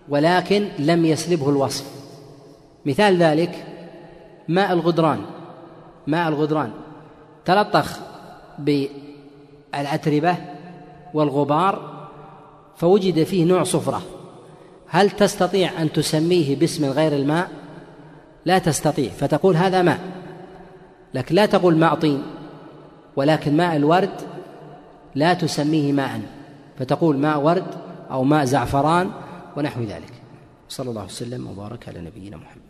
ولكن 0.08 0.68
لم 0.78 1.04
يسلبه 1.04 1.50
الوصف. 1.50 1.84
مثال 2.86 3.16
ذلك 3.22 3.64
ماء 4.48 4.72
الغدران. 4.72 5.20
ماء 6.06 6.28
الغدران 6.28 6.72
تلطخ 7.44 7.98
بالأتربة 9.72 10.36
والغبار 11.14 12.02
فوجد 12.76 13.22
فيه 13.22 13.44
نوع 13.44 13.62
صفرة. 13.62 14.02
هل 14.86 15.10
تستطيع 15.10 15.82
أن 15.82 15.92
تسميه 15.92 16.56
باسم 16.56 16.84
غير 16.84 17.12
الماء؟ 17.12 17.50
لا 18.44 18.58
تستطيع 18.58 19.10
فتقول 19.10 19.56
هذا 19.56 19.82
ماء. 19.82 20.00
لكن 21.14 21.34
لا 21.34 21.46
تقول 21.46 21.76
ماء 21.76 21.94
طين 21.94 22.22
ولكن 23.16 23.56
ماء 23.56 23.76
الورد 23.76 24.20
لا 25.14 25.34
تسميه 25.34 25.92
ماء 25.92 26.20
فتقول 26.78 27.16
ماء 27.16 27.40
ورد 27.40 27.66
أو 28.10 28.24
ماء 28.24 28.44
زعفران 28.44 29.10
ونحو 29.56 29.82
ذلك. 29.82 30.12
صلى 30.68 30.90
الله 30.90 31.04
وسلم 31.04 31.46
وبارك 31.46 31.88
على 31.88 32.00
نبينا 32.00 32.36
محمد. 32.36 32.61